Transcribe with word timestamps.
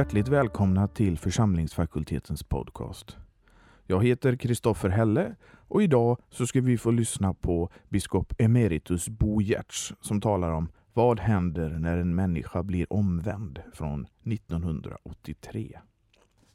hjärtligt 0.00 0.28
välkomna 0.28 0.88
till 0.88 1.18
församlingsfakultetens 1.18 2.42
podcast. 2.42 3.16
Jag 3.86 4.04
heter 4.04 4.36
Kristoffer 4.36 4.88
Helle 4.88 5.34
och 5.68 5.82
idag 5.82 6.18
så 6.30 6.46
ska 6.46 6.60
vi 6.60 6.78
få 6.78 6.90
lyssna 6.90 7.34
på 7.34 7.70
biskop 7.88 8.34
emeritus 8.38 9.08
Bo 9.08 9.40
Giertz 9.40 9.92
som 10.00 10.20
talar 10.20 10.50
om 10.50 10.68
vad 10.92 11.20
händer 11.20 11.70
när 11.70 11.98
en 11.98 12.14
människa 12.14 12.62
blir 12.62 12.92
omvänd 12.92 13.62
från 13.72 14.06
1983. 14.24 15.78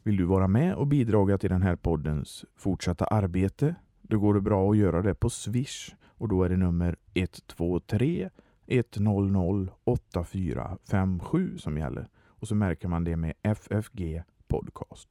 Vill 0.03 0.17
du 0.17 0.23
vara 0.23 0.47
med 0.47 0.75
och 0.75 0.87
bidra 0.87 1.37
till 1.37 1.49
den 1.49 1.61
här 1.61 1.75
poddens 1.75 2.45
fortsatta 2.57 3.05
arbete? 3.05 3.75
Då 4.01 4.19
går 4.19 4.33
det 4.33 4.41
bra 4.41 4.71
att 4.71 4.77
göra 4.77 5.01
det 5.01 5.15
på 5.15 5.29
Swish 5.29 5.95
och 6.05 6.27
då 6.27 6.43
är 6.43 6.49
det 6.49 6.57
nummer 6.57 6.95
123 7.13 8.29
100 8.67 9.71
8457 9.83 11.57
som 11.57 11.77
gäller 11.77 12.07
och 12.45 12.49
så 12.49 12.55
märker 12.55 12.87
man 12.87 13.03
det 13.03 13.15
med 13.15 13.33
FFG 13.43 14.23
Podcast. 14.47 15.09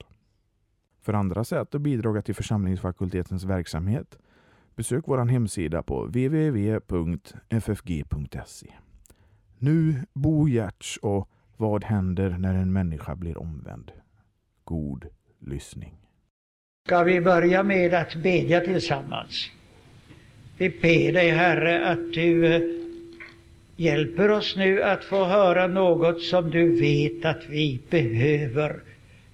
För 1.02 1.12
andra 1.12 1.44
sätt 1.44 1.74
att 1.74 1.80
bidra 1.80 2.22
till 2.22 2.34
församlingsfakultetens 2.34 3.44
verksamhet 3.44 4.18
besök 4.74 5.04
vår 5.06 5.24
hemsida 5.24 5.82
på 5.82 6.04
www.ffg.se. 6.04 7.32
Nu 9.58 10.04
Bo 10.12 10.48
Giertz 10.48 10.96
och 10.96 11.28
Vad 11.56 11.84
händer 11.84 12.30
när 12.30 12.54
en 12.54 12.72
människa 12.72 13.16
blir 13.16 13.38
omvänd? 13.38 13.92
God 14.64 15.06
lyssning. 15.38 15.94
Ska 16.86 17.02
vi 17.02 17.20
börja 17.20 17.62
med 17.62 17.94
att 17.94 18.14
bedja 18.14 18.60
tillsammans? 18.60 19.50
Vi 20.58 20.70
ber 20.70 21.12
dig 21.12 21.30
Herre 21.30 21.90
att 21.90 22.12
du 22.12 22.54
eh, 22.54 22.83
hjälper 23.76 24.30
oss 24.30 24.56
nu 24.56 24.82
att 24.82 25.04
få 25.04 25.24
höra 25.24 25.66
något 25.66 26.22
som 26.22 26.50
du 26.50 26.80
vet 26.80 27.24
att 27.24 27.42
vi 27.48 27.80
behöver. 27.90 28.76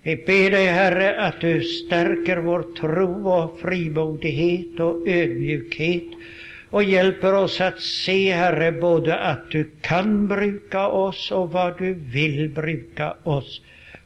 Vi 0.02 0.16
ber 0.16 0.50
dig 0.50 0.66
Herre 0.66 1.20
att 1.20 1.40
du 1.40 1.62
stärker 1.62 2.36
vår 2.36 2.62
tro 2.80 3.28
och 3.28 3.60
frimodighet 3.60 4.80
och 4.80 5.08
ödmjukhet 5.08 6.04
och 6.70 6.84
hjälper 6.84 7.34
oss 7.34 7.60
att 7.60 7.80
se, 7.80 8.32
Herre, 8.32 8.72
både 8.72 9.18
att 9.18 9.50
du 9.50 9.70
kan 9.80 10.28
bruka 10.28 10.88
oss 10.88 11.30
och 11.32 11.52
vad 11.52 11.78
du 11.78 11.94
vill 11.94 12.48
bruka 12.48 13.16
oss. 13.22 13.60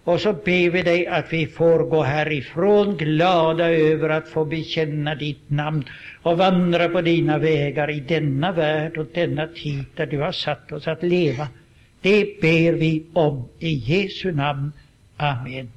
Och 0.05 0.21
så 0.21 0.33
ber 0.33 0.71
vi 0.71 0.83
dig 0.83 1.07
att 1.07 1.33
vi 1.33 1.47
får 1.47 1.79
gå 1.79 2.03
härifrån 2.03 2.97
glada 2.97 3.71
över 3.71 4.09
att 4.09 4.29
få 4.29 4.45
bekänna 4.45 5.15
ditt 5.15 5.51
namn 5.51 5.85
och 6.23 6.39
vandra 6.39 6.89
på 6.89 7.01
dina 7.01 7.39
vägar 7.39 7.91
i 7.91 8.01
denna 8.01 8.53
värld 8.53 8.97
och 8.99 9.07
denna 9.15 9.47
tid 9.47 9.85
där 9.95 10.07
du 10.07 10.19
har 10.19 10.33
satt 10.33 10.73
oss 10.73 10.89
att 10.89 11.03
leva. 11.03 11.49
Det 12.01 12.41
ber 12.41 12.73
vi 12.73 13.05
om 13.13 13.49
i 13.59 13.75
Jesu 13.75 14.33
namn. 14.33 14.73
Amen. 15.17 15.73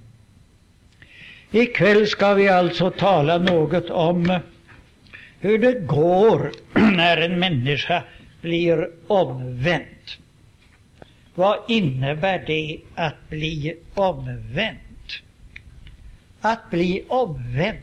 Ikväll 1.51 2.07
ska 2.07 2.33
vi 2.33 2.49
alltså 2.49 2.91
tala 2.91 3.37
något 3.37 3.89
om 3.89 4.39
hur 5.39 5.57
det 5.57 5.79
går 5.79 6.51
när 6.73 7.17
en 7.17 7.39
människa 7.39 8.03
blir 8.41 8.89
omvänd. 9.07 9.83
Vad 11.37 11.59
innebär 11.67 12.43
det 12.47 12.79
att 12.95 13.29
bli 13.29 13.77
omvänd? 13.93 14.77
Att 16.41 16.69
bli 16.69 17.03
omvänd. 17.07 17.77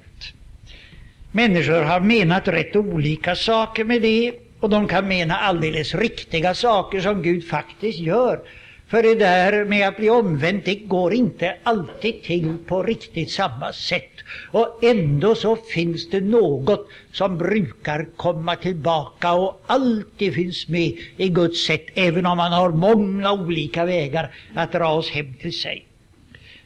Människor 1.30 1.82
har 1.82 2.00
menat 2.00 2.48
rätt 2.48 2.76
olika 2.76 3.36
saker 3.36 3.84
med 3.84 4.02
det 4.02 4.32
och 4.60 4.70
de 4.70 4.88
kan 4.88 5.08
mena 5.08 5.36
alldeles 5.36 5.94
riktiga 5.94 6.54
saker 6.54 7.00
som 7.00 7.22
Gud 7.22 7.48
faktiskt 7.48 7.98
gör. 7.98 8.40
För 8.88 9.02
det 9.02 9.14
där 9.14 9.64
med 9.64 9.88
att 9.88 9.96
bli 9.96 10.10
omvänd, 10.10 10.62
det 10.64 10.74
går 10.74 11.14
inte 11.14 11.56
alltid 11.62 12.22
till 12.22 12.56
på 12.66 12.82
riktigt 12.82 13.30
samma 13.30 13.72
sätt. 13.72 14.10
Och 14.50 14.84
ändå 14.84 15.34
så 15.34 15.56
finns 15.56 16.10
det 16.10 16.20
något 16.20 16.88
som 17.12 17.38
brukar 17.38 18.06
komma 18.16 18.56
tillbaka 18.56 19.32
och 19.32 19.62
alltid 19.66 20.34
finns 20.34 20.68
med 20.68 20.92
i 21.16 21.28
Guds 21.28 21.66
sätt, 21.66 21.86
även 21.94 22.26
om 22.26 22.36
man 22.36 22.52
har 22.52 22.70
många 22.70 23.32
olika 23.32 23.84
vägar 23.84 24.34
att 24.54 24.72
dra 24.72 24.88
oss 24.88 25.10
hem 25.10 25.34
till 25.34 25.58
sig. 25.58 25.86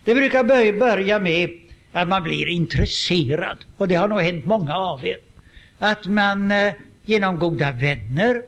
Det 0.05 0.15
brukar 0.15 0.45
börja 0.79 1.19
med 1.19 1.51
att 1.93 2.09
man 2.09 2.23
blir 2.23 2.49
intresserad, 2.49 3.59
och 3.77 3.89
det 3.89 3.95
har 3.95 4.09
nog 4.09 4.21
hänt 4.21 4.45
många 4.45 4.77
av 4.77 5.07
er. 5.07 5.19
Att 5.79 6.07
man 6.07 6.51
eh, 6.51 6.73
genom 7.05 7.39
goda 7.39 7.73
vänner 7.73 8.43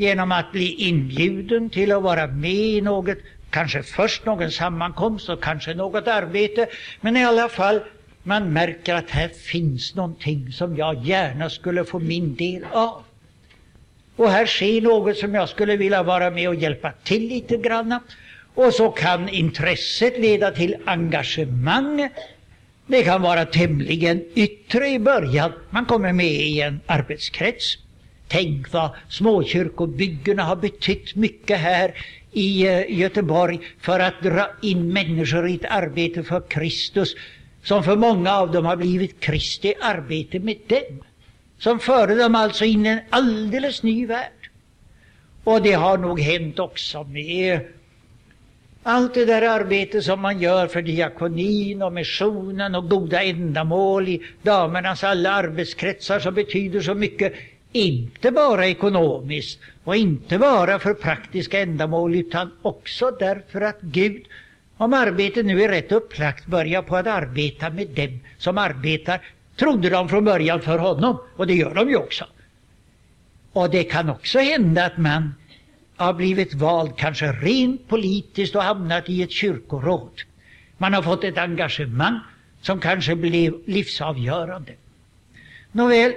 genom 0.00 0.32
att 0.32 0.52
bli 0.52 0.74
inbjuden 0.88 1.70
till 1.70 1.92
att 1.92 2.02
vara 2.02 2.26
med 2.26 2.50
i 2.50 2.80
något, 2.80 3.18
kanske 3.50 3.82
först 3.82 4.26
någon 4.26 4.50
sammankomst 4.50 5.28
och 5.28 5.42
kanske 5.42 5.74
något 5.74 6.08
arbete, 6.08 6.66
men 7.00 7.16
i 7.16 7.24
alla 7.24 7.48
fall 7.48 7.80
man 8.22 8.52
märker 8.52 8.94
att 8.94 9.10
här 9.10 9.28
finns 9.28 9.94
någonting 9.94 10.52
som 10.52 10.76
jag 10.76 11.04
gärna 11.04 11.50
skulle 11.50 11.84
få 11.84 11.98
min 11.98 12.34
del 12.34 12.64
av. 12.72 13.02
Och 14.16 14.30
här 14.30 14.46
sker 14.46 14.80
något 14.80 15.16
som 15.16 15.34
jag 15.34 15.48
skulle 15.48 15.76
vilja 15.76 16.02
vara 16.02 16.30
med 16.30 16.48
och 16.48 16.54
hjälpa 16.54 16.92
till 16.92 17.28
lite 17.28 17.56
grann. 17.56 17.98
Och 18.54 18.74
så 18.74 18.90
kan 18.90 19.28
intresset 19.28 20.18
leda 20.18 20.50
till 20.50 20.76
engagemang. 20.84 22.08
Det 22.86 23.02
kan 23.02 23.22
vara 23.22 23.44
tämligen 23.44 24.24
yttre 24.34 24.88
i 24.88 24.98
början. 24.98 25.52
Man 25.70 25.86
kommer 25.86 26.12
med 26.12 26.26
i 26.26 26.60
en 26.60 26.80
arbetskrets. 26.86 27.78
Tänk 28.32 28.72
vad 28.72 28.90
småkyrkobyggena 29.08 30.42
har 30.42 30.56
betytt 30.56 31.14
mycket 31.14 31.58
här 31.58 31.94
i 32.32 32.66
eh, 32.66 32.98
Göteborg 32.98 33.60
för 33.80 34.00
att 34.00 34.22
dra 34.22 34.50
in 34.62 34.92
människor 34.92 35.48
i 35.48 35.54
ett 35.54 35.70
arbete 35.70 36.22
för 36.22 36.40
Kristus 36.48 37.16
som 37.62 37.84
för 37.84 37.96
många 37.96 38.32
av 38.32 38.52
dem 38.52 38.64
har 38.64 38.76
blivit 38.76 39.20
Kristi 39.20 39.74
arbete 39.80 40.38
med 40.38 40.56
dem. 40.66 41.02
Som 41.58 41.80
förde 41.80 42.14
dem 42.14 42.34
alltså 42.34 42.64
in 42.64 42.86
i 42.86 42.88
en 42.88 43.00
alldeles 43.10 43.82
ny 43.82 44.06
värld. 44.06 44.50
Och 45.44 45.62
det 45.62 45.72
har 45.72 45.98
nog 45.98 46.20
hänt 46.20 46.58
också 46.58 47.04
med 47.04 47.60
allt 48.82 49.14
det 49.14 49.24
där 49.24 49.42
arbete 49.42 50.02
som 50.02 50.20
man 50.20 50.40
gör 50.40 50.66
för 50.66 50.82
diakonin 50.82 51.82
och 51.82 51.92
missionen 51.92 52.74
och 52.74 52.88
goda 52.88 53.22
ändamål 53.22 54.08
i 54.08 54.22
damernas 54.42 55.04
alla 55.04 55.30
arbetskretsar 55.30 56.20
som 56.20 56.34
betyder 56.34 56.80
så 56.80 56.94
mycket 56.94 57.32
inte 57.72 58.30
bara 58.30 58.66
ekonomiskt 58.66 59.60
och 59.84 59.96
inte 59.96 60.38
bara 60.38 60.78
för 60.78 60.94
praktiska 60.94 61.60
ändamål 61.60 62.14
utan 62.14 62.50
också 62.62 63.10
därför 63.10 63.60
att 63.60 63.80
Gud, 63.80 64.22
om 64.76 64.92
arbetet 64.92 65.46
nu 65.46 65.62
är 65.62 65.68
rätt 65.68 65.92
upplagt, 65.92 66.46
börjar 66.46 66.82
på 66.82 66.96
att 66.96 67.06
arbeta 67.06 67.70
med 67.70 67.88
dem 67.88 68.20
som 68.38 68.58
arbetar, 68.58 69.20
trodde 69.56 69.90
de 69.90 70.08
från 70.08 70.24
början 70.24 70.60
för 70.60 70.78
honom, 70.78 71.18
och 71.36 71.46
det 71.46 71.54
gör 71.54 71.74
de 71.74 71.88
ju 71.88 71.96
också. 71.96 72.24
Och 73.52 73.70
det 73.70 73.84
kan 73.84 74.10
också 74.10 74.38
hända 74.38 74.86
att 74.86 74.98
man 74.98 75.34
har 75.96 76.12
blivit 76.12 76.54
vald, 76.54 76.96
kanske 76.96 77.32
rent 77.32 77.88
politiskt 77.88 78.56
och 78.56 78.62
hamnat 78.62 79.08
i 79.08 79.22
ett 79.22 79.30
kyrkoråd. 79.30 80.20
Man 80.78 80.94
har 80.94 81.02
fått 81.02 81.24
ett 81.24 81.38
engagemang 81.38 82.20
som 82.62 82.80
kanske 82.80 83.16
blev 83.16 83.54
livsavgörande. 83.66 84.72
Nåväl, 85.72 86.12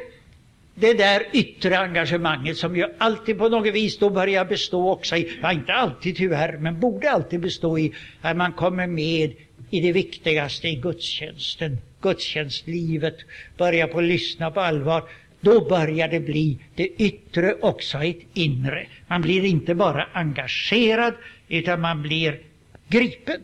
det 0.75 0.93
där 0.93 1.23
yttre 1.33 1.77
engagemanget 1.77 2.57
som 2.57 2.75
ju 2.75 2.85
alltid 2.97 3.37
på 3.37 3.49
något 3.49 3.73
vis 3.73 3.97
då 3.97 4.09
börjar 4.09 4.45
bestå 4.45 4.91
också 4.91 5.15
i, 5.15 5.39
ja 5.41 5.51
inte 5.51 5.73
alltid 5.73 6.15
tyvärr, 6.17 6.57
men 6.57 6.79
borde 6.79 7.11
alltid 7.11 7.39
bestå 7.39 7.77
i 7.77 7.93
att 8.21 8.37
man 8.37 8.53
kommer 8.53 8.87
med 8.87 9.33
i 9.69 9.79
det 9.79 9.91
viktigaste 9.91 10.67
i 10.67 10.75
gudstjänsten, 10.75 11.77
gudstjänstlivet, 12.01 13.17
börjar 13.57 13.87
på 13.87 13.97
att 13.97 14.03
lyssna 14.03 14.51
på 14.51 14.61
allvar. 14.61 15.03
Då 15.41 15.65
börjar 15.69 16.07
det 16.07 16.19
bli 16.19 16.57
det 16.75 16.87
yttre 16.87 17.53
också 17.53 17.97
ett 17.97 18.21
inre. 18.33 18.87
Man 19.07 19.21
blir 19.21 19.43
inte 19.45 19.75
bara 19.75 20.07
engagerad 20.13 21.13
utan 21.47 21.81
man 21.81 22.01
blir 22.01 22.41
gripen. 22.87 23.41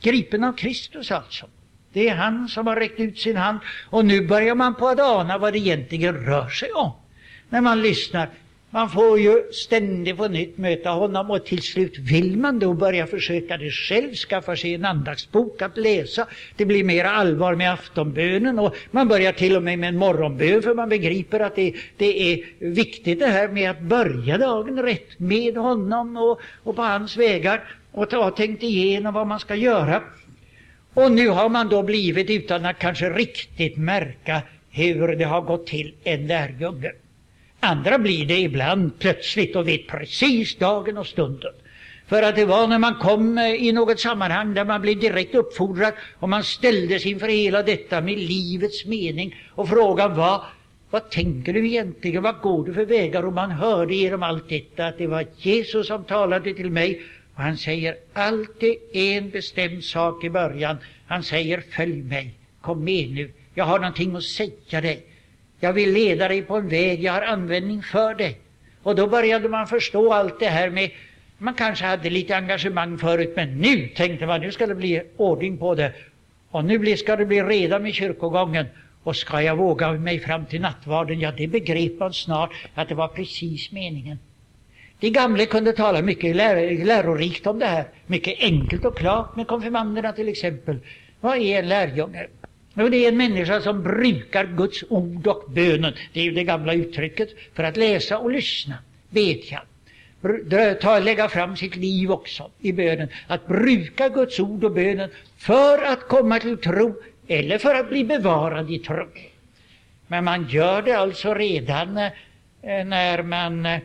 Gripen 0.00 0.44
av 0.44 0.52
Kristus 0.52 1.10
alltså. 1.10 1.46
Det 1.92 2.08
är 2.08 2.14
han 2.14 2.48
som 2.48 2.66
har 2.66 2.76
räckt 2.76 3.00
ut 3.00 3.18
sin 3.18 3.36
hand 3.36 3.58
och 3.90 4.04
nu 4.04 4.26
börjar 4.26 4.54
man 4.54 4.74
på 4.74 4.88
att 4.88 5.00
ana 5.00 5.38
vad 5.38 5.52
det 5.52 5.58
egentligen 5.58 6.14
rör 6.14 6.48
sig 6.48 6.72
om. 6.72 6.92
När 7.48 7.60
man 7.60 7.82
lyssnar. 7.82 8.28
Man 8.74 8.90
får 8.90 9.20
ju 9.20 9.42
ständigt 9.52 10.16
på 10.16 10.28
nytt 10.28 10.58
möta 10.58 10.90
honom 10.90 11.30
och 11.30 11.46
till 11.46 11.62
slut 11.62 11.98
vill 11.98 12.38
man 12.38 12.58
då 12.58 12.74
börja 12.74 13.06
försöka 13.06 13.56
det 13.56 13.70
själv, 13.70 14.14
skaffa 14.14 14.56
sig 14.56 14.74
en 14.74 14.84
andaktsbok 14.84 15.62
att 15.62 15.76
läsa. 15.76 16.26
Det 16.56 16.64
blir 16.64 16.84
mer 16.84 17.04
allvar 17.04 17.54
med 17.54 17.72
aftonbönen 17.72 18.58
och 18.58 18.74
man 18.90 19.08
börjar 19.08 19.32
till 19.32 19.56
och 19.56 19.62
med 19.62 19.78
med 19.78 19.88
en 19.88 19.98
morgonbön 19.98 20.62
för 20.62 20.74
man 20.74 20.88
begriper 20.88 21.40
att 21.40 21.56
det, 21.56 21.74
det 21.96 22.32
är 22.32 22.44
viktigt 22.58 23.18
det 23.18 23.26
här 23.26 23.48
med 23.48 23.70
att 23.70 23.80
börja 23.80 24.38
dagen 24.38 24.82
rätt 24.82 25.18
med 25.18 25.56
honom 25.56 26.16
och, 26.16 26.40
och 26.62 26.76
på 26.76 26.82
hans 26.82 27.16
vägar 27.16 27.64
och 27.92 28.12
ha 28.12 28.30
tänkt 28.30 28.62
igenom 28.62 29.14
vad 29.14 29.26
man 29.26 29.40
ska 29.40 29.54
göra. 29.54 30.02
Och 30.94 31.12
nu 31.12 31.28
har 31.28 31.48
man 31.48 31.68
då 31.68 31.82
blivit, 31.82 32.30
utan 32.30 32.66
att 32.66 32.78
kanske 32.78 33.10
riktigt 33.10 33.76
märka 33.76 34.42
hur 34.70 35.16
det 35.16 35.24
har 35.24 35.40
gått 35.40 35.66
till, 35.66 35.94
en 36.04 36.26
lärjunge. 36.26 36.92
Andra 37.60 37.98
blir 37.98 38.26
det 38.26 38.38
ibland 38.38 38.98
plötsligt 38.98 39.56
och 39.56 39.68
vet 39.68 39.86
precis 39.86 40.58
dagen 40.58 40.98
och 40.98 41.06
stunden. 41.06 41.52
För 42.06 42.22
att 42.22 42.36
det 42.36 42.44
var 42.44 42.66
när 42.66 42.78
man 42.78 42.94
kom 42.94 43.38
eh, 43.38 43.54
i 43.54 43.72
något 43.72 44.00
sammanhang 44.00 44.54
där 44.54 44.64
man 44.64 44.80
blev 44.80 45.00
direkt 45.00 45.34
uppfordrad 45.34 45.92
och 46.18 46.28
man 46.28 46.44
ställdes 46.44 47.06
inför 47.06 47.28
hela 47.28 47.62
detta 47.62 48.00
med 48.00 48.18
livets 48.18 48.84
mening 48.84 49.34
och 49.54 49.68
frågan 49.68 50.16
var 50.16 50.44
vad 50.90 51.10
tänker 51.10 51.52
du 51.52 51.66
egentligen? 51.66 52.22
Vad 52.22 52.40
går 52.40 52.66
du 52.66 52.74
för 52.74 52.84
vägar? 52.84 53.26
Och 53.26 53.32
man 53.32 53.50
hörde 53.50 53.94
genom 53.94 54.22
allt 54.22 54.48
detta 54.48 54.86
att 54.86 54.98
det 54.98 55.06
var 55.06 55.24
Jesus 55.36 55.86
som 55.86 56.04
talade 56.04 56.54
till 56.54 56.70
mig. 56.70 57.02
Och 57.34 57.42
han 57.42 57.56
säger 57.56 57.96
alltid 58.12 58.74
en 58.92 59.30
bestämd 59.30 59.84
sak 59.84 60.24
i 60.24 60.30
början. 60.30 60.76
Han 61.06 61.22
säger 61.22 61.62
följ 61.70 62.02
mig, 62.02 62.34
kom 62.60 62.84
med 62.84 63.10
nu. 63.10 63.32
Jag 63.54 63.64
har 63.64 63.78
någonting 63.78 64.16
att 64.16 64.22
säga 64.22 64.80
dig. 64.80 65.06
Jag 65.60 65.72
vill 65.72 65.92
leda 65.92 66.28
dig 66.28 66.42
på 66.42 66.56
en 66.56 66.68
väg, 66.68 67.02
jag 67.02 67.12
har 67.12 67.22
användning 67.22 67.82
för 67.82 68.14
dig. 68.14 68.38
Och 68.82 68.94
då 68.94 69.06
började 69.06 69.48
man 69.48 69.66
förstå 69.66 70.12
allt 70.12 70.40
det 70.40 70.48
här 70.48 70.70
med 70.70 70.90
man 71.42 71.54
kanske 71.54 71.84
hade 71.84 72.10
lite 72.10 72.36
engagemang 72.36 72.98
förut, 72.98 73.32
men 73.36 73.58
nu 73.58 73.88
tänkte 73.88 74.26
man 74.26 74.40
nu 74.40 74.52
ska 74.52 74.66
det 74.66 74.74
bli 74.74 75.02
ordning 75.16 75.58
på 75.58 75.74
det. 75.74 75.92
Och 76.50 76.64
nu 76.64 76.96
ska 76.96 77.16
det 77.16 77.26
bli 77.26 77.42
reda 77.42 77.78
med 77.78 77.94
kyrkogången. 77.94 78.66
Och 79.02 79.16
ska 79.16 79.42
jag 79.42 79.56
våga 79.56 79.92
mig 79.92 80.20
fram 80.20 80.46
till 80.46 80.60
nattvarden? 80.60 81.20
Ja, 81.20 81.32
det 81.36 81.46
begrep 81.46 81.98
man 81.98 82.12
snart 82.12 82.50
att 82.74 82.88
det 82.88 82.94
var 82.94 83.08
precis 83.08 83.72
meningen. 83.72 84.18
De 85.02 85.10
gamla 85.10 85.46
kunde 85.46 85.72
tala 85.72 86.02
mycket 86.02 86.36
lär, 86.36 86.84
lärorikt 86.84 87.46
om 87.46 87.58
det 87.58 87.66
här, 87.66 87.84
mycket 88.06 88.38
enkelt 88.40 88.84
och 88.84 88.98
klart 88.98 89.36
med 89.36 89.46
konfirmanderna 89.46 90.12
till 90.12 90.28
exempel. 90.28 90.78
Vad 91.20 91.36
är 91.36 91.58
en 91.58 91.68
lärjunge? 91.68 92.26
Jo, 92.74 92.88
det 92.88 92.96
är 92.96 93.08
en 93.08 93.16
människa 93.16 93.60
som 93.60 93.82
brukar 93.82 94.44
Guds 94.46 94.84
ord 94.88 95.26
och 95.26 95.50
bönen. 95.50 95.94
Det 96.12 96.20
är 96.20 96.24
ju 96.24 96.30
det 96.30 96.44
gamla 96.44 96.74
uttrycket 96.74 97.28
för 97.54 97.64
att 97.64 97.76
läsa 97.76 98.18
och 98.18 98.30
lyssna, 98.30 98.74
bedja. 99.10 99.62
Ta, 100.80 100.98
lägga 100.98 101.28
fram 101.28 101.56
sitt 101.56 101.76
liv 101.76 102.10
också 102.10 102.50
i 102.60 102.72
bönen. 102.72 103.08
Att 103.26 103.46
bruka 103.46 104.08
Guds 104.08 104.40
ord 104.40 104.64
och 104.64 104.72
bönen 104.72 105.10
för 105.36 105.82
att 105.84 106.08
komma 106.08 106.40
till 106.40 106.56
tro 106.58 106.94
eller 107.28 107.58
för 107.58 107.74
att 107.74 107.88
bli 107.88 108.04
bevarad 108.04 108.70
i 108.70 108.78
tro. 108.78 109.08
Men 110.06 110.24
man 110.24 110.48
gör 110.48 110.82
det 110.82 110.92
alltså 110.92 111.34
redan 111.34 111.96
eh, 111.96 112.10
när 112.62 113.22
man 113.22 113.66
eh, 113.66 113.80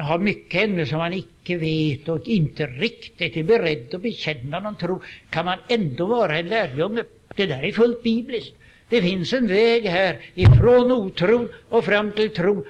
har 0.00 0.18
mycket 0.18 0.62
ännu 0.62 0.86
som 0.86 0.98
man 0.98 1.12
icke 1.12 1.56
vet 1.56 2.08
och 2.08 2.28
inte 2.28 2.66
riktigt 2.66 3.36
är 3.36 3.42
beredd 3.42 3.94
att 3.94 4.02
bekänna 4.02 4.60
någon 4.60 4.76
tro, 4.76 5.02
kan 5.30 5.44
man 5.44 5.58
ändå 5.68 6.06
vara 6.06 6.38
en 6.38 6.48
lärjunge. 6.48 7.04
Det 7.36 7.46
där 7.46 7.62
är 7.62 7.72
fullt 7.72 8.02
bibliskt. 8.02 8.54
Det 8.88 9.02
finns 9.02 9.32
en 9.32 9.46
väg 9.46 9.84
här 9.84 10.18
ifrån 10.34 10.92
otro 10.92 11.48
och 11.68 11.84
fram 11.84 12.12
till 12.12 12.30
tro 12.30 12.64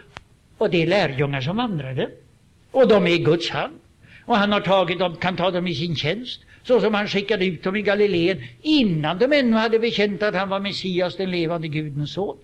och 0.59 0.71
det 0.71 0.83
är 0.83 0.87
lärjungar 0.87 1.41
som 1.41 1.57
vandrade. 1.57 2.11
Och 2.71 2.89
de 2.89 3.07
är 3.07 3.11
i 3.11 3.19
Guds 3.19 3.51
hand. 3.51 3.73
Och 4.25 4.37
han 4.37 4.53
har 4.53 4.61
tagit 4.61 4.99
dem, 4.99 5.17
kan 5.17 5.37
ta 5.37 5.51
dem 5.51 5.67
i 5.67 5.75
sin 5.75 5.97
tjänst 5.97 6.41
så 6.63 6.81
som 6.81 6.95
han 6.95 7.09
skickade 7.09 7.47
ut 7.47 7.63
dem 7.63 7.77
i 7.77 7.83
Galileen 7.83 8.43
innan 8.63 9.19
de 9.19 9.33
ännu 9.33 9.57
hade 9.57 9.79
bekänt 9.79 10.23
att 10.23 10.35
han 10.35 10.49
var 10.49 10.61
Messias, 10.61 11.17
den 11.17 11.31
levande 11.31 11.69
Gudens 11.69 12.13
son. 12.13 12.39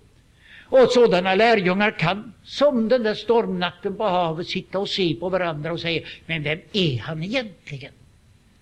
Och 0.70 0.90
sådana 0.90 1.34
lärjungar 1.34 1.90
kan, 1.98 2.32
som 2.44 2.88
den 2.88 3.02
där 3.02 3.14
stormnatten 3.14 3.96
på 3.96 4.04
havet, 4.04 4.46
sitta 4.46 4.78
och 4.78 4.88
se 4.88 5.14
på 5.14 5.28
varandra 5.28 5.72
och 5.72 5.80
säga, 5.80 6.06
men 6.26 6.42
vem 6.42 6.58
är 6.72 6.98
han 6.98 7.22
egentligen? 7.22 7.92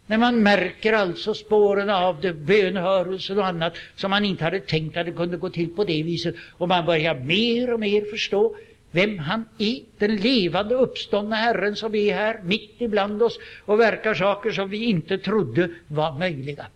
När 0.07 0.19
man 0.19 0.43
märker 0.43 0.93
alltså 0.93 1.35
spåren 1.35 1.91
av 1.91 2.21
det, 2.21 2.33
bönhörelsen 2.33 3.39
och 3.39 3.47
annat 3.47 3.77
som 3.97 4.11
man 4.11 4.25
inte 4.25 4.45
hade 4.45 4.61
tänkt 4.61 4.97
att 4.97 5.07
det 5.07 5.13
kunde 5.13 5.37
gå 5.37 5.51
till 5.51 5.69
på 5.69 5.85
det 5.85 6.03
viset. 6.03 6.35
Och 6.59 6.69
man 6.69 6.87
börjar 6.87 7.15
mer 7.15 7.73
och 7.73 7.81
mer 7.81 8.11
förstå 8.11 8.57
vem 8.91 9.19
han 9.19 9.45
är, 9.59 9.81
den 9.99 10.17
levande 10.17 10.75
uppståndna 10.75 11.37
Herren 11.37 11.77
som 11.77 11.95
är 11.95 12.15
här 12.15 12.41
mitt 12.45 12.75
ibland 12.79 13.23
oss 13.23 13.39
och 13.65 13.81
verkar 13.81 14.15
saker 14.15 14.51
som 14.51 14.71
vi 14.71 14.85
inte 14.85 15.19
trodde 15.19 15.71
var 15.87 16.19
möjliga. 16.19 16.67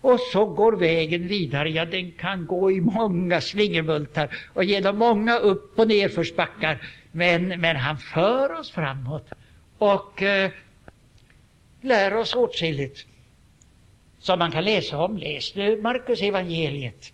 Och 0.00 0.20
så 0.20 0.46
går 0.46 0.72
vägen 0.72 1.28
vidare, 1.28 1.70
ja 1.70 1.84
den 1.84 2.12
kan 2.12 2.46
gå 2.46 2.72
i 2.72 2.80
många 2.80 3.40
slingerbultar 3.40 4.36
och 4.54 4.64
genom 4.64 4.98
många 4.98 5.38
upp 5.38 5.78
och 5.78 5.88
nerförsbackar. 5.88 6.78
Men, 7.12 7.60
men 7.60 7.76
han 7.76 7.98
för 7.98 8.52
oss 8.52 8.70
framåt 8.70 9.28
och 9.78 10.22
eh, 10.22 10.50
lär 11.80 12.16
oss 12.16 12.34
åtskilligt 12.34 13.06
som 14.18 14.38
man 14.38 14.50
kan 14.50 14.64
läsa 14.64 14.98
om. 14.98 15.18
Läs 15.18 15.54
nu 15.54 15.82
Markus 15.82 16.22
evangeliet. 16.22 17.12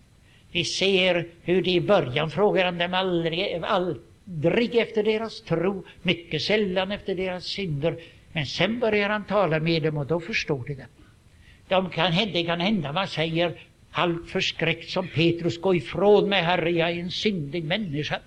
Vi 0.53 0.65
ser 0.65 1.29
hur 1.43 1.63
det 1.63 1.71
i 1.71 1.81
början 1.81 2.31
frågar 2.31 2.65
han 2.65 2.79
dem 2.79 2.95
aldrig, 2.95 3.63
aldrig 3.63 4.75
efter 4.75 5.03
deras 5.03 5.41
tro, 5.41 5.85
mycket 6.03 6.43
sällan 6.43 6.93
efter 6.93 7.15
deras 7.15 7.45
synder. 7.45 7.97
Men 8.33 8.47
sen 8.47 8.81
börjar 8.81 9.11
han 9.11 9.25
tala 9.25 9.61
med 9.61 9.83
dem 9.83 9.97
och 9.97 10.07
då 10.07 10.21
förstår 10.21 10.65
de 10.67 10.75
det. 10.75 10.87
De 11.69 11.91
kan, 11.91 12.13
det 12.33 12.45
kan 12.45 12.61
hända 12.61 12.93
man 12.93 13.09
säger 13.09 13.53
halvt 13.91 14.31
förskräckt 14.31 14.91
som 14.91 15.09
Petrus, 15.09 15.61
gå 15.61 15.75
ifrån 15.75 16.29
mig 16.29 16.43
Herre, 16.43 16.71
jag 16.71 16.91
är 16.91 17.01
en 17.01 17.11
syndig 17.11 17.65
människa. 17.65 18.21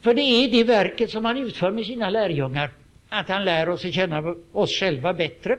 För 0.00 0.14
det 0.14 0.22
är 0.22 0.50
det 0.50 0.64
verket 0.64 1.10
som 1.10 1.24
han 1.24 1.38
utför 1.38 1.70
med 1.70 1.86
sina 1.86 2.10
lärjungar, 2.10 2.70
att 3.08 3.28
han 3.28 3.44
lär 3.44 3.68
oss 3.68 3.84
att 3.84 3.94
känna 3.94 4.34
oss 4.52 4.70
själva 4.70 5.14
bättre. 5.14 5.56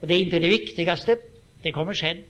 Och 0.00 0.06
det 0.08 0.14
är 0.14 0.20
inte 0.20 0.38
det 0.38 0.48
viktigaste, 0.48 1.16
det 1.62 1.72
kommer 1.72 1.94
sen. 1.94 2.24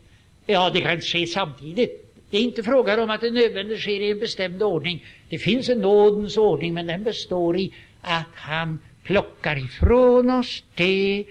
Ja, 0.47 0.71
det 0.71 0.81
kan 0.81 1.01
ske 1.01 1.27
samtidigt. 1.27 2.15
Det 2.31 2.37
är 2.39 2.43
inte 2.43 2.63
frågan 2.63 3.01
om 3.01 3.11
att 3.11 3.21
det 3.21 3.31
nödvändigt 3.31 3.81
sker 3.81 4.01
i 4.01 4.11
en 4.11 4.19
bestämd 4.19 4.63
ordning. 4.63 5.05
Det 5.29 5.39
finns 5.39 5.69
en 5.69 5.79
nådens 5.79 6.37
ordning, 6.37 6.75
men 6.75 6.87
den 6.87 7.03
består 7.05 7.57
i 7.57 7.73
att 8.01 8.35
han 8.35 8.79
plockar 9.05 9.57
ifrån 9.57 10.31
oss 10.31 10.65
det 10.75 11.25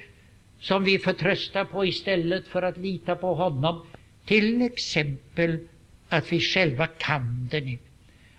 som 0.62 0.84
vi 0.84 1.00
förtröstar 1.00 1.66
på 1.66 1.86
istället 1.86 2.48
för 2.48 2.62
att 2.62 2.78
lita 2.78 3.16
på 3.16 3.34
honom. 3.34 3.86
Till 4.26 4.62
exempel 4.62 5.58
att 6.10 6.32
vi 6.32 6.40
själva 6.40 6.88
kan 6.88 7.48
det 7.52 7.62
nu. 7.62 7.78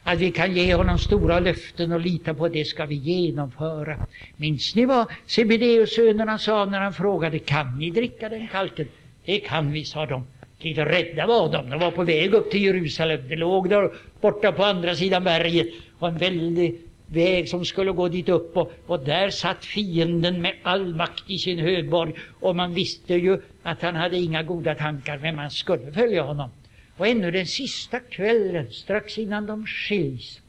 Att 0.03 0.19
vi 0.19 0.31
kan 0.31 0.53
ge 0.53 0.75
honom 0.75 0.99
stora 0.99 1.41
löften 1.41 1.93
och 1.93 2.01
lita 2.01 2.35
på 2.35 2.45
att 2.45 2.53
det 2.53 2.65
ska 2.65 2.87
vi 2.87 2.95
genomföra. 2.95 3.97
Minns 4.37 4.75
ni 4.75 4.85
vad 4.85 5.07
Sebedeus 5.27 5.95
sönerna 5.95 6.39
sa 6.39 6.65
när 6.65 6.81
han 6.81 6.93
frågade 6.93 7.39
kan 7.39 7.79
ni 7.79 7.91
dricka 7.91 8.29
den 8.29 8.49
kalken? 8.49 8.89
Det 9.25 9.41
kan 9.41 9.73
vi, 9.73 9.85
sa 9.85 10.07
de. 10.07 10.27
Lite 10.59 10.85
rädda 10.85 11.27
var 11.27 11.53
de. 11.53 11.71
De 11.71 11.81
var 11.81 11.91
på 11.91 12.05
väg 12.05 12.35
upp 12.35 12.51
till 12.51 12.63
Jerusalem. 12.63 13.29
Det 13.29 13.37
låg 13.37 13.69
där 13.69 13.91
borta 14.21 14.53
på 14.53 14.65
andra 14.65 14.95
sidan 14.95 15.25
berget 15.25 15.69
och 15.99 16.09
en 16.09 16.19
väldig 16.19 16.81
väg 17.13 17.49
som 17.49 17.65
skulle 17.65 17.93
gå 17.93 18.09
dit 18.09 18.29
upp 18.29 18.57
och, 18.57 18.73
och 18.87 19.01
där 19.01 19.31
satt 19.31 19.65
fienden 19.65 20.43
med 20.43 20.55
all 20.63 20.95
makt 20.95 21.25
i 21.31 21.39
sin 21.39 21.59
högborg 21.59 22.15
och 22.41 22.57
man 22.57 22.75
visste 22.75 23.15
ju 23.15 23.41
att 23.63 23.83
han 23.83 23.97
hade 23.97 24.17
inga 24.17 24.43
goda 24.43 24.75
tankar 24.75 25.19
men 25.19 25.37
man 25.37 25.51
skulle 25.51 25.93
följa 25.93 26.23
honom. 26.23 26.51
Och 26.97 27.07
ännu 27.07 27.31
den 27.31 27.47
sista 27.47 28.01
kvällen, 28.01 28.71
strax 28.71 29.19
innan 29.19 29.47
de 29.47 29.67
skiljs, 29.67 30.41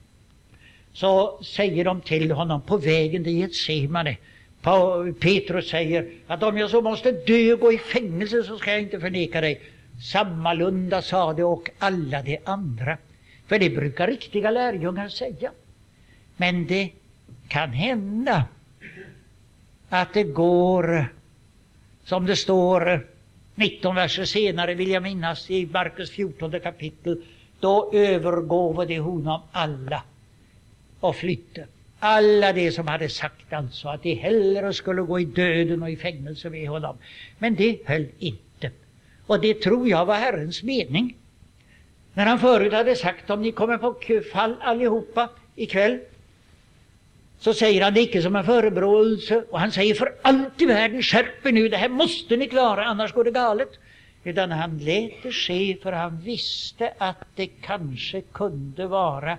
så 0.93 1.39
säger 1.43 1.85
de 1.85 2.01
till 2.01 2.31
honom 2.31 2.61
på 2.61 2.77
vägen 2.77 3.23
till 3.23 3.37
Getsemane 3.37 4.17
Petrus 5.19 5.69
säger 5.69 6.09
att 6.27 6.43
om 6.43 6.57
jag 6.57 6.69
så 6.69 6.81
måste 6.81 7.11
dö 7.11 7.53
och 7.53 7.59
gå 7.59 7.73
i 7.73 7.77
fängelse 7.77 8.43
så 8.43 8.57
ska 8.57 8.71
jag 8.71 8.81
inte 8.81 8.99
förneka 8.99 9.41
dig. 9.41 9.61
Sammalunda 10.11 11.01
sade 11.01 11.43
och 11.43 11.69
alla 11.79 12.21
de 12.21 12.39
andra. 12.43 12.97
För 13.47 13.59
det 13.59 13.69
brukar 13.69 14.07
riktiga 14.07 14.51
lärjungar 14.51 15.09
säga. 15.09 15.51
Men 16.37 16.67
det 16.67 16.91
kan 17.47 17.69
hända 17.69 18.45
att 19.89 20.13
det 20.13 20.23
går, 20.23 21.05
som 22.03 22.25
det 22.25 22.35
står 22.35 23.07
19 23.55 23.95
verser 23.95 24.25
senare 24.25 24.73
vill 24.73 24.89
jag 24.89 25.03
minnas 25.03 25.49
i 25.51 25.65
Markus 25.65 26.11
14 26.11 26.59
kapitel, 26.59 27.21
då 27.59 27.91
övergåvo 27.93 28.85
de 28.85 28.97
honom 28.97 29.41
alla 29.51 30.03
och 30.99 31.15
flytte. 31.15 31.67
Alla 31.99 32.53
de 32.53 32.71
som 32.71 32.87
hade 32.87 33.09
sagt 33.09 33.53
alltså 33.53 33.87
att 33.89 34.03
de 34.03 34.15
hellre 34.15 34.73
skulle 34.73 35.01
gå 35.01 35.19
i 35.19 35.25
döden 35.25 35.83
och 35.83 35.89
i 35.89 35.95
fängelse 35.97 36.49
med 36.49 36.69
honom. 36.69 36.97
Men 37.39 37.55
det 37.55 37.79
höll 37.85 38.07
inte. 38.19 38.71
Och 39.27 39.41
det 39.41 39.61
tror 39.61 39.87
jag 39.87 40.05
var 40.05 40.15
Herrens 40.15 40.63
mening. 40.63 41.15
När 42.13 42.25
han 42.25 42.39
förut 42.39 42.73
hade 42.73 42.95
sagt 42.95 43.29
om 43.29 43.41
ni 43.41 43.51
kommer 43.51 43.77
på 43.77 43.95
fall 44.33 44.55
allihopa 44.61 45.29
ikväll 45.55 45.99
så 47.43 47.53
säger 47.53 47.81
han 47.81 47.93
det 47.93 48.01
icke 48.01 48.21
som 48.21 48.35
en 48.35 48.43
förebråelse 48.43 49.43
och 49.49 49.59
han 49.59 49.71
säger 49.71 49.95
för 49.95 50.15
allt 50.21 50.61
i 50.61 50.65
världen 50.65 51.03
skärp 51.03 51.45
er 51.45 51.51
nu, 51.51 51.69
det 51.69 51.77
här 51.77 51.89
måste 51.89 52.37
ni 52.37 52.47
klara 52.47 52.85
annars 52.85 53.13
går 53.13 53.23
det 53.23 53.31
galet. 53.31 53.69
Utan 54.23 54.51
han 54.51 54.77
lät 54.77 55.23
det 55.23 55.31
ske 55.31 55.77
för 55.83 55.91
han 55.91 56.21
visste 56.21 56.93
att 56.97 57.17
det 57.35 57.47
kanske 57.47 58.21
kunde 58.21 58.87
vara 58.87 59.37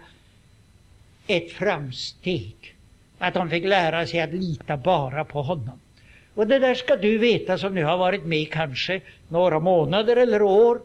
ett 1.26 1.52
framsteg. 1.52 2.74
Att 3.18 3.34
de 3.34 3.50
fick 3.50 3.64
lära 3.64 4.06
sig 4.06 4.20
att 4.20 4.34
lita 4.34 4.76
bara 4.76 5.24
på 5.24 5.42
honom. 5.42 5.80
Och 6.34 6.46
det 6.46 6.58
där 6.58 6.74
ska 6.74 6.96
du 6.96 7.18
veta 7.18 7.58
som 7.58 7.74
nu 7.74 7.84
har 7.84 7.96
varit 7.96 8.24
med 8.24 8.52
kanske 8.52 9.00
några 9.28 9.60
månader 9.60 10.16
eller 10.16 10.42
år 10.42 10.80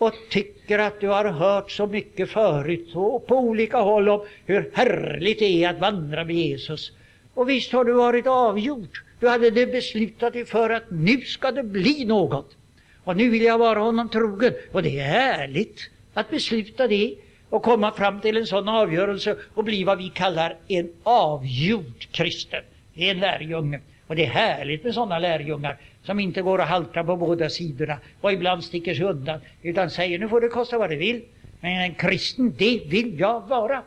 och 0.00 0.14
tycker 0.30 0.78
att 0.78 1.00
du 1.00 1.08
har 1.08 1.24
hört 1.24 1.70
så 1.70 1.86
mycket 1.86 2.30
förut 2.30 2.88
och 2.94 3.26
på 3.26 3.36
olika 3.36 3.76
håll 3.76 4.08
om 4.08 4.26
hur 4.46 4.70
härligt 4.74 5.38
det 5.38 5.64
är 5.64 5.70
att 5.70 5.78
vandra 5.78 6.24
med 6.24 6.36
Jesus. 6.36 6.92
Och 7.34 7.48
visst 7.48 7.72
har 7.72 7.84
du 7.84 7.92
varit 7.92 8.26
avgjord. 8.26 9.02
Du 9.20 9.28
hade 9.28 9.50
det 9.50 9.66
beslutat 9.66 10.32
dig 10.32 10.44
för 10.44 10.70
att 10.70 10.90
nu 10.90 11.20
ska 11.20 11.50
det 11.50 11.62
bli 11.62 12.04
något. 12.04 12.56
Och 13.04 13.16
nu 13.16 13.30
vill 13.30 13.42
jag 13.42 13.58
vara 13.58 13.78
honom 13.78 14.08
trogen. 14.08 14.52
Och 14.72 14.82
det 14.82 15.00
är 15.00 15.04
härligt 15.04 15.90
att 16.14 16.30
besluta 16.30 16.88
det 16.88 17.14
och 17.48 17.62
komma 17.62 17.92
fram 17.92 18.20
till 18.20 18.36
en 18.36 18.46
sån 18.46 18.68
avgörelse 18.68 19.36
och 19.54 19.64
bli 19.64 19.84
vad 19.84 19.98
vi 19.98 20.08
kallar 20.08 20.56
en 20.68 20.92
avgjord 21.02 22.06
kristen. 22.10 22.62
Det 22.94 23.06
är 23.06 23.10
en 23.10 23.20
lärjunge. 23.20 23.80
Och 24.10 24.16
det 24.16 24.24
är 24.26 24.30
härligt 24.30 24.84
med 24.84 24.94
sådana 24.94 25.18
lärjungar 25.18 25.76
som 26.02 26.20
inte 26.20 26.42
går 26.42 26.58
och 26.58 26.64
haltar 26.64 27.04
på 27.04 27.16
båda 27.16 27.48
sidorna 27.48 27.98
och 28.20 28.32
ibland 28.32 28.64
sticker 28.64 28.94
sig 28.94 29.04
undan 29.04 29.40
utan 29.62 29.90
säger 29.90 30.18
nu 30.18 30.28
får 30.28 30.40
det 30.40 30.48
kosta 30.48 30.78
vad 30.78 30.90
det 30.90 30.96
vill. 30.96 31.22
Men 31.60 31.80
en 31.80 31.94
kristen, 31.94 32.54
det 32.58 32.82
vill 32.86 33.20
jag 33.20 33.48
vara. 33.48 33.82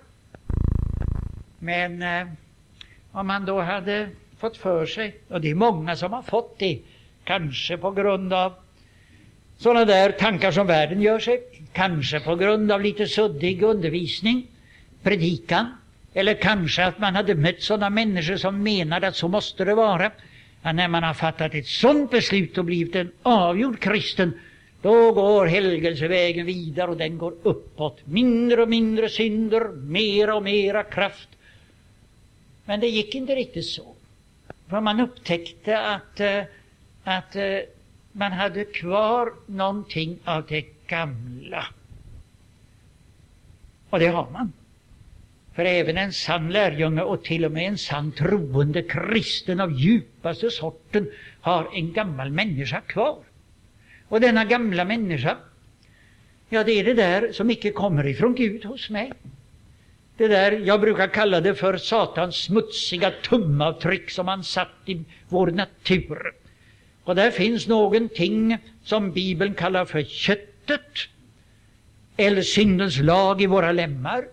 Men 1.60 2.02
eh, 2.02 2.28
om 3.12 3.28
man 3.28 3.46
då 3.46 3.62
hade 3.62 4.10
fått 4.38 4.58
för 4.58 4.86
sig, 4.86 5.16
och 5.28 5.42
det 5.42 5.52
är 5.52 5.56
många 5.56 5.96
som 5.96 6.14
har 6.14 6.22
fått 6.22 6.60
det, 6.60 6.80
kanske 7.24 7.78
på 7.78 7.92
grund 7.92 8.34
av 8.34 8.54
sådana 9.58 9.86
där 9.86 10.12
tankar 10.12 10.52
som 10.52 10.68
världen 10.68 11.02
gör 11.02 11.20
sig, 11.20 11.42
kanske 11.74 12.20
på 12.20 12.36
grund 12.36 12.72
av 12.72 12.82
lite 12.82 13.08
suddig 13.08 13.64
undervisning, 13.64 14.48
predikan, 15.02 15.68
eller 16.14 16.34
kanske 16.34 16.86
att 16.86 17.00
man 17.00 17.16
hade 17.16 17.36
mött 17.36 17.62
sådana 17.62 17.90
människor 17.90 18.38
som 18.38 18.64
menade 18.64 19.08
att 19.08 19.16
så 19.16 19.28
måste 19.28 19.66
det 19.66 19.76
vara. 19.76 20.12
Att 20.62 20.76
när 20.76 20.88
man 20.88 21.04
har 21.04 21.14
fattat 21.14 21.56
ett 21.56 21.68
sådant 21.68 22.12
beslut 22.12 22.58
och 22.58 22.66
blivit 22.66 22.96
en 22.96 23.12
avgjord 23.24 23.80
kristen, 23.80 24.40
då 24.82 25.12
går 25.12 25.46
helgelsevägen 25.46 26.46
vidare 26.46 26.92
och 26.92 26.98
den 26.98 27.18
går 27.18 27.34
uppåt. 27.44 28.00
Mindre 28.06 28.62
och 28.62 28.70
mindre 28.70 29.10
synder, 29.10 29.68
mera 29.68 30.36
och 30.36 30.44
mera 30.44 30.84
kraft. 30.84 31.30
Men 32.66 32.80
det 32.80 32.88
gick 32.88 33.16
inte 33.16 33.36
riktigt 33.36 33.66
så. 33.66 33.96
För 34.70 34.82
man 34.82 35.00
upptäckte 35.00 35.80
att, 35.80 36.20
eh, 36.20 36.44
att 37.04 37.36
eh, 37.36 37.60
man 38.12 38.32
hade 38.32 38.66
kvar 38.66 39.34
någonting 39.46 40.20
av 40.24 40.46
det 40.48 40.66
gamla. 40.88 41.66
Och 43.90 44.00
det 44.00 44.08
har 44.08 44.30
man. 44.32 44.52
För 45.56 45.66
även 45.66 45.98
en 45.98 46.14
sann 46.14 46.50
lärjunge 46.50 47.02
och 47.02 47.24
till 47.24 47.46
och 47.46 47.52
med 47.52 47.68
en 47.68 47.78
sann 47.78 48.12
troende 48.12 48.82
kristen 48.82 49.60
av 49.60 49.72
djupaste 49.72 50.52
sorten 50.52 51.12
har 51.42 51.70
en 51.74 51.94
gammal 51.94 52.32
människa 52.32 52.82
kvar. 52.82 53.18
Och 54.08 54.22
denna 54.22 54.46
gamla 54.46 54.86
människa, 54.86 55.38
ja 56.50 56.64
det 56.64 56.72
är 56.72 56.84
det 56.84 56.94
där 56.94 57.32
som 57.32 57.50
icke 57.50 57.72
kommer 57.72 58.08
ifrån 58.08 58.36
Gud 58.36 58.66
hos 58.66 58.90
mig. 58.90 59.12
Det 60.18 60.28
där, 60.28 60.52
jag 60.52 60.82
brukar 60.82 61.08
kalla 61.08 61.42
det 61.42 61.56
för 61.56 61.78
Satans 61.78 62.36
smutsiga 62.36 63.12
tumavtryck 63.12 64.12
som 64.12 64.28
han 64.28 64.44
satt 64.44 64.70
i 64.86 65.04
vår 65.30 65.48
natur. 65.48 66.34
Och 67.04 67.16
där 67.16 67.32
finns 67.32 67.68
någonting 67.68 68.58
som 68.84 69.12
Bibeln 69.12 69.54
kallar 69.54 69.86
för 69.86 70.04
köttet, 70.04 71.10
eller 72.18 72.42
syndens 72.42 73.00
lag 73.00 73.42
i 73.42 73.46
våra 73.46 73.72
lemmar. 73.72 74.26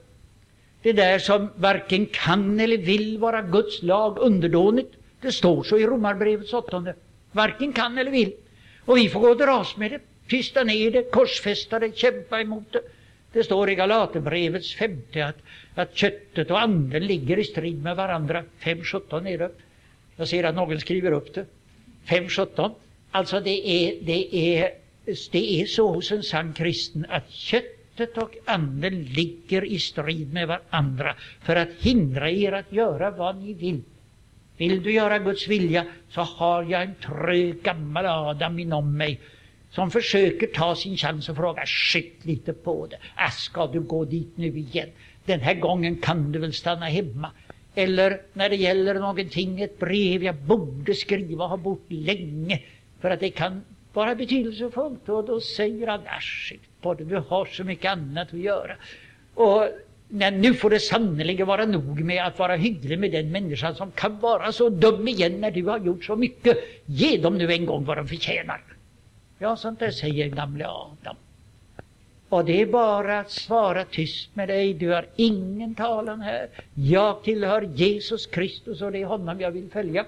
Det 0.83 0.93
där 0.93 1.19
som 1.19 1.49
varken 1.57 2.07
kan 2.07 2.61
eller 2.61 2.79
vill 2.79 3.19
vara 3.19 3.43
Guds 3.43 3.83
lag 3.83 4.19
underdånigt. 4.19 4.95
Det 5.21 5.33
står 5.33 5.63
så 5.63 5.79
i 5.79 5.87
Romarbrevets 5.87 6.53
åttonde. 6.53 6.95
Varken 7.33 7.73
kan 7.73 7.99
eller 7.99 8.11
vill. 8.11 8.33
Och 8.85 8.97
vi 8.97 9.09
får 9.09 9.21
gå 9.21 9.29
och 9.29 9.37
dras 9.37 9.77
med 9.77 9.91
det, 9.91 10.01
tysta 10.29 10.65
ner 10.65 10.91
det, 10.91 11.11
korsfästa 11.11 11.79
det, 11.79 11.97
kämpa 11.97 12.41
emot 12.41 12.73
det. 12.73 12.81
Det 13.33 13.45
står 13.45 13.71
i 13.71 13.75
Galaterbrevets 13.75 14.75
femte 14.75 15.27
att, 15.27 15.37
att 15.75 15.97
köttet 15.97 16.51
och 16.51 16.61
anden 16.61 17.07
ligger 17.07 17.39
i 17.39 17.45
strid 17.45 17.83
med 17.83 17.97
varandra. 17.97 18.45
5.17 18.61 19.29
är 19.29 19.39
det. 19.39 19.51
Jag 20.17 20.29
ser 20.29 20.45
att 20.45 20.55
någon 20.55 20.81
skriver 20.81 21.13
upp 21.13 21.35
det. 21.35 21.47
5.17. 22.07 22.71
Alltså 23.11 23.41
det 23.41 23.69
är, 23.69 23.99
det, 24.03 24.37
är, 24.37 24.71
det 25.31 25.61
är 25.63 25.67
så 25.67 25.89
hos 25.89 26.13
en 26.13 26.23
sann 26.23 26.53
kristen 26.53 27.07
att 27.09 27.31
kött 27.31 27.80
köttet 28.01 28.23
och 28.23 28.37
anden 28.45 29.03
ligger 29.03 29.65
i 29.65 29.79
strid 29.79 30.33
med 30.33 30.49
varandra 30.49 31.15
för 31.43 31.57
att 31.57 31.69
hindra 31.81 32.31
er 32.31 32.53
att 32.53 32.73
göra 32.73 33.11
vad 33.11 33.37
ni 33.37 33.55
vill. 33.55 33.83
Vill 34.57 34.83
du 34.83 34.93
göra 34.93 35.19
Guds 35.19 35.49
vilja 35.49 35.85
så 36.09 36.21
har 36.21 36.63
jag 36.63 36.83
en 36.83 36.95
trög 36.95 37.63
gammal 37.63 38.07
Adam 38.07 38.59
inom 38.59 38.97
mig 38.97 39.21
som 39.71 39.91
försöker 39.91 40.47
ta 40.47 40.75
sin 40.75 40.97
chans 40.97 41.29
och 41.29 41.37
fråga 41.37 41.63
skit 41.67 42.19
lite 42.23 42.53
på 42.53 42.87
det. 42.87 42.97
Äh, 42.97 43.31
ska 43.31 43.67
du 43.67 43.81
gå 43.81 44.05
dit 44.05 44.33
nu 44.37 44.47
igen? 44.47 44.89
Den 45.25 45.41
här 45.41 45.55
gången 45.55 45.97
kan 45.97 46.33
du 46.33 46.39
väl 46.39 46.53
stanna 46.53 46.87
hemma. 46.87 47.31
Eller 47.75 48.21
när 48.33 48.49
det 48.49 48.57
gäller 48.57 48.95
någonting, 48.95 49.61
ett 49.61 49.79
brev 49.79 50.25
jag 50.25 50.35
borde 50.35 50.95
skriva, 50.95 51.45
och 51.45 51.51
har 51.51 51.57
bort 51.57 51.87
länge, 51.89 52.63
för 53.01 53.11
att 53.11 53.21
det 53.21 53.31
kan 53.31 53.63
vara 53.93 54.15
betydelsefullt. 54.15 55.09
Och 55.09 55.25
då 55.25 55.41
säger 55.41 55.87
han, 55.87 56.01
äsch, 56.07 56.53
på 56.81 56.95
det, 56.95 57.05
du 57.05 57.17
har 57.17 57.47
så 57.47 57.65
mycket 57.65 57.93
annat 57.93 58.35
att 58.35 58.41
göra. 58.41 58.73
Och 59.35 59.69
men 60.13 60.41
nu 60.41 60.55
får 60.55 60.71
det 60.71 60.81
sannerligen 60.81 61.47
vara 61.47 61.67
nog 61.67 62.01
med 62.01 62.27
att 62.27 62.39
vara 62.39 62.57
hygglig 62.57 62.99
med 62.99 63.13
den 63.13 63.33
människan 63.33 63.75
som 63.75 63.91
kan 63.91 64.19
vara 64.19 64.53
så 64.53 64.69
dum 64.69 65.09
igen 65.09 65.41
när 65.41 65.51
du 65.51 65.65
har 65.65 65.79
gjort 65.79 66.05
så 66.05 66.17
mycket. 66.17 66.59
Ge 66.87 67.19
dem 67.19 67.39
nu 67.39 67.53
en 67.53 67.67
gång 67.67 67.85
vad 67.85 67.97
de 67.97 68.09
förtjänar. 68.09 68.61
Ja, 69.39 69.57
sånt 69.57 69.79
där 69.79 69.91
säger 69.91 70.29
gamle 70.29 70.67
Adam. 70.69 71.17
Och 72.29 72.45
det 72.45 72.61
är 72.61 72.67
bara 72.67 73.21
att 73.21 73.31
svara 73.31 73.85
tyst 73.85 74.37
med 74.37 74.49
dig. 74.49 74.75
Du 74.75 74.89
har 74.89 75.07
ingen 75.17 75.75
talan 75.75 76.21
här. 76.21 76.49
Jag 76.75 77.23
tillhör 77.23 77.63
Jesus 77.63 78.27
Kristus 78.27 78.83
och 78.83 78.93
det 78.93 78.99
är 78.99 79.07
honom 79.07 79.41
jag 79.41 79.51
vill 79.51 79.71
följa. 79.71 80.05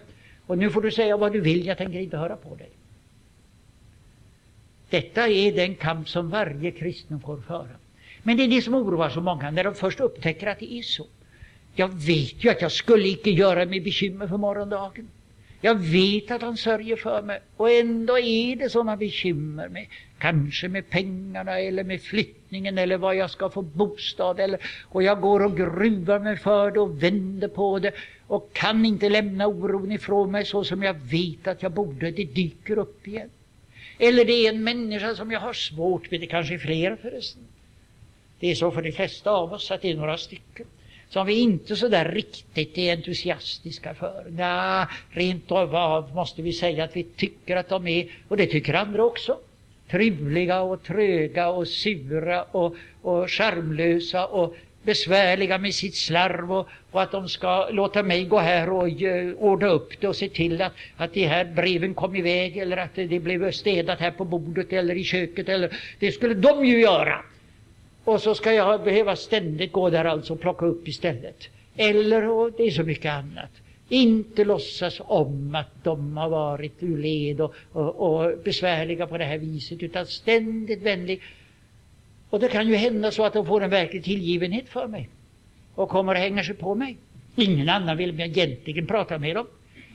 Och 0.47 0.59
nu 0.59 0.71
får 0.71 0.83
du 0.83 0.91
säga 0.91 1.17
vad 1.17 1.33
du 1.33 1.41
vill, 1.41 1.67
jag 1.67 1.79
tänker 1.79 1.99
inte 1.99 2.17
höra 2.17 2.37
på 2.37 2.55
dig. 2.55 2.71
Detta 4.93 5.29
är 5.29 5.53
den 5.53 5.75
kamp 5.75 6.09
som 6.09 6.31
varje 6.31 6.71
kristen 6.71 7.21
får 7.21 7.41
föra. 7.41 7.77
Men 8.23 8.37
det 8.37 8.45
är 8.45 8.49
det 8.49 8.63
som 8.63 8.75
oroar 8.75 9.11
så 9.11 9.21
många 9.21 9.51
när 9.51 9.65
de 9.65 9.75
först 9.75 10.01
upptäcker 10.01 10.47
att 10.47 10.59
det 10.59 10.73
är 10.73 10.83
så. 10.83 11.07
Jag 11.75 11.89
vet 11.89 12.45
ju 12.45 12.51
att 12.51 12.63
jag 12.63 12.73
skulle 12.73 13.09
icke 13.09 13.31
göra 13.31 13.67
mig 13.67 13.81
bekymmer 13.81 14.27
för 14.27 14.37
morgondagen. 14.37 15.09
Jag 15.61 15.75
vet 15.75 16.31
att 16.31 16.43
han 16.43 16.57
sörjer 16.57 16.97
för 16.97 17.23
mig 17.23 17.41
och 17.57 17.71
ändå 17.71 18.19
är 18.19 18.57
det 18.57 18.71
sådana 18.71 18.97
bekymmer 18.97 19.69
med 19.69 19.87
kanske 20.19 20.69
med 20.69 20.91
pengarna 20.91 21.59
eller 21.59 21.85
med 21.85 22.03
flyttningen 22.03 22.79
eller 22.79 22.97
var 22.97 23.13
jag 23.13 23.31
ska 23.31 23.51
få 23.51 23.63
bostad 23.63 24.41
eller 24.41 24.61
och 24.89 25.03
jag 25.03 25.21
går 25.21 25.45
och 25.45 25.57
gruvar 25.57 26.19
mig 26.19 26.37
för 26.37 26.71
det 26.71 26.81
och 26.81 27.03
vänder 27.03 27.49
på 27.49 27.79
det 27.79 27.93
och 28.27 28.53
kan 28.53 28.85
inte 28.85 29.09
lämna 29.09 29.47
oron 29.47 29.93
ifrån 29.93 30.31
mig 30.31 30.45
så 30.45 30.65
som 30.65 30.83
jag 30.83 30.95
vet 30.95 31.47
att 31.47 31.63
jag 31.63 31.73
borde. 31.73 32.11
Det 32.11 32.25
dyker 32.25 32.79
upp 32.79 33.09
igen. 33.09 33.31
Eller 33.99 34.25
det 34.25 34.33
är 34.33 34.53
en 34.53 34.65
människa 34.65 35.15
som 35.15 35.31
jag 35.31 35.41
har 35.41 35.53
svårt 35.53 36.11
med, 36.11 36.21
det 36.21 36.27
kanske 36.27 36.55
är 36.55 36.59
flera 36.59 36.97
förresten. 36.97 37.43
Det 38.41 38.51
är 38.51 38.55
så 38.55 38.71
för 38.71 38.83
de 38.83 38.93
flesta 38.93 39.31
av 39.31 39.53
oss 39.53 39.71
att 39.71 39.83
det 39.83 39.91
är 39.91 39.97
några 39.97 40.19
stycken 40.19 40.67
som 41.13 41.27
vi 41.27 41.35
inte 41.41 41.77
så 41.77 41.89
där 41.89 42.13
riktigt 42.13 42.79
är 42.79 42.93
entusiastiska 42.93 43.95
för. 43.95 44.25
Nja, 44.31 44.89
rent 45.11 45.53
av 45.53 46.11
måste 46.15 46.43
vi 46.43 46.53
säga 46.53 46.85
att 46.85 46.97
vi 46.97 47.05
tycker 47.05 47.57
att 47.57 47.69
de 47.69 47.87
är, 47.87 48.11
och 48.29 48.37
det 48.37 48.47
tycker 48.47 48.75
andra 48.75 49.05
också, 49.05 49.39
truliga 49.91 50.61
och 50.61 50.83
tröga 50.83 51.49
och 51.49 51.69
sura 51.69 52.43
och, 52.43 52.77
och 53.03 53.31
charmlösa 53.31 54.27
och 54.27 54.57
besvärliga 54.83 55.59
med 55.59 55.75
sitt 55.75 55.97
slarv 55.97 56.53
och, 56.53 56.69
och, 56.91 57.03
att 57.03 57.13
de 57.13 57.29
ska 57.29 57.69
låta 57.71 58.03
mig 58.03 58.25
gå 58.25 58.39
här 58.39 58.71
och 58.71 58.89
uh, 59.03 59.35
ordna 59.39 59.69
upp 59.69 60.01
det 60.01 60.09
och 60.09 60.17
se 60.17 60.29
till 60.29 60.63
att, 60.63 60.73
att 60.97 61.15
de 61.15 61.27
här 61.27 61.45
breven 61.45 61.95
kom 61.95 62.17
iväg 62.17 62.57
eller 62.57 62.77
att 62.77 62.95
det 62.95 63.21
blev 63.21 63.51
städat 63.51 64.01
här 64.01 64.11
på 64.11 64.25
bordet 64.25 64.73
eller 64.73 64.95
i 64.95 65.05
köket. 65.05 65.49
Eller, 65.49 65.77
det 65.99 66.13
skulle 66.13 66.35
de 66.35 66.67
ju 66.67 66.81
göra. 66.81 67.25
Och 68.05 68.23
så 68.23 68.35
ska 68.35 68.53
jag 68.53 68.85
behöva 68.85 69.17
ständigt 69.17 69.73
gå 69.73 69.91
där 69.91 70.05
alltså 70.05 70.33
och 70.33 70.41
plocka 70.41 70.67
upp 70.67 70.89
istället. 70.89 71.49
Eller, 71.77 72.29
och 72.29 72.53
det 72.53 72.63
är 72.63 72.71
så 72.71 72.83
mycket 72.83 73.13
annat, 73.13 73.51
inte 73.89 74.45
låtsas 74.45 75.01
om 75.05 75.55
att 75.55 75.85
de 75.85 76.17
har 76.17 76.29
varit 76.29 76.83
ur 76.83 76.99
led 76.99 77.41
och, 77.41 77.55
och, 77.73 77.95
och 77.95 78.39
besvärliga 78.45 79.07
på 79.07 79.19
det 79.19 79.25
här 79.25 79.39
viset, 79.39 79.83
utan 79.83 80.07
ständigt 80.07 80.83
vänlig. 80.83 81.23
Och 82.33 82.41
det 82.41 82.49
kan 82.49 82.69
ju 82.69 82.75
hända 82.75 83.11
så 83.11 83.25
att 83.25 83.33
de 83.33 83.47
får 83.47 83.63
en 83.63 83.71
verklig 83.71 84.05
tillgivenhet 84.05 84.69
för 84.69 84.87
mig 84.87 85.09
och 85.75 85.89
kommer 85.89 86.13
och 86.13 86.19
hänger 86.19 86.43
sig 86.43 86.55
på 86.55 86.75
mig. 86.75 86.97
Ingen 87.37 87.69
annan 87.69 87.97
vill 87.97 88.21
egentligen 88.21 88.87
prata 88.87 89.19
med 89.19 89.37
dem. 89.37 89.47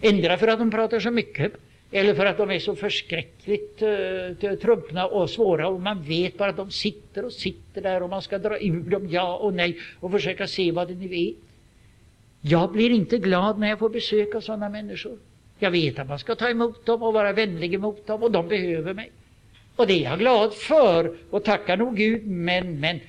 Ändra 0.01 0.37
för 0.37 0.47
att 0.47 0.59
de 0.59 0.71
pratar 0.71 0.99
så 0.99 1.11
mycket 1.11 1.53
eller 1.91 2.15
för 2.15 2.25
att 2.25 2.37
de 2.37 2.51
är 2.51 2.59
så 2.59 2.75
förskräckligt 2.75 3.81
uh, 3.81 4.55
trumpna 4.55 5.07
och 5.07 5.29
svåra 5.29 5.67
och 5.67 5.81
man 5.81 6.03
vet 6.03 6.37
bara 6.37 6.49
att 6.49 6.57
de 6.57 6.71
sitter 6.71 7.25
och 7.25 7.33
sitter 7.33 7.81
där 7.81 8.03
och 8.03 8.09
man 8.09 8.21
ska 8.21 8.37
dra 8.37 8.59
ur 8.59 8.89
dem 8.89 9.09
ja 9.09 9.37
och 9.37 9.53
nej 9.53 9.77
och 9.99 10.11
försöka 10.11 10.47
se 10.47 10.71
vad 10.71 10.87
det 10.87 10.95
nu 10.95 11.19
är. 11.19 11.33
Jag 12.41 12.71
blir 12.71 12.89
inte 12.89 13.17
glad 13.17 13.59
när 13.59 13.69
jag 13.69 13.79
får 13.79 13.89
besöka 13.89 14.41
sådana 14.41 14.69
människor. 14.69 15.17
Jag 15.59 15.71
vet 15.71 15.99
att 15.99 16.07
man 16.07 16.19
ska 16.19 16.35
ta 16.35 16.49
emot 16.49 16.85
dem 16.85 17.03
och 17.03 17.13
vara 17.13 17.33
vänlig 17.33 17.73
emot 17.73 18.07
dem 18.07 18.23
och 18.23 18.31
de 18.31 18.47
behöver 18.47 18.93
mig. 18.93 19.11
Och 19.77 19.87
det 19.87 19.93
är 19.93 20.09
jag 20.09 20.19
glad 20.19 20.53
för 20.53 21.15
och 21.29 21.43
tackar 21.43 21.77
nog 21.77 21.95
Gud 21.95 22.27
men, 22.27 22.79
men 22.79 22.99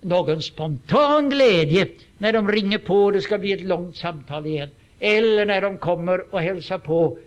någon 0.00 0.42
spontan 0.42 1.30
glädje 1.30 1.88
när 2.18 2.32
de 2.32 2.52
ringer 2.52 2.78
på 2.78 3.04
och 3.04 3.12
det 3.12 3.20
ska 3.20 3.38
bli 3.38 3.52
ett 3.52 3.60
långt 3.60 3.96
samtal 3.96 4.46
igen 4.46 4.68
eller 5.00 5.46
när 5.46 5.60
de 5.60 5.78
kommer 5.78 6.34
och 6.34 6.40
hälsar 6.40 6.78
på. 6.78 7.18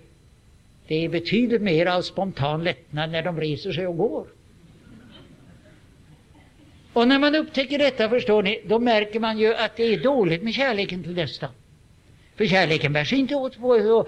Det 0.87 1.05
är 1.05 1.09
betydligt 1.09 1.61
mer 1.61 1.85
av 1.85 2.01
spontan 2.01 2.63
lättnad 2.63 3.11
när 3.11 3.23
de 3.23 3.39
reser 3.39 3.71
sig 3.71 3.87
och 3.87 3.97
går. 3.97 4.27
Och 6.93 7.07
när 7.07 7.19
man 7.19 7.35
upptäcker 7.35 7.79
detta, 7.79 8.09
förstår 8.09 8.43
ni, 8.43 8.61
då 8.65 8.79
märker 8.79 9.19
man 9.19 9.39
ju 9.39 9.55
att 9.55 9.75
det 9.75 9.83
är 9.93 9.99
dåligt 9.99 10.43
med 10.43 10.53
kärleken 10.53 11.03
till 11.03 11.13
nästan. 11.15 11.49
För 12.35 12.45
kärleken 12.45 12.93
bär 12.93 13.03
sig 13.03 13.19
inte 13.19 13.35
åt 13.35 13.57
på, 13.57 14.05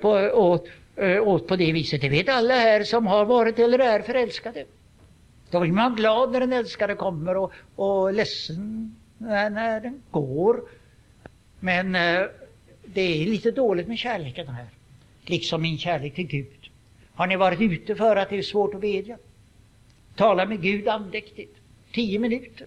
på, 0.00 0.10
åt, 0.34 0.68
Eh, 0.96 1.28
åt 1.28 1.46
på 1.46 1.56
det 1.56 1.72
viset. 1.72 2.00
Det 2.00 2.08
vet 2.08 2.28
alla 2.28 2.54
här 2.54 2.84
som 2.84 3.06
har 3.06 3.24
varit 3.24 3.58
eller 3.58 3.78
är 3.78 4.02
förälskade. 4.02 4.64
Då 5.50 5.60
blir 5.60 5.72
man 5.72 5.96
glad 5.96 6.32
när 6.32 6.40
den 6.40 6.52
älskade 6.52 6.94
kommer 6.94 7.36
och, 7.36 7.52
och 7.76 8.14
ledsen 8.14 8.96
när, 9.18 9.50
när 9.50 9.80
den 9.80 10.02
går. 10.10 10.62
Men 11.60 11.94
eh, 11.94 12.22
det 12.84 13.00
är 13.00 13.26
lite 13.26 13.50
dåligt 13.50 13.88
med 13.88 13.98
kärleken 13.98 14.48
här. 14.48 14.66
Liksom 15.26 15.62
min 15.62 15.78
kärlek 15.78 16.14
till 16.14 16.26
Gud. 16.26 16.70
Har 17.14 17.26
ni 17.26 17.36
varit 17.36 17.60
ute 17.60 17.94
för 17.94 18.16
att 18.16 18.30
det 18.30 18.38
är 18.38 18.42
svårt 18.42 18.74
att 18.74 18.80
bedja? 18.80 19.18
Tala 20.16 20.46
med 20.46 20.62
Gud 20.62 20.88
andäktigt. 20.88 21.56
Tio 21.92 22.18
minuter. 22.18 22.66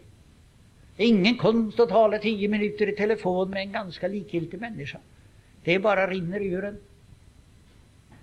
Det 0.96 1.04
är 1.04 1.08
ingen 1.08 1.38
konst 1.38 1.80
att 1.80 1.90
tala 1.90 2.18
tio 2.18 2.48
minuter 2.48 2.90
i 2.90 2.96
telefon 2.96 3.50
med 3.50 3.62
en 3.62 3.72
ganska 3.72 4.08
likgiltig 4.08 4.62
människa. 4.62 5.00
Det 5.64 5.80
bara 5.80 6.08
rinner 6.08 6.40
ur 6.40 6.66
en. 6.66 6.78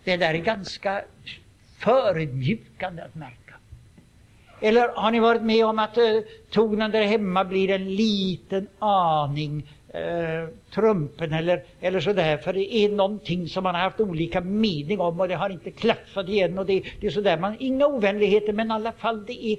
Det 0.05 0.17
där 0.17 0.35
är 0.35 0.39
ganska 0.39 1.03
förödmjukande 1.79 3.03
att 3.03 3.15
märka. 3.15 3.55
Eller 4.61 4.89
har 4.89 5.11
ni 5.11 5.21
varit 5.21 5.43
med 5.43 5.67
om 5.67 5.79
att 5.79 5.97
eh, 5.97 6.21
tonen 6.51 6.91
där 6.91 7.03
hemma 7.03 7.45
blir 7.45 7.71
en 7.71 7.95
liten 7.95 8.69
aning 8.79 9.71
eh, 9.89 10.49
trumpen 10.75 11.33
eller, 11.33 11.63
eller 11.81 12.01
sådär, 12.01 12.37
för 12.37 12.53
det 12.53 12.75
är 12.75 12.89
någonting 12.89 13.49
som 13.49 13.63
man 13.63 13.75
har 13.75 13.83
haft 13.83 14.01
olika 14.01 14.41
mening 14.41 15.01
om 15.01 15.21
och 15.21 15.29
det 15.29 15.35
har 15.35 15.51
inte 15.51 15.71
klaffat 15.71 16.29
igen 16.29 16.59
och 16.59 16.67
det, 16.67 16.83
det 17.01 17.07
är 17.07 17.11
sådär, 17.11 17.39
man, 17.39 17.57
inga 17.59 17.87
ovänligheter 17.87 18.53
men 18.53 18.71
i 18.71 18.75
alla 18.75 18.93
fall 18.93 19.25
det 19.25 19.47
är 19.47 19.59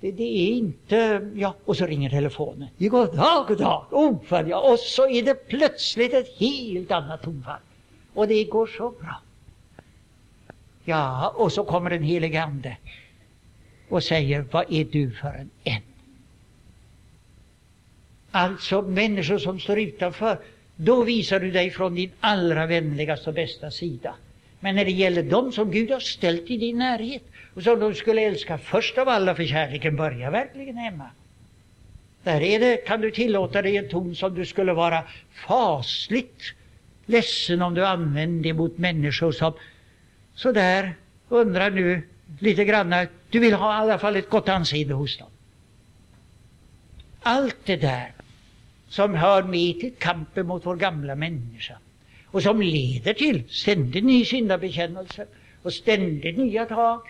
det, 0.00 0.10
det, 0.10 0.22
är 0.22 0.52
inte, 0.52 1.30
ja, 1.34 1.54
och 1.64 1.76
så 1.76 1.86
ringer 1.86 2.10
telefonen. 2.10 2.68
God 2.78 3.16
dag, 3.16 3.46
god 3.48 3.58
dag, 3.58 3.86
Oh, 3.90 4.48
ja, 4.48 4.72
och 4.72 4.78
så 4.78 5.08
är 5.08 5.22
det 5.22 5.48
plötsligt 5.48 6.14
ett 6.14 6.38
helt 6.38 6.90
annat 6.90 7.22
tonfall. 7.22 7.60
Och 8.14 8.28
det 8.28 8.44
går 8.44 8.66
så 8.66 8.90
bra. 8.90 9.20
Ja, 10.84 11.32
och 11.36 11.52
så 11.52 11.64
kommer 11.64 11.90
den 11.90 12.02
helige 12.02 12.42
Ande 12.42 12.76
och 13.88 14.02
säger, 14.02 14.44
vad 14.50 14.72
är 14.72 14.84
du 14.84 15.10
för 15.10 15.28
en 15.28 15.50
en? 15.64 15.82
Alltså 18.30 18.82
människor 18.82 19.38
som 19.38 19.60
står 19.60 19.78
utanför, 19.78 20.38
då 20.76 21.02
visar 21.02 21.40
du 21.40 21.50
dig 21.50 21.70
från 21.70 21.94
din 21.94 22.10
allra 22.20 22.66
vänligaste 22.66 23.30
och 23.30 23.34
bästa 23.34 23.70
sida. 23.70 24.14
Men 24.60 24.76
när 24.76 24.84
det 24.84 24.90
gäller 24.90 25.22
dem 25.22 25.52
som 25.52 25.70
Gud 25.70 25.90
har 25.90 26.00
ställt 26.00 26.50
i 26.50 26.56
din 26.56 26.78
närhet 26.78 27.22
och 27.54 27.62
som 27.62 27.80
de 27.80 27.94
skulle 27.94 28.22
älska 28.22 28.58
först 28.58 28.98
av 28.98 29.08
alla, 29.08 29.34
för 29.34 29.44
kärleken 29.44 29.96
börjar 29.96 30.30
verkligen 30.30 30.76
hemma. 30.76 31.10
Där 32.22 32.40
är 32.40 32.60
det, 32.60 32.76
kan 32.76 33.00
du 33.00 33.10
tillåta 33.10 33.62
dig 33.62 33.76
en 33.76 33.88
ton 33.88 34.14
som 34.14 34.34
du 34.34 34.46
skulle 34.46 34.72
vara 34.72 35.02
fasligt 35.46 36.54
ledsen 37.06 37.62
om 37.62 37.74
du 37.74 37.86
använde 37.86 38.52
mot 38.52 38.78
människor 38.78 39.32
som 39.32 39.52
sådär 40.34 40.94
undrar 41.28 41.70
nu 41.70 42.02
lite 42.38 42.64
grann, 42.64 42.94
du 43.30 43.38
vill 43.38 43.54
ha 43.54 43.72
i 43.72 43.76
alla 43.76 43.98
fall 43.98 44.16
ett 44.16 44.30
gott 44.30 44.48
anseende 44.48 44.94
hos 44.94 45.18
dem. 45.18 45.28
Allt 47.22 47.56
det 47.64 47.76
där 47.76 48.12
som 48.88 49.14
hör 49.14 49.42
med 49.42 49.80
till 49.80 49.94
kampen 49.98 50.46
mot 50.46 50.66
vår 50.66 50.76
gamla 50.76 51.14
människa 51.14 51.78
och 52.26 52.42
som 52.42 52.62
leder 52.62 53.14
till 53.14 53.42
ständigt 53.48 54.04
ny 54.04 54.24
syndabekännelse 54.24 55.26
och 55.62 55.72
ständigt 55.72 56.38
nya 56.38 56.66
tag. 56.66 57.00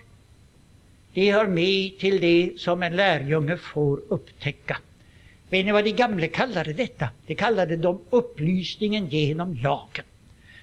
Det 1.15 1.33
hör 1.33 1.47
med 1.47 1.99
till 1.99 2.21
det 2.21 2.53
som 2.57 2.83
en 2.83 2.97
lärjunge 2.97 3.57
får 3.57 4.03
upptäcka. 4.09 4.77
Vet 5.49 5.67
ni 5.67 5.73
vad 5.73 5.85
de 5.85 5.93
gamla 5.93 6.29
kallade 6.29 6.73
detta? 6.73 7.09
De 7.27 7.35
kallade 7.35 7.77
de 7.77 8.01
upplysningen 8.11 9.09
genom 9.09 9.55
lagen. 9.55 10.05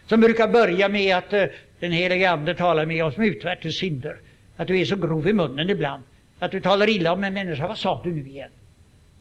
Som 0.08 0.22
brukar 0.22 0.48
börja 0.48 0.90
med 0.90 1.18
att 1.18 1.34
eh, 1.34 1.46
den 1.82 1.92
helige 1.92 2.30
Ande 2.30 2.56
talar 2.56 2.86
med 2.86 3.06
oss 3.06 3.18
om 3.18 3.24
utvärtes 3.24 3.78
synder. 3.78 4.18
Att 4.58 4.68
du 4.68 4.80
är 4.80 4.86
så 4.86 4.96
grov 4.96 5.28
i 5.28 5.34
munnen 5.34 5.70
ibland. 5.70 6.04
Att 6.40 6.52
du 6.52 6.62
talar 6.62 6.90
illa 6.90 7.14
om 7.14 7.24
en 7.24 7.34
människa. 7.34 7.68
Vad 7.68 7.78
sa 7.78 8.02
du 8.04 8.14
nu 8.14 8.28
igen? 8.30 8.50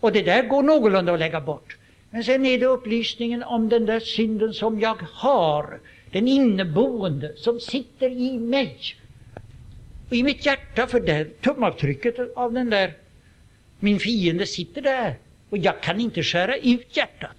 Och 0.00 0.12
det 0.12 0.22
där 0.22 0.42
går 0.42 0.62
någorlunda 0.62 1.12
att 1.12 1.18
lägga 1.18 1.40
bort. 1.40 1.76
Men 2.10 2.24
sen 2.24 2.46
är 2.46 2.58
det 2.58 2.66
upplysningen 2.66 3.42
om 3.42 3.68
den 3.68 3.86
där 3.86 4.00
synden 4.00 4.54
som 4.54 4.80
jag 4.80 4.96
har. 5.12 5.80
Den 6.10 6.28
inneboende 6.28 7.36
som 7.36 7.60
sitter 7.60 8.10
i 8.10 8.38
mig. 8.38 8.78
Och 10.08 10.16
i 10.16 10.22
mitt 10.22 10.46
hjärta, 10.46 10.86
för 10.86 11.00
där 11.00 11.24
tumavtrycket 11.40 12.16
av 12.36 12.52
den 12.52 12.70
där, 12.70 12.92
min 13.78 13.98
fiende 13.98 14.46
sitter 14.46 14.82
där. 14.82 15.18
Och 15.50 15.58
jag 15.58 15.80
kan 15.80 16.00
inte 16.00 16.22
skära 16.22 16.56
ut 16.56 16.96
hjärtat. 16.96 17.36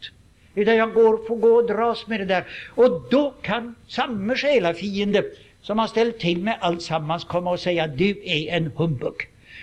Utan 0.56 0.76
jag 0.76 0.94
går, 0.94 1.28
får 1.28 1.36
gå 1.36 1.54
och 1.54 1.68
dras 1.68 2.08
med 2.08 2.20
det 2.20 2.26
där. 2.26 2.46
Och 2.76 3.02
då 3.12 3.34
kan 3.42 3.76
samma 3.88 4.36
själafiende 4.36 5.24
som 5.62 5.80
har 5.80 5.88
ställt 5.88 6.20
till 6.20 6.44
med 6.44 6.58
alltsammans 6.62 7.24
komma 7.24 7.52
och 7.52 7.60
säga 7.60 7.88
du 7.88 8.10
är 8.26 8.56
en 8.58 8.72
humbug. 8.76 9.16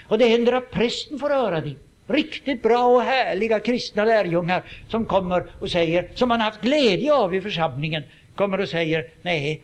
Och 0.08 0.18
det 0.18 0.26
händer 0.26 0.52
att 0.52 0.70
prästen 0.70 1.18
får 1.18 1.30
höra 1.30 1.60
det. 1.60 1.74
Riktigt 2.06 2.62
bra 2.62 2.84
och 2.84 3.02
härliga 3.02 3.60
kristna 3.60 4.04
lärjungar 4.04 4.62
som 4.88 5.04
kommer 5.04 5.46
och 5.60 5.70
säger, 5.70 6.08
som 6.14 6.28
man 6.28 6.40
haft 6.40 6.60
glädje 6.60 7.14
av 7.14 7.34
i 7.34 7.40
församlingen, 7.40 8.02
kommer 8.34 8.60
och 8.60 8.68
säger 8.68 9.06
nej, 9.22 9.62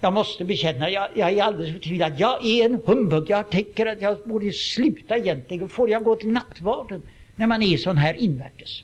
jag 0.00 0.12
måste 0.12 0.44
bekänna, 0.44 0.90
jag, 0.90 1.08
jag 1.14 1.32
är 1.32 1.42
alldeles 1.42 1.72
förtvivlad. 1.72 2.12
Jag 2.18 2.46
är 2.46 2.64
en 2.64 2.80
humbug. 2.86 3.30
Jag 3.30 3.50
tänker 3.50 3.86
att 3.86 4.02
jag 4.02 4.18
borde 4.24 4.52
sluta 4.52 5.16
egentligen. 5.16 5.68
Får 5.68 5.90
jag 5.90 6.04
gå 6.04 6.16
till 6.16 6.28
nattvarden 6.32 7.02
när 7.36 7.46
man 7.46 7.62
är 7.62 7.76
sån 7.76 7.96
här 7.96 8.14
invärtes? 8.14 8.82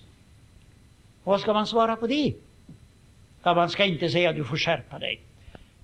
Vad 1.25 1.41
ska 1.41 1.53
man 1.53 1.67
svara 1.67 1.97
på 1.97 2.07
det? 2.07 2.35
Ja, 3.43 3.55
man 3.55 3.71
ska 3.71 3.85
inte 3.85 4.09
säga 4.09 4.33
du 4.33 4.45
får 4.45 4.57
skärpa 4.57 4.99
dig. 4.99 5.21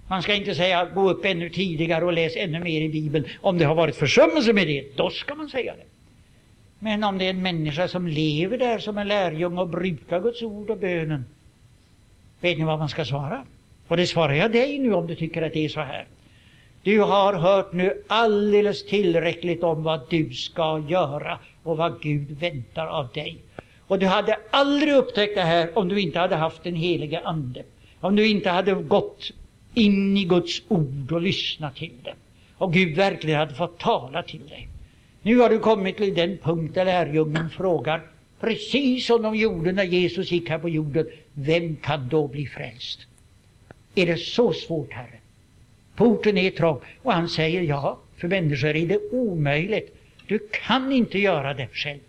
Man 0.08 0.22
ska 0.22 0.34
inte 0.34 0.54
säga 0.54 0.84
gå 0.84 1.10
upp 1.10 1.24
ännu 1.24 1.50
tidigare 1.50 2.04
och 2.04 2.12
läs 2.12 2.36
ännu 2.36 2.60
mer 2.60 2.80
i 2.80 2.88
Bibeln. 2.88 3.24
Om 3.40 3.58
det 3.58 3.64
har 3.64 3.74
varit 3.74 3.96
försummelse 3.96 4.52
med 4.52 4.66
det, 4.66 4.96
då 4.96 5.10
ska 5.10 5.34
man 5.34 5.48
säga 5.48 5.74
det. 5.76 5.84
Men 6.78 7.04
om 7.04 7.18
det 7.18 7.24
är 7.24 7.30
en 7.30 7.42
människa 7.42 7.88
som 7.88 8.08
lever 8.08 8.58
där 8.58 8.78
som 8.78 8.98
en 8.98 9.08
lärjunge 9.08 9.60
och 9.60 9.68
brukar 9.68 10.20
Guds 10.20 10.42
ord 10.42 10.70
och 10.70 10.78
bönen, 10.78 11.24
vet 12.40 12.58
ni 12.58 12.64
vad 12.64 12.78
man 12.78 12.88
ska 12.88 13.04
svara? 13.04 13.44
Och 13.88 13.96
det 13.96 14.06
svarar 14.06 14.32
jag 14.32 14.52
dig 14.52 14.78
nu 14.78 14.94
om 14.94 15.06
du 15.06 15.14
tycker 15.14 15.42
att 15.42 15.52
det 15.52 15.64
är 15.64 15.68
så 15.68 15.80
här. 15.80 16.06
Du 16.82 17.00
har 17.00 17.34
hört 17.34 17.72
nu 17.72 18.02
alldeles 18.06 18.86
tillräckligt 18.86 19.62
om 19.62 19.82
vad 19.82 20.00
du 20.10 20.30
ska 20.30 20.84
göra 20.88 21.38
och 21.62 21.76
vad 21.76 22.02
Gud 22.02 22.30
väntar 22.30 22.86
av 22.86 23.08
dig. 23.08 23.38
Och 23.86 23.98
du 23.98 24.06
hade 24.06 24.38
aldrig 24.50 24.94
upptäckt 24.94 25.34
det 25.34 25.42
här 25.42 25.78
om 25.78 25.88
du 25.88 26.00
inte 26.00 26.18
hade 26.18 26.36
haft 26.36 26.64
den 26.64 26.74
helige 26.74 27.20
Ande. 27.20 27.62
Om 28.00 28.16
du 28.16 28.28
inte 28.28 28.50
hade 28.50 28.74
gått 28.74 29.30
in 29.74 30.16
i 30.16 30.24
Guds 30.24 30.62
ord 30.68 31.12
och 31.12 31.20
lyssnat 31.20 31.76
till 31.76 31.92
det. 32.02 32.14
Och 32.58 32.72
Gud 32.72 32.96
verkligen 32.96 33.38
hade 33.38 33.54
fått 33.54 33.78
tala 33.78 34.22
till 34.22 34.48
dig. 34.48 34.68
Nu 35.22 35.38
har 35.38 35.50
du 35.50 35.58
kommit 35.58 35.96
till 35.96 36.14
den 36.14 36.38
punkt 36.38 36.74
där 36.74 36.84
lärjungen 36.84 37.50
frågar, 37.50 38.02
precis 38.40 39.06
som 39.06 39.22
de 39.22 39.36
gjorde 39.36 39.72
när 39.72 39.84
Jesus 39.84 40.32
gick 40.32 40.48
här 40.48 40.58
på 40.58 40.68
jorden, 40.68 41.06
vem 41.32 41.76
kan 41.76 42.08
då 42.08 42.28
bli 42.28 42.46
frälst? 42.46 43.00
Är 43.94 44.06
det 44.06 44.16
så 44.16 44.52
svårt, 44.52 44.92
Herre? 44.92 45.18
Porten 45.96 46.38
är 46.38 46.50
trång. 46.50 46.80
Och 47.02 47.12
han 47.12 47.28
säger, 47.28 47.62
ja, 47.62 47.98
för 48.16 48.28
människor 48.28 48.76
är 48.76 48.86
det 48.86 49.00
omöjligt. 49.12 49.96
Du 50.26 50.38
kan 50.38 50.92
inte 50.92 51.18
göra 51.18 51.54
det 51.54 51.68
själv. 51.72 52.00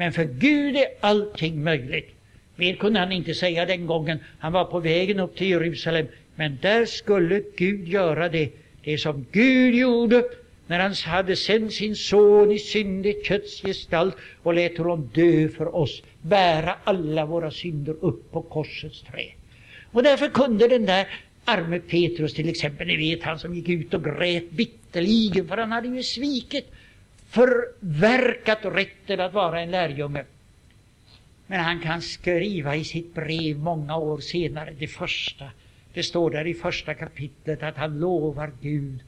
Men 0.00 0.12
för 0.12 0.24
Gud 0.24 0.76
är 0.76 0.88
allting 1.00 1.64
möjligt. 1.64 2.10
Mer 2.56 2.74
kunde 2.76 2.98
han 2.98 3.12
inte 3.12 3.34
säga 3.34 3.66
den 3.66 3.86
gången 3.86 4.18
han 4.38 4.52
var 4.52 4.64
på 4.64 4.80
vägen 4.80 5.20
upp 5.20 5.36
till 5.36 5.48
Jerusalem. 5.48 6.06
Men 6.34 6.58
där 6.62 6.86
skulle 6.86 7.42
Gud 7.56 7.88
göra 7.88 8.28
det, 8.28 8.48
det 8.84 8.98
som 8.98 9.26
Gud 9.32 9.74
gjorde 9.74 10.24
när 10.66 10.78
han 10.78 10.94
hade 11.04 11.36
sänt 11.36 11.72
sin 11.72 11.96
son 11.96 12.52
i 12.52 12.58
syndigt 12.58 13.26
kötts 13.26 13.62
gestalt 13.62 14.16
och 14.42 14.54
lät 14.54 14.78
honom 14.78 15.10
dö 15.14 15.48
för 15.48 15.74
oss, 15.76 16.02
bära 16.22 16.74
alla 16.84 17.26
våra 17.26 17.50
synder 17.50 17.96
upp 18.00 18.32
på 18.32 18.42
korsets 18.42 19.02
trä. 19.02 19.26
Och 19.92 20.02
därför 20.02 20.28
kunde 20.28 20.68
den 20.68 20.86
där 20.86 21.06
arme 21.44 21.78
Petrus 21.78 22.34
till 22.34 22.48
exempel, 22.48 22.86
ni 22.86 22.96
vet 22.96 23.22
han 23.22 23.38
som 23.38 23.54
gick 23.54 23.68
ut 23.68 23.94
och 23.94 24.04
grät 24.04 24.50
bitterligen 24.50 25.48
för 25.48 25.56
han 25.56 25.72
hade 25.72 25.88
ju 25.88 26.02
svikit, 26.02 26.66
förverkat 27.30 28.58
rätten 28.62 29.20
att 29.20 29.32
vara 29.32 29.60
en 29.60 29.70
lärjunge. 29.70 30.24
Men 31.46 31.60
han 31.60 31.80
kan 31.80 32.02
skriva 32.02 32.76
i 32.76 32.84
sitt 32.84 33.14
brev 33.14 33.58
många 33.58 33.96
år 33.96 34.18
senare, 34.18 34.74
det 34.78 34.86
första 34.86 35.44
det 35.94 36.02
står 36.02 36.30
där 36.30 36.46
i 36.46 36.54
första 36.54 36.94
kapitlet 36.94 37.62
att 37.62 37.76
han 37.76 37.98
lovar 37.98 38.52
Gud 38.60 39.00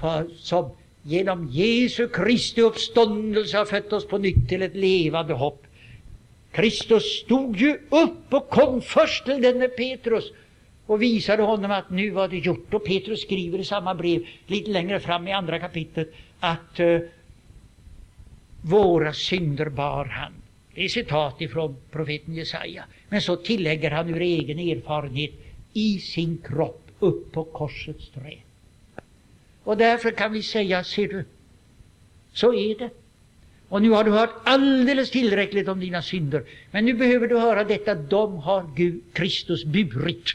för, 0.00 0.26
som 0.36 0.70
genom 1.02 1.48
Jesu 1.48 2.08
Kristi 2.08 2.60
uppståndelse 2.60 3.58
har 3.58 3.64
fött 3.64 3.92
oss 3.92 4.08
på 4.08 4.18
nytt 4.18 4.48
till 4.48 4.62
ett 4.62 4.76
levande 4.76 5.34
hopp. 5.34 5.66
Kristus 6.52 7.20
stod 7.24 7.56
ju 7.56 7.78
upp 7.90 8.34
och 8.34 8.48
kom 8.48 8.82
först 8.82 9.24
till 9.24 9.42
denne 9.42 9.68
Petrus 9.68 10.24
och 10.86 11.02
visade 11.02 11.42
honom 11.42 11.70
att 11.70 11.90
nu 11.90 12.10
var 12.10 12.28
det 12.28 12.38
gjort. 12.38 12.74
Och 12.74 12.84
Petrus 12.84 13.22
skriver 13.22 13.58
i 13.58 13.64
samma 13.64 13.94
brev, 13.94 14.26
lite 14.46 14.70
längre 14.70 15.00
fram 15.00 15.28
i 15.28 15.32
andra 15.32 15.58
kapitlet, 15.58 16.14
att 16.40 16.80
uh, 16.80 17.00
våra 18.62 19.12
synder 19.12 19.68
bar 19.68 20.04
han. 20.04 20.32
Det 20.74 20.84
är 20.84 20.88
citat 20.88 21.40
ifrån 21.40 21.76
profeten 21.90 22.34
Jesaja. 22.34 22.84
Men 23.08 23.22
så 23.22 23.36
tillägger 23.36 23.90
han 23.90 24.08
ur 24.08 24.20
egen 24.20 24.58
erfarenhet 24.58 25.32
i 25.72 25.98
sin 25.98 26.38
kropp 26.38 26.82
upp 26.98 27.32
på 27.32 27.44
korsets 27.44 28.10
trä. 28.10 28.38
Och 29.64 29.76
därför 29.76 30.10
kan 30.10 30.32
vi 30.32 30.42
säga, 30.42 30.84
ser 30.84 31.08
du, 31.08 31.24
så 32.32 32.54
är 32.54 32.78
det. 32.78 32.90
Och 33.68 33.82
nu 33.82 33.90
har 33.90 34.04
du 34.04 34.10
hört 34.10 34.34
alldeles 34.44 35.10
tillräckligt 35.10 35.68
om 35.68 35.80
dina 35.80 36.02
synder. 36.02 36.44
Men 36.70 36.84
nu 36.84 36.94
behöver 36.94 37.28
du 37.28 37.38
höra 37.38 37.64
detta, 37.64 37.94
de 37.94 38.36
har 38.36 38.70
Gud, 38.76 39.02
Kristus 39.12 39.64
burit. 39.64 40.28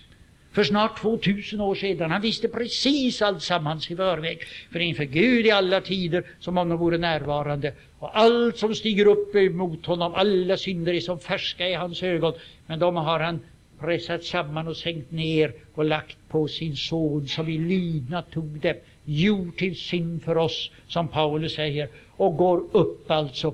För 0.58 0.64
snart 0.64 1.00
2000 1.02 1.62
år 1.62 1.76
sedan. 1.76 2.12
Han 2.12 2.22
visste 2.22 2.48
precis 2.48 3.22
alltsammans 3.22 3.92
i 3.92 3.96
förväg. 3.96 4.40
För 4.72 4.80
inför 4.80 5.04
Gud 5.04 5.46
i 5.46 5.52
alla 5.52 5.82
tider, 5.82 6.24
som 6.40 6.58
om 6.58 6.70
de 6.70 6.78
vore 6.80 6.98
närvarande. 6.98 7.74
Och 8.00 8.18
allt 8.20 8.58
som 8.58 8.76
stiger 8.76 9.06
upp 9.06 9.36
emot 9.36 9.86
honom, 9.86 10.14
alla 10.16 10.58
synder 10.58 10.94
är 10.94 11.00
som 11.00 11.20
färska 11.20 11.70
i 11.70 11.74
hans 11.74 12.04
ögon. 12.04 12.34
Men 12.66 12.80
de 12.80 12.96
har 12.96 13.20
han 13.20 13.40
pressat 13.80 14.24
samman 14.24 14.68
och 14.68 14.78
sänkt 14.78 15.12
ner 15.12 15.54
och 15.74 15.86
lagt 15.86 16.18
på 16.30 16.48
sin 16.48 16.76
son 16.76 17.28
som 17.28 17.50
i 17.50 17.58
lydnad 17.58 18.32
tog 18.32 18.60
dem. 18.60 18.76
gjort 19.06 19.58
till 19.58 19.76
synd 19.76 20.24
för 20.24 20.38
oss, 20.38 20.72
som 20.88 21.08
Paulus 21.08 21.56
säger, 21.56 21.90
och 22.12 22.38
går 22.38 22.64
upp 22.72 23.12
alltså 23.12 23.54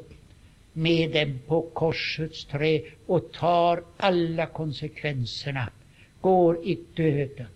med 0.74 1.12
dem 1.12 1.40
på 1.48 1.62
korsets 1.62 2.46
trä 2.46 2.82
och 3.06 3.32
tar 3.32 3.84
alla 3.98 4.46
konsekvenserna, 4.46 5.70
går 6.24 6.66
i 6.66 6.80
döden. 6.96 7.48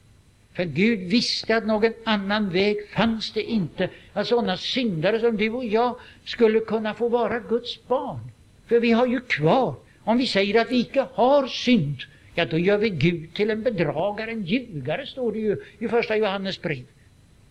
För 0.53 0.65
Gud 0.65 0.99
visste 0.99 1.57
att 1.57 1.65
någon 1.65 1.93
annan 2.03 2.49
väg 2.49 2.77
fanns 2.89 3.31
det 3.31 3.43
inte. 3.43 3.89
Att 4.13 4.27
sådana 4.27 4.57
syndare 4.57 5.19
som 5.19 5.37
du 5.37 5.49
och 5.49 5.65
jag 5.65 5.95
skulle 6.25 6.59
kunna 6.59 6.93
få 6.93 7.09
vara 7.09 7.39
Guds 7.39 7.87
barn. 7.87 8.19
För 8.67 8.79
vi 8.79 8.91
har 8.91 9.07
ju 9.07 9.19
kvar, 9.19 9.75
om 10.03 10.17
vi 10.17 10.27
säger 10.27 10.61
att 10.61 10.71
vi 10.71 10.79
icke 10.79 11.05
har 11.13 11.47
synd, 11.47 11.97
ja 12.35 12.45
då 12.45 12.57
gör 12.57 12.77
vi 12.77 12.89
Gud 12.89 13.33
till 13.33 13.49
en 13.49 13.63
bedragare, 13.63 14.31
en 14.31 14.43
ljugare, 14.43 15.05
står 15.05 15.31
det 15.31 15.39
ju 15.39 15.57
i 15.79 15.87
första 15.87 16.17
Johannes 16.17 16.61
brev. 16.61 16.85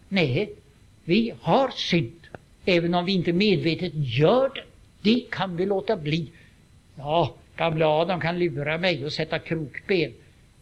Nej, 0.08 0.52
vi 1.04 1.34
har 1.40 1.70
synd, 1.70 2.20
även 2.64 2.94
om 2.94 3.04
vi 3.04 3.12
inte 3.12 3.32
medvetet 3.32 3.92
gör 3.94 4.50
det. 4.54 4.64
Det 5.02 5.20
kan 5.30 5.56
vi 5.56 5.66
låta 5.66 5.96
bli. 5.96 6.30
Ja, 6.96 7.34
gamla 7.56 7.86
Adam 7.88 8.20
kan 8.20 8.38
lura 8.38 8.78
mig 8.78 9.04
och 9.04 9.12
sätta 9.12 9.38
krokben. 9.38 10.12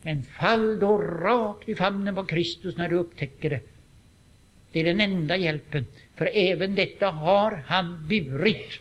Men 0.05 0.23
fall 0.23 0.79
då 0.81 0.99
rakt 0.99 1.69
i 1.69 1.75
famnen 1.75 2.15
på 2.15 2.25
Kristus 2.25 2.77
när 2.77 2.89
du 2.89 2.97
upptäcker 2.97 3.51
det. 3.51 3.61
Det 4.73 4.81
är 4.81 4.85
den 4.85 5.01
enda 5.01 5.37
hjälpen. 5.37 5.87
För 6.17 6.31
även 6.35 6.75
detta 6.75 7.11
har 7.11 7.63
han 7.67 8.07
burit 8.09 8.81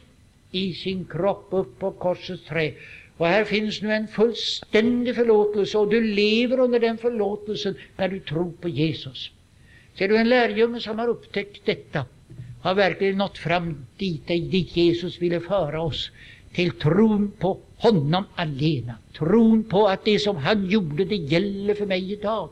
i 0.52 0.74
sin 0.74 1.06
kropp 1.06 1.48
upp 1.52 1.80
på 1.80 1.92
korsets 1.92 2.46
trä. 2.46 2.74
Och 3.18 3.28
här 3.28 3.44
finns 3.44 3.82
nu 3.82 3.94
en 3.94 4.08
fullständig 4.08 5.16
förlåtelse 5.16 5.78
och 5.78 5.90
du 5.90 6.02
lever 6.02 6.60
under 6.60 6.80
den 6.80 6.98
förlåtelsen 6.98 7.76
när 7.98 8.10
du 8.10 8.20
tror 8.20 8.52
på 8.62 8.70
Jesus. 8.70 9.32
Ser 9.98 10.10
du 10.10 10.18
en 10.18 10.30
lärjunge 10.30 10.80
som 10.80 11.00
har 11.00 11.08
upptäckt 11.08 11.66
detta 11.66 12.06
har 12.62 12.76
verkligen 12.76 13.18
nått 13.18 13.38
fram 13.38 13.86
dit, 13.98 14.28
dit 14.28 14.78
Jesus 14.78 15.22
ville 15.22 15.40
föra 15.40 15.82
oss 15.82 16.12
till 16.54 16.72
tron 16.72 17.32
på 17.40 17.60
honom 17.78 18.24
alena. 18.36 18.96
Tron 19.18 19.64
på 19.64 19.88
att 19.88 20.06
det 20.06 20.20
som 20.20 20.38
han 20.38 20.70
gjorde, 20.70 21.06
det 21.06 21.16
gäller 21.16 21.74
för 21.74 21.86
mig 21.86 22.14
idag. 22.14 22.50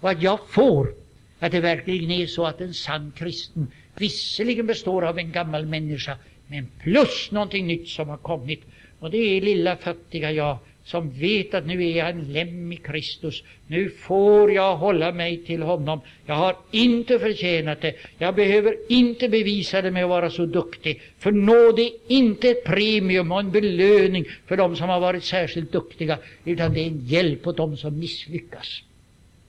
Och 0.00 0.10
att 0.10 0.22
jag 0.22 0.38
får, 0.48 0.94
att 1.38 1.52
det 1.52 1.60
verkligen 1.60 2.10
är 2.10 2.26
så 2.26 2.46
att 2.46 2.60
en 2.60 2.74
sann 2.74 3.12
kristen 3.16 3.66
visserligen 3.94 4.66
består 4.66 5.04
av 5.04 5.18
en 5.18 5.32
gammal 5.32 5.66
människa, 5.66 6.16
men 6.46 6.68
plus 6.82 7.30
någonting 7.30 7.66
nytt 7.66 7.88
som 7.88 8.08
har 8.08 8.16
kommit. 8.16 8.62
Och 8.98 9.10
det 9.10 9.18
är 9.18 9.40
lilla 9.40 9.76
fattiga 9.76 10.32
jag 10.32 10.58
som 10.84 11.10
vet 11.10 11.54
att 11.54 11.66
nu 11.66 11.84
är 11.84 11.96
jag 11.96 12.10
en 12.10 12.32
lem 12.32 12.72
i 12.72 12.76
Kristus. 12.76 13.42
Nu 13.66 13.90
får 13.90 14.52
jag 14.52 14.76
hålla 14.76 15.12
mig 15.12 15.36
till 15.36 15.62
honom. 15.62 16.00
Jag 16.26 16.34
har 16.34 16.56
inte 16.70 17.18
förtjänat 17.18 17.80
det. 17.80 17.94
Jag 18.18 18.34
behöver 18.34 18.76
inte 18.88 19.28
bevisa 19.28 19.82
det 19.82 19.90
med 19.90 20.04
att 20.04 20.10
vara 20.10 20.30
så 20.30 20.46
duktig. 20.46 21.00
För 21.18 21.32
nåd 21.32 21.78
är 21.78 21.90
inte 22.08 22.48
ett 22.48 22.64
premium 22.64 23.32
och 23.32 23.40
en 23.40 23.50
belöning 23.50 24.24
för 24.46 24.56
dem 24.56 24.76
som 24.76 24.88
har 24.88 25.00
varit 25.00 25.24
särskilt 25.24 25.72
duktiga, 25.72 26.18
utan 26.44 26.74
det 26.74 26.80
är 26.80 26.86
en 26.86 27.06
hjälp 27.06 27.46
åt 27.46 27.56
dem 27.56 27.76
som 27.76 27.98
misslyckas. 27.98 28.82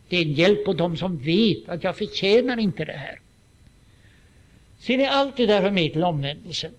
Det 0.09 0.17
är 0.17 0.21
en 0.21 0.33
hjälp 0.33 0.67
åt 0.67 0.77
dem 0.77 0.97
som 0.97 1.17
vet 1.17 1.69
att 1.69 1.83
jag 1.83 1.97
förtjänar 1.97 2.59
inte 2.59 2.85
det 2.85 2.97
här. 2.97 3.19
Ser 4.79 4.97
ni, 4.97 5.05
allt 5.05 5.37
det 5.37 5.45
där 5.45 5.61
hör 5.61 5.71
med 5.71 5.93
till 5.93 6.03
omvändelsen. 6.03 6.71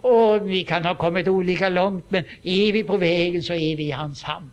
Och 0.00 0.50
vi 0.50 0.64
kan 0.64 0.84
ha 0.84 0.94
kommit 0.94 1.28
olika 1.28 1.68
långt, 1.68 2.04
men 2.08 2.24
är 2.42 2.72
vi 2.72 2.84
på 2.84 2.96
vägen 2.96 3.42
så 3.42 3.52
är 3.52 3.76
vi 3.76 3.84
i 3.84 3.90
hans 3.90 4.22
hand. 4.22 4.50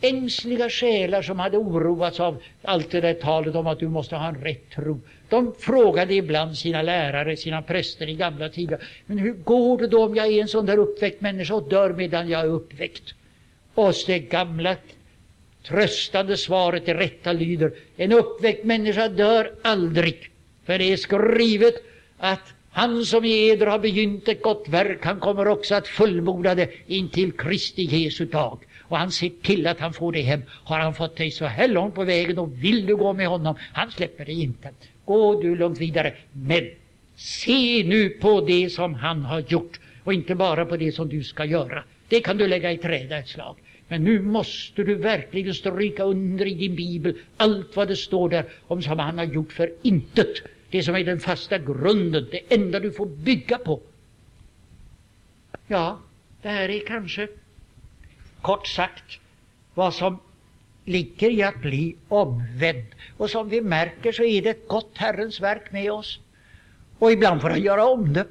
Ängsliga 0.00 0.70
själar 0.70 1.22
som 1.22 1.38
hade 1.38 1.56
oroats 1.56 2.20
av 2.20 2.42
allt 2.62 2.90
det 2.90 3.00
där 3.00 3.14
talet 3.14 3.54
om 3.54 3.66
att 3.66 3.78
du 3.78 3.88
måste 3.88 4.16
ha 4.16 4.28
en 4.28 4.44
rätt 4.44 4.70
tro. 4.70 5.00
De 5.28 5.54
frågade 5.58 6.14
ibland 6.14 6.58
sina 6.58 6.82
lärare, 6.82 7.36
sina 7.36 7.62
präster 7.62 8.08
i 8.08 8.14
gamla 8.14 8.48
tider. 8.48 8.78
Men 9.06 9.18
hur 9.18 9.32
går 9.32 9.78
det 9.78 9.86
då 9.86 10.04
om 10.04 10.14
jag 10.14 10.26
är 10.26 10.42
en 10.42 10.48
sån 10.48 10.66
där 10.66 10.78
uppväckt 10.78 11.20
människa 11.20 11.54
och 11.54 11.68
dör 11.68 11.90
medan 11.92 12.28
jag 12.28 12.40
är 12.40 12.48
uppväckt? 12.48 13.14
Och 13.74 13.94
det 14.06 14.18
gamla 14.18 14.76
tröstande 15.62 16.36
svaret 16.36 16.86
det 16.86 16.94
rätta 16.94 17.32
lyder. 17.32 17.72
En 17.96 18.12
uppväckt 18.12 18.64
människa 18.64 19.08
dör 19.08 19.52
aldrig. 19.62 20.30
För 20.64 20.78
det 20.78 20.92
är 20.92 20.96
skrivet 20.96 21.74
att 22.18 22.54
han 22.72 23.04
som 23.04 23.24
i 23.24 23.50
eder 23.50 23.66
har 23.66 23.78
begynt 23.78 24.28
ett 24.28 24.42
gott 24.42 24.68
verk, 24.68 25.04
han 25.04 25.20
kommer 25.20 25.48
också 25.48 25.74
att 25.74 25.88
fullborda 25.88 26.54
det 26.54 26.70
intill 26.86 27.32
Kristi 27.32 27.84
Jesu 27.84 28.24
dag. 28.24 28.58
Och 28.80 28.98
han 28.98 29.10
ser 29.10 29.30
till 29.42 29.66
att 29.66 29.80
han 29.80 29.92
får 29.92 30.12
det 30.12 30.20
hem. 30.22 30.42
Har 30.64 30.78
han 30.78 30.94
fått 30.94 31.16
dig 31.16 31.30
så 31.30 31.44
här 31.44 31.68
långt 31.68 31.94
på 31.94 32.04
vägen 32.04 32.38
och 32.38 32.64
vill 32.64 32.86
du 32.86 32.96
gå 32.96 33.12
med 33.12 33.28
honom, 33.28 33.54
han 33.72 33.90
släpper 33.90 34.24
dig 34.24 34.42
inte. 34.42 34.70
Gå 35.04 35.42
du 35.42 35.56
långt 35.56 35.78
vidare. 35.78 36.14
Men 36.32 36.70
se 37.16 37.84
nu 37.84 38.08
på 38.08 38.40
det 38.40 38.70
som 38.70 38.94
han 38.94 39.22
har 39.22 39.40
gjort 39.40 39.80
och 40.04 40.14
inte 40.14 40.34
bara 40.34 40.66
på 40.66 40.76
det 40.76 40.92
som 40.92 41.08
du 41.08 41.22
ska 41.22 41.44
göra. 41.44 41.84
Det 42.08 42.20
kan 42.20 42.36
du 42.36 42.48
lägga 42.48 42.72
i 42.72 42.78
träda 42.78 43.18
ett 43.18 43.28
slag. 43.28 43.56
Men 43.88 44.04
nu 44.04 44.20
måste 44.20 44.84
du 44.84 44.94
verkligen 44.94 45.54
stryka 45.54 46.04
under 46.04 46.46
i 46.46 46.54
din 46.54 46.76
bibel 46.76 47.14
allt 47.36 47.76
vad 47.76 47.88
det 47.88 47.96
står 47.96 48.28
där 48.28 48.44
om 48.66 48.82
som 48.82 48.98
han 48.98 49.18
har 49.18 49.24
gjort 49.24 49.52
för 49.52 49.72
intet 49.82 50.42
det 50.72 50.82
som 50.82 50.96
är 50.96 51.04
den 51.04 51.20
fasta 51.20 51.58
grunden, 51.58 52.26
det 52.30 52.54
enda 52.54 52.80
du 52.80 52.92
får 52.92 53.06
bygga 53.06 53.58
på. 53.58 53.80
Ja, 55.66 55.98
det 56.42 56.48
här 56.48 56.68
är 56.68 56.86
kanske 56.86 57.28
kort 58.40 58.66
sagt 58.66 59.18
vad 59.74 59.94
som 59.94 60.18
ligger 60.84 61.30
i 61.30 61.42
att 61.42 61.60
bli 61.60 61.96
omvänd. 62.08 62.86
Och 63.16 63.30
som 63.30 63.48
vi 63.48 63.60
märker 63.60 64.12
så 64.12 64.24
är 64.24 64.42
det 64.42 64.50
ett 64.50 64.68
gott 64.68 64.90
Herrens 64.94 65.40
verk 65.40 65.72
med 65.72 65.92
oss. 65.92 66.18
Och 66.98 67.12
ibland 67.12 67.40
får 67.40 67.50
han 67.50 67.62
göra 67.62 67.86
om 67.86 68.12
det. 68.12 68.26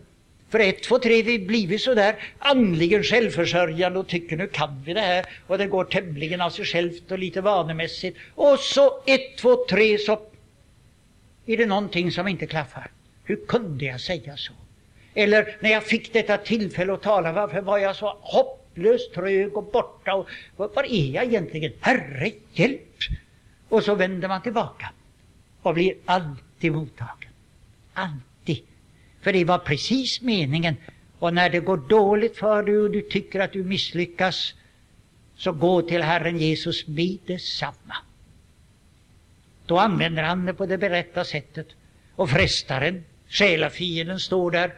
För 0.49 0.59
ett, 0.59 0.83
två, 0.83 0.99
tre, 0.99 1.21
vi 1.21 1.39
blivit 1.39 1.81
så 1.81 1.93
där 1.93 2.15
andligen 2.39 3.03
självförsörjande 3.03 3.99
och 3.99 4.07
tycker 4.07 4.37
nu 4.37 4.47
kan 4.47 4.83
vi 4.85 4.93
det 4.93 5.01
här 5.01 5.25
och 5.47 5.57
det 5.57 5.67
går 5.67 5.83
tämligen 5.83 6.41
av 6.41 6.49
sig 6.49 6.65
självt 6.65 7.11
och 7.11 7.19
lite 7.19 7.41
vanemässigt. 7.41 8.17
Och 8.35 8.59
så 8.59 9.03
ett, 9.05 9.37
två, 9.37 9.65
tre 9.69 9.97
så 9.97 10.30
är 11.45 11.57
det 11.57 11.65
någonting 11.65 12.11
som 12.11 12.27
inte 12.27 12.47
klaffar. 12.47 12.91
Hur 13.23 13.45
kunde 13.45 13.85
jag 13.85 14.01
säga 14.01 14.37
så? 14.37 14.53
Eller 15.13 15.57
när 15.59 15.71
jag 15.71 15.83
fick 15.83 16.13
detta 16.13 16.37
tillfälle 16.37 16.93
att 16.93 17.01
tala, 17.01 17.31
varför 17.31 17.61
var 17.61 17.77
jag 17.77 17.95
så 17.95 18.17
hopplöst 18.21 19.13
trög 19.13 19.57
och 19.57 19.63
borta? 19.63 20.13
Och, 20.13 20.27
var 20.55 20.83
är 20.83 21.11
jag 21.11 21.23
egentligen? 21.23 21.73
Herre, 21.79 22.31
hjälp! 22.53 22.97
Och 23.69 23.83
så 23.83 23.95
vänder 23.95 24.27
man 24.27 24.41
tillbaka 24.41 24.91
och 25.61 25.73
blir 25.73 25.93
alltid 26.05 26.71
mottagen. 26.71 27.31
Alltid. 27.93 28.63
För 29.21 29.33
det 29.33 29.45
var 29.45 29.57
precis 29.57 30.21
meningen. 30.21 30.75
Och 31.19 31.33
när 31.33 31.49
det 31.49 31.59
går 31.59 31.77
dåligt 31.77 32.37
för 32.37 32.63
dig 32.63 32.77
och 32.77 32.91
du 32.91 33.01
tycker 33.01 33.39
att 33.39 33.51
du 33.53 33.63
misslyckas, 33.63 34.53
så 35.35 35.51
gå 35.51 35.81
till 35.81 36.01
Herren 36.01 36.37
Jesus 36.37 36.87
med 36.87 37.17
detsamma. 37.25 37.95
Då 39.71 39.77
använder 39.77 40.23
han 40.23 40.45
det 40.45 40.53
på 40.53 40.65
det 40.65 40.77
berätta 40.77 41.23
sättet. 41.23 41.67
Och 42.15 42.29
frestaren, 42.29 43.03
själafienden, 43.29 44.19
står 44.19 44.51
där 44.51 44.73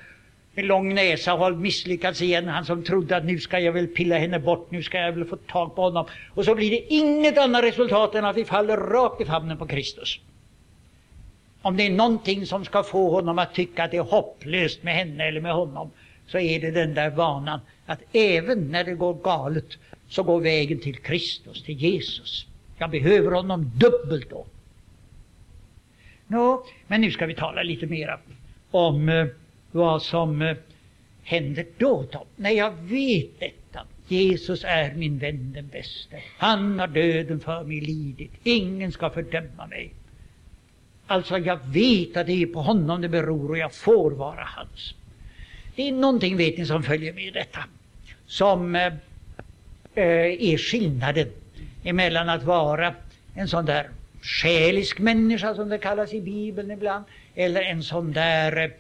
med 0.54 0.66
lång 0.66 0.94
näsa 0.94 1.34
och 1.34 1.40
har 1.40 1.52
misslyckats 1.52 2.22
igen. 2.22 2.48
Han 2.48 2.66
som 2.66 2.84
trodde 2.84 3.18
att 3.18 3.26
nu 3.26 3.40
ska 3.40 3.60
jag 3.60 3.74
väl 3.74 3.88
pilla 3.88 4.18
henne 4.18 4.40
bort, 4.40 4.72
nu 4.72 4.84
ska 4.84 4.98
jag 4.98 5.12
väl 5.12 5.26
få 5.26 5.36
tag 5.36 5.76
på 5.76 5.82
honom. 5.82 6.06
Och 6.34 6.46
så 6.46 6.56
blir 6.56 6.70
det 6.70 6.94
inget 6.94 7.38
annat 7.38 7.64
resultat 7.64 8.16
än 8.16 8.26
att 8.26 8.38
vi 8.38 8.46
faller 8.46 8.78
rakt 8.78 9.22
i 9.22 9.26
famnen 9.26 9.58
på 9.58 9.68
Kristus. 9.68 10.20
Om 11.62 11.78
det 11.78 11.86
är 11.86 11.92
någonting 11.92 12.46
som 12.46 12.66
ska 12.66 12.84
få 12.84 13.12
honom 13.12 13.40
att 13.40 13.54
tycka 13.54 13.84
att 13.84 13.92
det 13.92 13.98
är 13.98 14.02
hopplöst 14.02 14.84
med 14.84 14.96
henne 14.96 15.28
eller 15.28 15.42
med 15.42 15.54
honom, 15.54 15.92
så 16.28 16.40
är 16.40 16.60
det 16.60 16.72
den 16.72 16.94
där 16.94 17.10
vanan 17.10 17.60
att 17.86 18.00
även 18.12 18.72
när 18.72 18.84
det 18.84 18.94
går 18.94 19.14
galet 19.14 19.78
så 20.10 20.24
går 20.24 20.40
vägen 20.42 20.80
till 20.80 20.98
Kristus, 20.98 21.64
till 21.64 21.78
Jesus. 21.78 22.46
Jag 22.78 22.90
behöver 22.90 23.32
honom 23.32 23.72
dubbelt 23.76 24.30
då. 24.30 24.46
No, 26.34 26.66
men 26.88 27.02
nu 27.02 27.12
ska 27.12 27.26
vi 27.26 27.36
tala 27.36 27.64
lite 27.64 27.86
mera 27.86 28.20
om 28.72 29.10
eh, 29.10 29.26
vad 29.72 30.02
som 30.02 30.42
eh, 30.42 30.58
händer 31.24 31.66
då, 31.78 32.06
då. 32.12 32.26
När 32.36 32.50
jag 32.50 32.72
vet 32.72 33.40
detta. 33.40 33.86
Jesus 34.08 34.64
är 34.64 34.94
min 34.94 35.18
vän 35.20 35.54
den 35.54 35.68
bäste. 35.68 36.22
Han 36.38 36.80
har 36.80 36.88
döden 36.88 37.40
för 37.40 37.64
mig 37.64 37.82
lidit. 37.82 38.32
Ingen 38.44 38.92
ska 38.92 39.10
fördöma 39.10 39.68
mig. 39.68 39.94
Alltså, 41.08 41.38
jag 41.38 41.60
vet 41.66 42.18
att 42.18 42.28
det 42.28 42.42
är 42.44 42.46
på 42.46 42.62
honom 42.62 43.02
det 43.02 43.10
beror 43.10 43.50
och 43.50 43.58
jag 43.58 43.74
får 43.74 44.12
vara 44.12 44.44
hans. 44.44 44.94
Det 45.76 45.88
är 45.88 45.92
någonting, 45.92 46.38
vet 46.38 46.58
ni, 46.58 46.66
som 46.66 46.84
följer 46.84 47.14
med 47.14 47.34
detta. 47.34 47.60
Som 48.26 48.76
eh, 48.76 48.94
eh 49.96 50.54
är 50.54 50.58
skillnaden 50.58 51.28
emellan 51.84 52.30
att 52.30 52.44
vara 52.44 52.94
en 53.36 53.48
sån 53.48 53.66
där 53.66 53.90
själisk 54.24 55.00
människa 55.00 55.56
som 55.56 55.70
det 55.70 55.78
kallas 55.78 56.14
i 56.14 56.22
Bibeln 56.22 56.72
ibland, 56.72 57.06
eller 57.36 57.62
en 57.62 57.84
sån 57.84 58.14
där, 58.14 58.74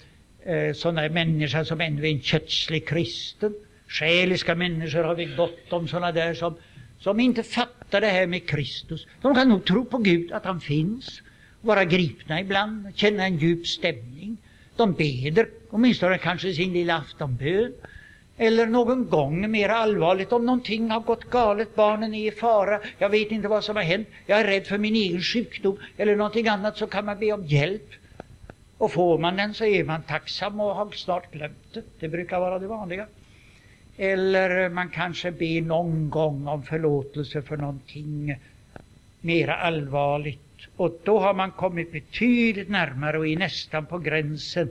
eh, 0.45 0.73
sån 0.73 0.95
där 0.95 1.09
människa 1.09 1.65
som 1.65 1.81
ännu 1.81 2.07
är 2.07 2.11
en 2.11 2.21
kötslig 2.21 2.87
kristen. 2.87 3.53
Själiska 3.87 4.55
människor 4.55 5.03
har 5.03 5.15
vi 5.15 5.25
gott 5.25 5.73
om, 5.73 5.87
såna 5.87 6.11
där 6.11 6.33
som, 6.33 6.55
som 6.99 7.19
inte 7.19 7.43
fattar 7.43 8.01
det 8.01 8.07
här 8.07 8.27
med 8.27 8.49
Kristus. 8.49 9.07
De 9.21 9.35
kan 9.35 9.49
nog 9.49 9.65
tro 9.65 9.85
på 9.85 9.97
Gud, 9.97 10.31
att 10.31 10.45
han 10.45 10.61
finns, 10.61 11.21
vara 11.61 11.85
gripna 11.85 12.39
ibland, 12.39 12.87
känna 12.95 13.25
en 13.25 13.37
djup 13.37 13.67
stämning. 13.67 14.37
De 14.75 14.93
beder, 14.93 15.47
åtminstone 15.69 16.17
kanske 16.17 16.53
sin 16.53 16.73
lilla 16.73 16.97
aftonbön. 16.97 17.73
Eller 18.37 18.65
någon 18.65 19.09
gång 19.09 19.51
mer 19.51 19.69
allvarligt 19.69 20.31
om 20.31 20.45
någonting 20.45 20.89
har 20.89 20.99
gått 20.99 21.29
galet, 21.29 21.75
barnen 21.75 22.13
är 22.13 22.27
i 22.27 22.31
fara, 22.31 22.79
jag 22.97 23.09
vet 23.09 23.31
inte 23.31 23.47
vad 23.47 23.63
som 23.63 23.75
har 23.75 23.83
hänt, 23.83 24.07
jag 24.25 24.39
är 24.39 24.43
rädd 24.43 24.67
för 24.67 24.77
min 24.77 24.95
egen 24.95 25.21
sjukdom 25.21 25.77
eller 25.97 26.15
någonting 26.15 26.47
annat 26.47 26.77
så 26.77 26.87
kan 26.87 27.05
man 27.05 27.19
be 27.19 27.31
om 27.31 27.45
hjälp. 27.45 27.89
Och 28.77 28.91
får 28.91 29.17
man 29.17 29.35
den 29.35 29.53
så 29.53 29.65
är 29.65 29.83
man 29.83 30.03
tacksam 30.03 30.59
och 30.59 30.75
har 30.75 30.91
snart 30.91 31.31
glömt 31.31 31.73
det. 31.73 31.83
Det 31.99 32.07
brukar 32.07 32.39
vara 32.39 32.59
det 32.59 32.67
vanliga. 32.67 33.07
Eller 33.97 34.69
man 34.69 34.89
kanske 34.89 35.31
ber 35.31 35.61
någon 35.61 36.09
gång 36.09 36.47
om 36.47 36.63
förlåtelse 36.63 37.41
för 37.41 37.57
någonting 37.57 38.35
mera 39.21 39.55
allvarligt. 39.55 40.39
Och 40.75 40.99
då 41.03 41.19
har 41.19 41.33
man 41.33 41.51
kommit 41.51 41.91
betydligt 41.91 42.69
närmare 42.69 43.17
och 43.17 43.27
är 43.27 43.37
nästan 43.37 43.85
på 43.85 43.97
gränsen 43.99 44.69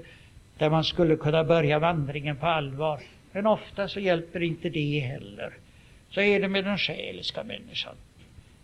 där 0.59 0.71
man 0.71 0.85
skulle 0.85 1.17
kunna 1.17 1.45
börja 1.45 1.79
vandringen 1.79 2.37
på 2.37 2.47
allvar. 2.47 3.01
Men 3.33 3.47
ofta 3.47 3.89
så 3.89 4.01
hjälper 4.01 4.43
inte 4.43 4.69
det 4.69 4.99
heller. 4.99 5.53
Så 6.11 6.21
är 6.21 6.41
det 6.41 6.49
med 6.49 6.65
den 6.65 6.79
själiska 6.79 7.45
människan. 7.45 7.95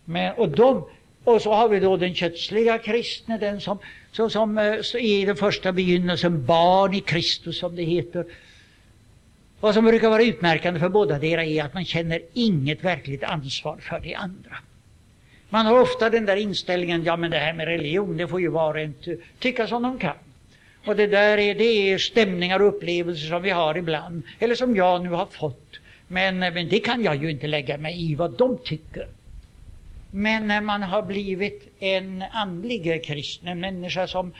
Men, 0.05 0.35
och, 0.35 0.49
de, 0.49 0.85
och 1.25 1.43
så 1.43 1.53
har 1.53 1.69
vi 1.69 1.81
då 1.81 1.97
den 1.97 2.15
kötsliga 2.15 2.79
kristne, 2.79 3.39
den 3.39 3.61
som, 3.61 3.79
så, 4.13 4.31
som 4.31 4.59
eh, 4.59 4.81
så 4.81 4.99
är 4.99 5.23
i 5.23 5.25
den 5.25 5.37
första 5.37 5.73
begynnelsen 5.73 6.47
barn 6.47 6.95
i 6.95 7.01
Kristus, 7.01 7.59
som 7.59 7.77
det 7.77 7.83
heter. 7.83 8.25
Vad 9.61 9.75
som 9.75 9.85
brukar 9.85 10.11
vara 10.11 10.23
utmärkande 10.23 10.81
för 10.81 10.89
båda 10.89 11.19
deras 11.19 11.47
är 11.47 11.65
att 11.65 11.75
man 11.75 11.85
känner 11.85 12.21
inget 12.33 12.85
verkligt 12.85 13.25
ansvar 13.25 13.77
för 13.81 14.01
de 14.01 14.15
andra. 14.15 14.57
Man 15.49 15.67
har 15.67 15.81
ofta 15.81 16.11
den 16.11 16.25
där 16.27 16.37
inställningen, 16.37 17.05
ja 17.05 17.17
men 17.17 17.31
det 17.31 17.39
här 17.39 17.53
med 17.53 17.67
religion, 17.67 18.17
det 18.17 18.29
får 18.29 18.41
ju 18.41 18.49
var 18.49 18.75
och 18.75 18.81
en 18.81 18.95
tycka 19.39 19.67
som 19.67 19.83
de 19.83 19.99
kan. 19.99 20.15
Och 20.85 20.97
det 20.97 21.07
där 21.07 21.39
är, 21.39 21.55
det 21.55 21.65
är 21.65 21.99
stämningar 21.99 22.61
och 22.61 22.69
upplevelser 22.69 23.29
som 23.29 23.43
vi 23.43 23.51
har 23.51 23.77
ibland, 23.77 24.23
eller 24.39 24.55
som 24.55 24.77
jag 24.77 25.03
nu 25.03 25.11
har 25.11 25.27
fått. 25.27 25.79
Men, 26.09 26.39
men 26.39 26.69
det 26.69 26.81
kan 26.81 27.03
jag 27.03 27.23
ju 27.23 27.31
inte 27.31 27.47
lägga 27.47 27.79
mig 27.79 28.11
i 28.11 28.15
vad 28.15 28.39
de 28.39 28.59
tycker. 28.65 29.07
Men 30.11 30.49
när 30.49 30.61
man 30.61 30.83
har 30.83 31.03
blivit 31.03 31.75
en 31.79 32.25
andlig 32.33 33.05
kristen, 33.05 33.49
en 33.49 33.61
människa 33.61 34.07
som 34.07 34.33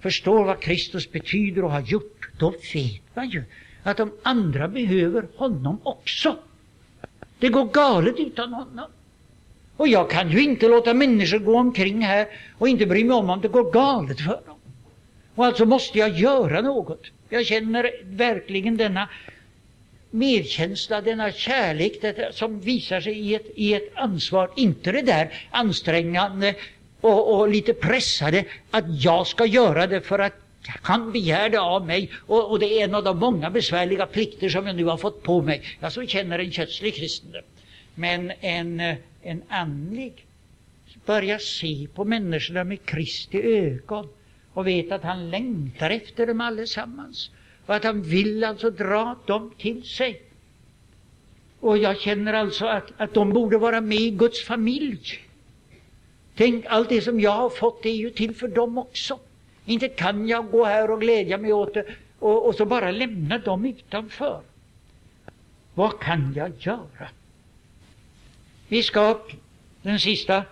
förstår 0.00 0.44
vad 0.44 0.60
Kristus 0.60 1.12
betyder 1.12 1.64
och 1.64 1.70
har 1.70 1.80
gjort, 1.80 2.30
då 2.38 2.50
vet 2.74 3.02
man 3.14 3.30
ju 3.30 3.44
att 3.82 3.96
de 3.96 4.12
andra 4.22 4.68
behöver 4.68 5.26
honom 5.36 5.78
också. 5.82 6.36
Det 7.38 7.48
går 7.48 7.64
galet 7.64 8.18
utan 8.18 8.52
honom. 8.52 8.90
Och 9.76 9.88
jag 9.88 10.10
kan 10.10 10.30
ju 10.30 10.42
inte 10.42 10.68
låta 10.68 10.94
människor 10.94 11.38
gå 11.38 11.58
omkring 11.58 12.00
här 12.02 12.26
och 12.58 12.68
inte 12.68 12.86
bry 12.86 13.04
mig 13.04 13.16
om 13.16 13.30
om 13.30 13.40
det 13.40 13.48
går 13.48 13.72
galet 13.72 14.20
för 14.20 14.40
dem. 14.46 14.58
Och 15.34 15.46
alltså 15.46 15.64
måste 15.66 15.98
jag 15.98 16.18
göra 16.18 16.60
något. 16.60 17.06
Jag 17.28 17.46
känner 17.46 17.90
verkligen 18.04 18.76
denna 18.76 19.08
medkänsla, 20.10 21.00
denna 21.00 21.32
kärlek 21.32 22.00
detta, 22.00 22.32
som 22.32 22.60
visar 22.60 23.00
sig 23.00 23.18
i 23.18 23.34
ett, 23.34 23.46
i 23.54 23.74
ett 23.74 23.92
ansvar. 23.94 24.50
Inte 24.56 24.92
det 24.92 25.02
där 25.02 25.48
ansträngande 25.50 26.54
och, 27.00 27.40
och 27.40 27.48
lite 27.48 27.74
pressade 27.74 28.44
att 28.70 28.84
jag 29.04 29.26
ska 29.26 29.46
göra 29.46 29.86
det 29.86 30.00
för 30.00 30.18
att 30.18 30.34
han 30.82 31.12
begär 31.12 31.48
det 31.48 31.60
av 31.60 31.86
mig 31.86 32.10
och, 32.26 32.50
och, 32.50 32.58
det 32.58 32.66
är 32.66 32.84
en 32.84 32.94
av 32.94 33.04
de 33.04 33.18
många 33.18 33.50
besvärliga 33.50 34.06
plikter 34.06 34.48
som 34.48 34.66
jag 34.66 34.76
nu 34.76 34.84
har 34.84 34.96
fått 34.96 35.22
på 35.22 35.42
mig. 35.42 35.62
Jag 35.80 35.92
så 35.92 36.06
känner 36.06 36.38
en 36.38 36.52
kötslig 36.52 36.94
kristen 36.94 37.34
Men 37.94 38.32
en, 38.40 38.80
en 39.22 39.42
andlig 39.48 40.26
börjar 41.06 41.38
se 41.38 41.86
på 41.94 42.04
människorna 42.04 42.64
med 42.64 42.84
Kristi 42.84 43.42
ögon 43.42 44.08
och 44.54 44.66
vet 44.66 44.92
att 44.92 45.02
han 45.02 45.30
längtar 45.30 45.90
efter 45.90 46.26
dem 46.26 46.40
allesammans 46.40 47.30
och 47.66 47.74
att 47.74 47.84
han 47.84 48.02
vill 48.02 48.44
alltså 48.44 48.70
dra 48.70 49.16
dem 49.26 49.52
till 49.58 49.84
sig. 49.84 50.22
Och 51.60 51.78
jag 51.78 52.00
känner 52.00 52.34
alltså 52.34 52.66
att, 52.66 52.92
att 52.96 53.14
de 53.14 53.32
borde 53.32 53.58
vara 53.58 53.80
med 53.80 53.98
i 53.98 54.10
Guds 54.10 54.44
familj. 54.44 54.98
Tänk, 56.34 56.64
allt 56.68 56.88
det 56.88 57.00
som 57.00 57.20
jag 57.20 57.30
har 57.30 57.50
fått 57.50 57.86
är 57.86 57.90
ju 57.90 58.10
till 58.10 58.34
för 58.34 58.48
dem 58.48 58.78
också. 58.78 59.18
Inte 59.64 59.88
kan 59.88 60.28
jag 60.28 60.50
gå 60.50 60.64
här 60.64 60.90
och 60.90 61.00
glädja 61.00 61.38
mig 61.38 61.52
åt 61.52 61.74
det 61.74 61.84
och, 62.18 62.46
och 62.46 62.54
så 62.54 62.64
bara 62.64 62.90
lämna 62.90 63.38
dem 63.38 63.64
utanför. 63.64 64.40
Vad 65.74 66.00
kan 66.00 66.32
jag 66.36 66.52
göra? 66.58 67.08
Vi 68.68 68.82
ska 68.82 69.20
den 69.82 70.00
sista 70.00 70.44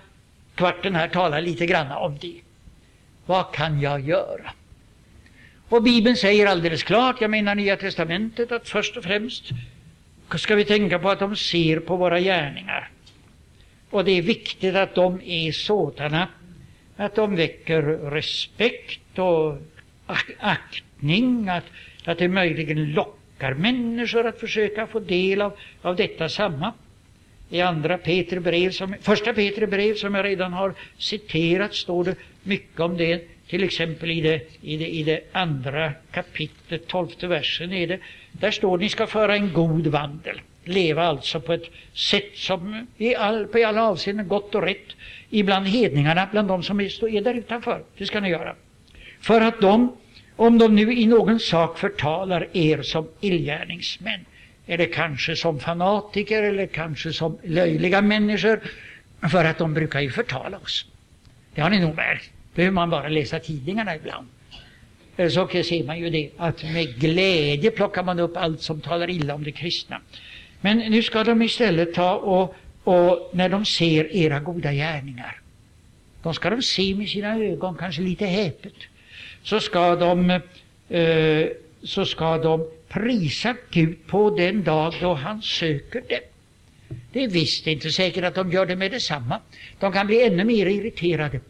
kvarten 0.54 0.94
här 0.94 1.08
tala 1.08 1.40
lite 1.40 1.66
grann 1.66 1.92
om 1.92 2.18
det. 2.20 2.40
Vad 3.30 3.52
kan 3.52 3.80
jag 3.80 4.00
göra? 4.00 4.50
Och 5.68 5.82
Bibeln 5.82 6.16
säger 6.16 6.46
alldeles 6.46 6.82
klart, 6.82 7.20
jag 7.20 7.30
menar 7.30 7.54
Nya 7.54 7.76
Testamentet, 7.76 8.52
att 8.52 8.68
först 8.68 8.96
och 8.96 9.04
främst 9.04 9.44
ska 10.34 10.54
vi 10.54 10.64
tänka 10.64 10.98
på 10.98 11.10
att 11.10 11.18
de 11.18 11.36
ser 11.36 11.80
på 11.80 11.96
våra 11.96 12.20
gärningar. 12.20 12.90
Och 13.90 14.04
det 14.04 14.10
är 14.10 14.22
viktigt 14.22 14.74
att 14.74 14.94
de 14.94 15.20
är 15.24 15.52
sådana 15.52 16.28
att 16.96 17.14
de 17.14 17.36
väcker 17.36 17.82
respekt 18.10 19.18
och 19.18 19.56
aktning, 20.38 21.48
att, 21.48 21.64
att 22.04 22.18
det 22.18 22.28
möjligen 22.28 22.92
lockar 22.92 23.54
människor 23.54 24.26
att 24.26 24.40
försöka 24.40 24.86
få 24.86 24.98
del 25.00 25.42
av, 25.42 25.52
av 25.82 25.96
detta 25.96 26.28
samma. 26.28 26.72
I 27.50 27.60
andra 27.60 27.98
Peter 27.98 28.38
brev 28.40 28.70
som, 28.70 28.94
första 29.00 29.32
Peter 29.32 29.66
brev 29.66 29.94
som 29.94 30.14
jag 30.14 30.24
redan 30.24 30.52
har 30.52 30.74
citerat 30.98 31.74
står 31.74 32.04
det 32.04 32.14
mycket 32.42 32.80
om 32.80 32.96
det. 32.96 33.22
Till 33.48 33.64
exempel 33.64 34.10
i 34.10 34.20
det, 34.20 34.40
i 34.62 34.76
det, 34.76 34.88
i 34.88 35.02
det 35.02 35.20
andra 35.32 35.92
kapitlet, 36.10 36.86
tolfte 36.86 37.26
versen 37.26 37.72
är 37.72 37.86
det. 37.86 37.98
Där 38.32 38.50
står 38.50 38.78
ni 38.78 38.88
ska 38.88 39.06
föra 39.06 39.34
en 39.36 39.52
god 39.52 39.86
vandel. 39.86 40.40
Leva 40.64 41.04
alltså 41.04 41.40
på 41.40 41.52
ett 41.52 41.70
sätt 41.94 42.30
som 42.34 42.86
i 42.96 43.14
all, 43.14 43.46
på 43.46 43.66
alla 43.66 43.82
avseenden 43.82 44.28
gott 44.28 44.54
och 44.54 44.62
rätt 44.62 44.96
ibland 45.30 45.66
hedningarna, 45.66 46.28
bland 46.32 46.48
de 46.48 46.62
som 46.62 46.80
är, 46.80 47.16
är 47.16 47.20
där 47.20 47.34
utanför. 47.34 47.82
Det 47.98 48.06
ska 48.06 48.20
ni 48.20 48.28
göra. 48.28 48.54
För 49.20 49.40
att 49.40 49.60
de, 49.60 49.96
om 50.36 50.58
de 50.58 50.74
nu 50.74 50.92
i 50.92 51.06
någon 51.06 51.40
sak 51.40 51.78
förtalar 51.78 52.48
er 52.52 52.82
som 52.82 53.08
illgärningsmän, 53.20 54.24
eller 54.70 54.86
kanske 54.86 55.36
som 55.36 55.60
fanatiker 55.60 56.42
eller 56.42 56.66
kanske 56.66 57.12
som 57.12 57.38
löjliga 57.42 58.02
människor, 58.02 58.60
för 59.30 59.44
att 59.44 59.58
de 59.58 59.74
brukar 59.74 60.00
ju 60.00 60.10
förtala 60.10 60.58
oss. 60.58 60.86
Det 61.54 61.60
har 61.60 61.70
ni 61.70 61.80
nog 61.80 61.94
märkt. 61.96 62.30
behöver 62.54 62.74
man 62.74 62.90
bara 62.90 63.08
läsa 63.08 63.38
tidningarna 63.38 63.96
ibland. 63.96 64.28
Eh, 65.16 65.28
så 65.28 65.48
ser 65.48 65.84
man 65.84 65.98
ju 65.98 66.10
det, 66.10 66.30
att 66.36 66.62
med 66.62 67.00
glädje 67.00 67.70
plockar 67.70 68.02
man 68.02 68.20
upp 68.20 68.36
allt 68.36 68.62
som 68.62 68.80
talar 68.80 69.10
illa 69.10 69.34
om 69.34 69.44
det 69.44 69.52
kristna. 69.52 70.00
Men 70.60 70.78
nu 70.78 71.02
ska 71.02 71.24
de 71.24 71.42
istället 71.42 71.94
ta 71.94 72.14
och, 72.14 72.54
och 72.84 73.30
när 73.32 73.48
de 73.48 73.64
ser 73.64 74.16
era 74.16 74.40
goda 74.40 74.72
gärningar, 74.72 75.40
de 76.22 76.34
ska 76.34 76.50
de 76.50 76.62
se 76.62 76.94
med 76.94 77.08
sina 77.08 77.36
ögon, 77.36 77.76
kanske 77.78 78.02
lite 78.02 78.26
häpet, 78.26 78.74
så 79.42 79.60
ska 79.60 79.96
de, 79.96 80.30
eh, 80.88 81.46
så 81.82 82.04
ska 82.04 82.38
de 82.38 82.66
prisa 82.88 83.54
Gud 83.70 84.06
på 84.06 84.30
den 84.30 84.64
dag 84.64 84.94
då 85.00 85.14
han 85.14 85.42
söker 85.42 86.00
dem. 86.00 86.18
Det 87.12 87.24
är 87.24 87.28
visst 87.28 87.66
inte 87.66 87.90
säkert 87.90 88.24
att 88.24 88.34
de 88.34 88.52
gör 88.52 88.66
det 88.66 88.76
med 88.76 88.90
detsamma. 88.90 89.40
De 89.78 89.92
kan 89.92 90.06
bli 90.06 90.22
ännu 90.22 90.44
mer 90.44 90.66
irriterade. 90.66 91.40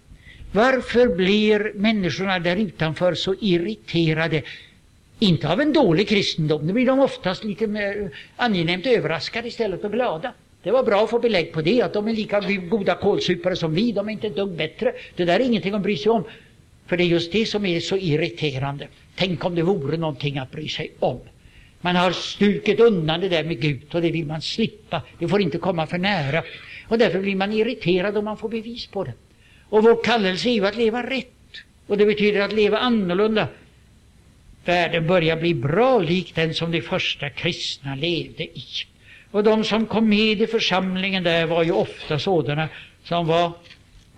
Varför 0.52 1.16
blir 1.16 1.72
människorna 1.74 2.38
där 2.38 2.56
utanför 2.56 3.14
så 3.14 3.34
irriterade? 3.40 4.42
Inte 5.18 5.52
av 5.52 5.60
en 5.60 5.72
dålig 5.72 6.08
kristendom, 6.08 6.66
nu 6.66 6.72
blir 6.72 6.86
de 6.86 7.00
oftast 7.00 7.44
lite 7.44 7.66
mer 7.66 8.02
eh, 8.02 8.08
angenämt 8.36 8.86
överraskade 8.86 9.48
istället 9.48 9.84
och 9.84 9.92
glada. 9.92 10.32
Det 10.62 10.70
var 10.70 10.84
bra 10.84 11.04
att 11.04 11.10
få 11.10 11.18
belägg 11.18 11.52
på 11.52 11.62
det, 11.62 11.82
att 11.82 11.92
de 11.92 12.08
är 12.08 12.12
lika 12.12 12.40
goda 12.70 12.94
kålsupare 12.94 13.56
som 13.56 13.74
vi, 13.74 13.92
de 13.92 14.08
är 14.08 14.12
inte 14.12 14.26
ett 14.26 14.36
dugg 14.36 14.50
bättre. 14.50 14.92
Det 15.16 15.24
där 15.24 15.40
är 15.40 15.44
ingenting 15.44 15.74
att 15.74 15.82
bry 15.82 15.96
sig 15.96 16.12
om. 16.12 16.24
För 16.86 16.96
det 16.96 17.02
är 17.02 17.06
just 17.06 17.32
det 17.32 17.46
som 17.46 17.66
är 17.66 17.80
så 17.80 17.96
irriterande. 17.96 18.88
Tänk 19.20 19.44
om 19.44 19.54
det 19.54 19.62
vore 19.62 19.96
någonting 19.96 20.38
att 20.38 20.50
bry 20.50 20.68
sig 20.68 20.92
om. 20.98 21.20
Man 21.80 21.96
har 21.96 22.11
stukit 22.12 22.80
undan 22.80 23.20
det 23.20 23.28
där 23.28 23.44
med 23.44 23.61
Gud 23.61 23.94
och 23.94 24.02
det 24.02 24.11
vill 24.11 24.26
man 24.26 24.42
slippa. 24.42 25.02
Det 25.18 25.28
får 25.28 25.40
inte 25.40 25.59
komma 25.59 25.87
för 25.87 25.98
nära. 25.98 26.42
Och 26.88 26.98
därför 26.98 27.20
blir 27.20 27.37
man 27.37 27.52
irriterad 27.52 28.16
om 28.16 28.24
man 28.24 28.37
får 28.37 28.48
bevis 28.48 28.87
på 28.87 29.04
det. 29.04 29.12
Och 29.68 29.83
vår 29.83 30.04
kallelse 30.04 30.48
är 30.48 30.52
ju 30.52 30.66
att 30.66 30.76
leva 30.76 31.11
rätt. 31.11 31.52
Och 31.87 31.98
det 31.98 32.06
betyder 32.06 32.40
att 32.40 32.52
leva 32.52 32.78
annorlunda. 32.78 33.48
Världen 34.64 35.06
börjar 35.06 35.37
bli 35.37 35.54
bra 35.54 35.98
lik 35.98 36.35
den 36.35 36.54
som 36.54 36.70
de 36.70 36.83
första 36.83 37.30
kristna 37.30 37.94
levde 37.94 38.42
i. 38.42 38.64
Och 39.30 39.44
de 39.44 39.64
som 39.64 39.87
kom 39.87 40.09
med 40.09 40.42
i 40.42 40.46
församlingen 40.46 41.22
där 41.22 41.46
var 41.46 41.62
ju 41.62 41.72
ofta 41.72 42.18
sådana 42.18 42.68
som 43.04 43.26
var 43.26 43.52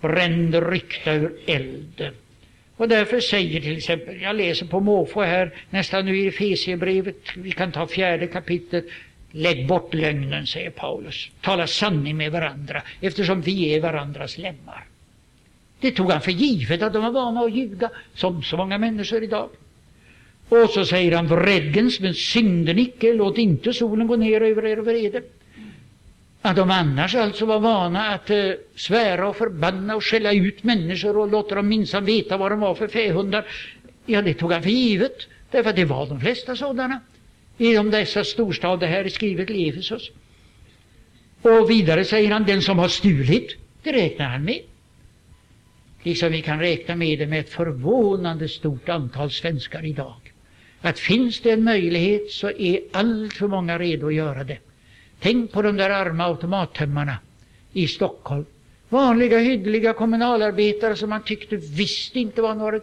bränd 0.01 0.55
ryckta 0.69 1.13
ur 1.13 1.33
elden. 1.45 2.13
Och 2.77 2.87
därför 2.87 3.19
säger 3.19 3.61
till 3.61 3.77
exempel, 3.77 4.21
jag 4.21 4.35
läser 4.35 4.65
på 4.65 4.79
måfå 4.79 5.21
här, 5.21 5.51
nästan 5.69 6.05
nu 6.05 6.17
i 6.17 6.27
Efesierbrevet, 6.27 7.17
vi 7.35 7.51
kan 7.51 7.71
ta 7.71 7.87
fjärde 7.87 8.27
kapitlet, 8.27 8.85
Lägg 9.35 9.67
bort 9.67 9.93
lögnen, 9.93 10.47
säger 10.47 10.69
Paulus. 10.69 11.29
Tala 11.41 11.67
sanning 11.67 12.17
med 12.17 12.31
varandra, 12.31 12.81
eftersom 13.01 13.41
vi 13.41 13.73
är 13.73 13.81
varandras 13.81 14.37
lemmar. 14.37 14.85
Det 15.79 15.91
tog 15.91 16.11
han 16.11 16.21
för 16.21 16.31
givet 16.31 16.81
att 16.81 16.93
de 16.93 17.03
var 17.03 17.11
vana 17.11 17.41
att 17.41 17.55
ljuga, 17.55 17.89
som 18.13 18.43
så 18.43 18.57
många 18.57 18.77
människor 18.77 19.23
idag. 19.23 19.49
Och 20.49 20.69
så 20.69 20.85
säger 20.85 21.15
han, 21.15 21.27
vredgens 21.27 21.99
men 21.99 22.13
synden 22.13 22.79
icke, 22.79 23.13
låt 23.13 23.37
inte 23.37 23.73
solen 23.73 24.07
gå 24.07 24.15
ner 24.15 24.41
över 24.41 24.65
er 24.65 24.77
vrede. 24.77 25.21
Att 26.45 26.55
de 26.55 26.71
annars 26.71 27.15
alltså 27.15 27.45
var 27.45 27.59
vana 27.59 28.07
att 28.07 28.29
eh, 28.29 28.51
svära 28.75 29.29
och 29.29 29.35
förbanna 29.35 29.95
och 29.95 30.03
skälla 30.03 30.33
ut 30.33 30.63
människor 30.63 31.17
och 31.17 31.31
låta 31.31 31.55
dem 31.55 31.67
minsann 31.67 32.05
veta 32.05 32.37
vad 32.37 32.51
de 32.51 32.59
var 32.59 32.75
för 32.75 32.87
fähundar. 32.87 33.45
Ja, 34.05 34.21
det 34.21 34.33
tog 34.33 34.51
han 34.51 34.63
för 34.63 34.69
givet, 34.69 35.27
därför 35.51 35.69
att 35.69 35.75
det 35.75 35.85
var 35.85 36.07
de 36.07 36.19
flesta 36.19 36.55
sådana 36.55 36.99
i 37.57 37.73
de 37.73 37.91
dessa 37.91 38.23
storstäder 38.23 38.87
här 38.87 39.05
är 39.05 39.09
skrivet 39.09 39.49
i 39.49 39.69
Efesos. 39.69 40.11
Och 41.41 41.69
vidare 41.69 42.05
säger 42.05 42.31
han, 42.31 42.43
den 42.43 42.61
som 42.61 42.79
har 42.79 42.87
stulit, 42.87 43.57
det 43.83 43.93
räknar 43.93 44.25
han 44.25 44.43
med. 44.43 44.61
Liksom 46.03 46.31
vi 46.31 46.41
kan 46.41 46.59
räkna 46.59 46.95
med 46.95 47.19
det 47.19 47.27
med 47.27 47.39
ett 47.39 47.49
förvånande 47.49 48.49
stort 48.49 48.89
antal 48.89 49.31
svenskar 49.31 49.85
idag. 49.85 50.33
Att 50.81 50.99
finns 50.99 51.41
det 51.41 51.51
en 51.51 51.63
möjlighet 51.63 52.31
så 52.31 52.49
är 52.49 52.79
allt 52.91 53.33
för 53.33 53.47
många 53.47 53.79
redo 53.79 54.07
att 54.07 54.13
göra 54.13 54.43
det. 54.43 54.57
Tänk 55.23 55.51
på 55.51 55.61
de 55.61 55.77
där 55.77 55.89
arma 55.89 56.23
automattömmarna 56.25 57.17
i 57.73 57.87
Stockholm. 57.87 58.45
Vanliga 58.89 59.39
hyggliga 59.39 59.93
kommunalarbetare 59.93 60.95
som 60.95 61.09
man 61.09 61.23
tyckte 61.23 61.55
visst 61.55 62.15
inte 62.15 62.41
var 62.41 62.55
några, 62.55 62.79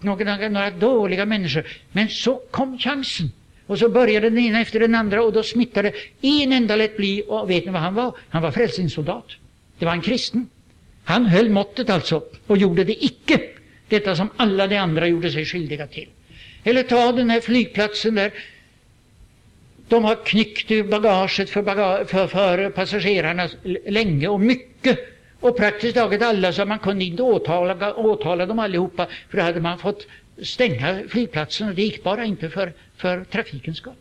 några, 0.00 0.48
några 0.48 0.70
dåliga 0.70 1.24
människor. 1.26 1.66
Men 1.92 2.08
så 2.08 2.40
kom 2.50 2.78
chansen. 2.78 3.32
Och 3.66 3.78
så 3.78 3.88
började 3.88 4.30
den 4.30 4.38
ena 4.38 4.60
efter 4.60 4.80
den 4.80 4.94
andra 4.94 5.22
och 5.22 5.32
då 5.32 5.42
smittade 5.42 5.92
en 6.20 6.52
enda 6.52 6.76
lätt 6.76 6.96
bli. 6.96 7.22
Och 7.28 7.50
vet 7.50 7.64
ni 7.64 7.72
vad 7.72 7.82
han 7.82 7.94
var? 7.94 8.16
Han 8.28 8.42
var 8.42 8.50
frälsningssoldat. 8.50 9.26
Det 9.78 9.84
var 9.84 9.92
en 9.92 10.02
kristen. 10.02 10.48
Han 11.04 11.26
höll 11.26 11.50
måttet 11.50 11.90
alltså 11.90 12.22
och 12.46 12.58
gjorde 12.58 12.84
det 12.84 13.04
icke. 13.04 13.40
Detta 13.88 14.16
som 14.16 14.28
alla 14.36 14.66
de 14.66 14.76
andra 14.76 15.06
gjorde 15.08 15.30
sig 15.30 15.44
skyldiga 15.44 15.86
till. 15.86 16.08
Eller 16.64 16.82
ta 16.82 17.12
den 17.12 17.30
här 17.30 17.40
flygplatsen 17.40 18.14
där 18.14 18.32
de 19.88 20.04
har 20.04 20.24
knyckt 20.24 20.70
ur 20.70 20.84
bagaget 20.84 21.50
för, 21.50 21.62
baga 21.62 22.04
för, 22.04 22.26
för 22.26 22.70
passagerarna 22.70 23.48
länge 23.86 24.28
och 24.28 24.40
mycket. 24.40 24.98
Och 25.40 25.56
praktiskt 25.56 25.94
taget 25.94 26.22
alla, 26.22 26.52
så 26.52 26.64
man 26.64 26.78
kunde 26.78 27.04
inte 27.04 27.22
åtala, 27.22 27.94
åtala 27.94 28.46
dem 28.46 28.58
allihopa, 28.58 29.06
för 29.30 29.36
då 29.38 29.42
hade 29.42 29.60
man 29.60 29.78
fått 29.78 30.06
stänga 30.42 31.02
flygplatsen 31.08 31.68
och 31.68 31.74
det 31.74 31.82
gick 31.82 32.02
bara 32.02 32.24
inte 32.24 32.50
för, 32.50 32.72
för 32.96 33.24
trafikens 33.24 33.78
skull. 33.78 33.92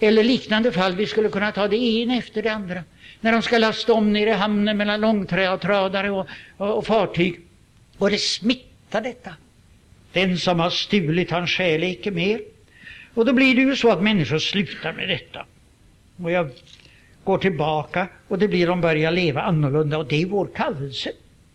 Eller 0.00 0.24
liknande 0.24 0.72
fall, 0.72 0.94
vi 0.96 1.06
skulle 1.06 1.28
kunna 1.28 1.52
ta 1.52 1.68
det 1.68 1.76
ena 1.76 2.16
efter 2.16 2.42
det 2.42 2.48
andra. 2.48 2.84
När 3.20 3.32
de 3.32 3.42
ska 3.42 3.58
lasta 3.58 3.92
om 3.92 4.12
nere 4.12 4.30
i 4.30 4.32
hamnen 4.32 4.76
mellan 4.76 5.00
långtradare 5.00 6.10
och, 6.10 6.26
och, 6.56 6.78
och 6.78 6.86
fartyg. 6.86 7.40
Och 7.98 8.10
det 8.10 8.18
smittar 8.18 9.00
detta. 9.00 9.34
Den 10.12 10.38
som 10.38 10.60
har 10.60 10.70
stulit, 10.70 11.30
han 11.30 11.46
stjäl 11.46 11.84
icke 11.84 12.10
mer. 12.10 12.40
Och 13.14 13.24
då 13.24 13.32
blir 13.32 13.54
det 13.54 13.60
ju 13.60 13.76
så 13.76 13.90
att 13.90 14.02
människor 14.02 14.38
slutar 14.38 14.92
med 14.92 15.08
detta. 15.08 15.46
Och 16.22 16.30
jag 16.30 16.50
går 17.24 17.38
tillbaka 17.38 18.08
och 18.28 18.38
det 18.38 18.48
blir 18.48 18.66
de 18.66 18.80
börjar 18.80 19.10
leva 19.10 19.42
annorlunda 19.42 19.98
och 19.98 20.06
det 20.06 20.22
är 20.22 20.26
vår 20.26 20.48
kallelse. 20.54 21.12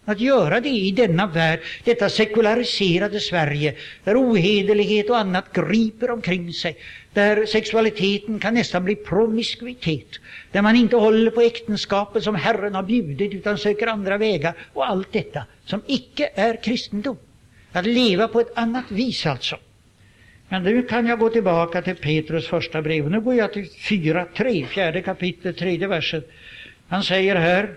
Att 0.07 0.19
göra 0.19 0.59
det 0.59 0.69
i 0.69 0.91
denna 0.91 1.27
värld, 1.27 1.59
detta 1.83 2.09
sekulariserade 2.09 3.19
Sverige, 3.19 3.75
där 4.03 4.21
ohederlighet 4.21 5.09
och 5.09 5.17
annat 5.17 5.53
griper 5.53 6.11
omkring 6.11 6.53
sig, 6.53 6.77
där 7.13 7.45
sexualiteten 7.45 8.39
kan 8.39 8.53
nästan 8.53 8.83
bli 8.83 8.95
promiskuitet, 8.95 10.07
där 10.51 10.61
man 10.61 10.75
inte 10.75 10.95
håller 10.95 11.31
på 11.31 11.41
äktenskapet 11.41 12.23
som 12.23 12.35
Herren 12.35 12.75
har 12.75 12.83
bjudit 12.83 13.33
utan 13.33 13.57
söker 13.57 13.87
andra 13.87 14.17
vägar 14.17 14.53
och 14.73 14.89
allt 14.89 15.13
detta 15.13 15.43
som 15.65 15.81
icke 15.87 16.29
är 16.35 16.63
kristendom. 16.63 17.17
Att 17.71 17.85
leva 17.85 18.27
på 18.27 18.39
ett 18.39 18.57
annat 18.57 18.91
vis 18.91 19.25
alltså. 19.25 19.57
Men 20.49 20.63
nu 20.63 20.83
kan 20.83 21.07
jag 21.07 21.19
gå 21.19 21.29
tillbaka 21.29 21.81
till 21.81 21.95
Petrus 21.95 22.47
första 22.47 22.81
brev. 22.81 23.09
Nu 23.09 23.21
går 23.21 23.35
jag 23.35 23.53
till 23.53 23.63
4.3, 23.63 24.65
fjärde 24.65 25.01
kapitlet, 25.01 25.57
tredje 25.57 25.87
versen. 25.87 26.23
Han 26.87 27.03
säger 27.03 27.35
här 27.35 27.75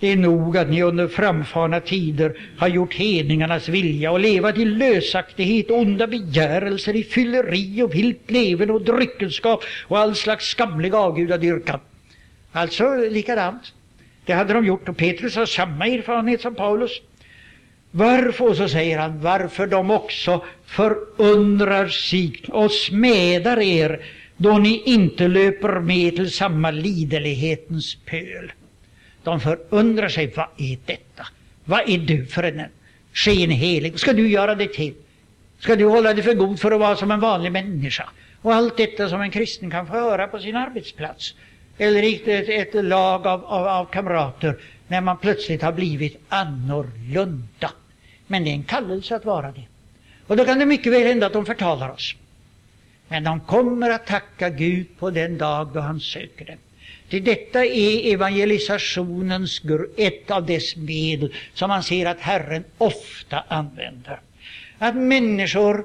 det 0.00 0.12
är 0.12 0.16
nog 0.16 0.56
att 0.56 0.68
ni 0.68 0.82
under 0.82 1.08
framfarna 1.08 1.80
tider 1.80 2.38
har 2.58 2.68
gjort 2.68 2.94
hedningarnas 2.94 3.68
vilja 3.68 4.10
och 4.10 4.20
levat 4.20 4.58
i 4.58 4.64
lösaktighet, 4.64 5.70
onda 5.70 6.06
begärelser, 6.06 6.96
i 6.96 7.04
fylleri 7.04 7.82
och 7.82 7.94
vilt 7.94 8.30
leven 8.30 8.70
och 8.70 8.82
dryckenskap 8.82 9.64
och 9.88 9.98
all 9.98 10.14
slags 10.14 10.44
skamlig 10.44 10.94
avgudadyrkan. 10.94 11.80
Alltså 12.52 12.94
likadant. 12.94 13.72
Det 14.24 14.32
hade 14.32 14.54
de 14.54 14.66
gjort 14.66 14.88
och 14.88 14.96
Petrus 14.96 15.36
har 15.36 15.46
samma 15.46 15.86
erfarenhet 15.86 16.40
som 16.40 16.54
Paulus. 16.54 17.00
Varför, 17.90 18.54
så 18.54 18.68
säger 18.68 18.98
han, 18.98 19.20
varför 19.20 19.66
de 19.66 19.90
också 19.90 20.44
förundrar 20.74 21.88
sig 21.88 22.42
och 22.48 22.70
smädar 22.70 23.60
er 23.60 24.00
då 24.36 24.58
ni 24.58 24.82
inte 24.86 25.28
löper 25.28 25.80
med 25.80 26.16
till 26.16 26.30
samma 26.30 26.70
liderlighetens 26.70 27.94
pöl. 27.94 28.52
De 29.22 29.40
förundrar 29.40 30.08
sig, 30.08 30.32
vad 30.36 30.48
är 30.56 30.78
detta? 30.86 31.26
Vad 31.64 31.88
är 31.88 31.98
du 31.98 32.26
för 32.26 32.42
en 32.42 32.62
skenhelig? 33.12 33.98
Ska 33.98 34.12
du 34.12 34.28
göra 34.28 34.54
det 34.54 34.72
till? 34.72 34.94
Ska 35.58 35.76
du 35.76 35.84
hålla 35.84 36.14
dig 36.14 36.22
för 36.22 36.34
god 36.34 36.60
för 36.60 36.72
att 36.72 36.80
vara 36.80 36.96
som 36.96 37.10
en 37.10 37.20
vanlig 37.20 37.52
människa? 37.52 38.08
Och 38.42 38.54
allt 38.54 38.76
detta 38.76 39.08
som 39.08 39.20
en 39.20 39.30
kristen 39.30 39.70
kan 39.70 39.86
få 39.86 39.92
höra 39.92 40.28
på 40.28 40.38
sin 40.38 40.56
arbetsplats. 40.56 41.34
Eller 41.78 42.02
i 42.02 42.14
ett, 42.26 42.74
ett 42.74 42.84
lag 42.84 43.26
av, 43.26 43.44
av, 43.44 43.66
av 43.66 43.84
kamrater 43.84 44.56
när 44.88 45.00
man 45.00 45.18
plötsligt 45.18 45.62
har 45.62 45.72
blivit 45.72 46.20
annorlunda. 46.28 47.70
Men 48.26 48.44
det 48.44 48.50
är 48.50 48.54
en 48.54 48.64
kallelse 48.64 49.16
att 49.16 49.24
vara 49.24 49.52
det. 49.52 49.64
Och 50.26 50.36
då 50.36 50.44
kan 50.44 50.58
det 50.58 50.66
mycket 50.66 50.92
väl 50.92 51.06
hända 51.06 51.26
att 51.26 51.32
de 51.32 51.46
förtalar 51.46 51.90
oss. 51.90 52.14
Men 53.08 53.24
de 53.24 53.40
kommer 53.40 53.90
att 53.90 54.06
tacka 54.06 54.50
Gud 54.50 54.86
på 54.98 55.10
den 55.10 55.38
dag 55.38 55.68
då 55.74 55.80
han 55.80 56.00
söker 56.00 56.44
dem. 56.44 56.56
Till 57.08 57.24
detta 57.24 57.64
är 57.64 58.14
evangelisationens 58.14 59.62
ett 59.96 60.30
av 60.30 60.46
dess 60.46 60.76
medel 60.76 61.34
som 61.54 61.68
man 61.68 61.82
ser 61.82 62.06
att 62.06 62.20
Herren 62.20 62.64
ofta 62.78 63.44
använder. 63.48 64.20
Att 64.78 64.96
människor 64.96 65.84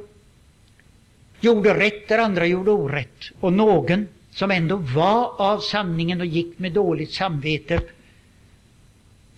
gjorde 1.40 1.80
rätt 1.80 2.08
där 2.08 2.18
andra 2.20 2.46
gjorde 2.46 2.72
orätt 2.72 3.32
och 3.40 3.54
någon 3.54 4.08
som 4.32 4.52
ändå 4.52 4.76
var 4.76 5.42
av 5.42 5.60
sanningen 5.60 6.22
och 6.22 6.26
gick 6.26 6.60
med 6.60 6.72
dåligt 6.72 7.14
samvete 7.14 7.82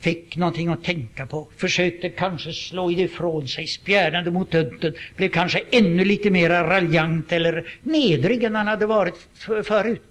fick 0.01 0.37
någonting 0.37 0.67
att 0.67 0.83
tänka 0.83 1.25
på, 1.25 1.47
försökte 1.57 2.09
kanske 2.09 2.53
slå 2.53 2.91
ifrån 2.91 3.47
sig, 3.47 3.67
spjärnade 3.67 4.31
mot 4.31 4.51
tönten, 4.51 4.93
blev 5.15 5.29
kanske 5.29 5.61
ännu 5.71 6.05
lite 6.05 6.29
mer 6.29 6.49
raljant 6.49 7.31
eller 7.31 7.67
nedrig 7.83 8.43
än 8.43 8.55
han 8.55 8.67
hade 8.67 8.85
varit 8.85 9.15
förut. 9.63 10.01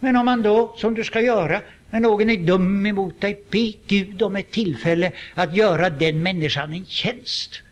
Men 0.00 0.16
om 0.16 0.26
man 0.26 0.42
då, 0.42 0.74
som 0.76 0.94
du 0.94 1.04
ska 1.04 1.20
göra, 1.20 1.60
när 1.90 2.00
någon 2.00 2.30
är 2.30 2.36
dum 2.36 2.86
emot 2.86 3.20
dig, 3.20 3.42
be 3.50 3.72
Gud 3.86 4.22
om 4.22 4.36
ett 4.36 4.50
tillfälle 4.50 5.12
att 5.34 5.56
göra 5.56 5.90
den 5.90 6.22
människan 6.22 6.72
en 6.72 6.86
tjänst. 6.86 7.62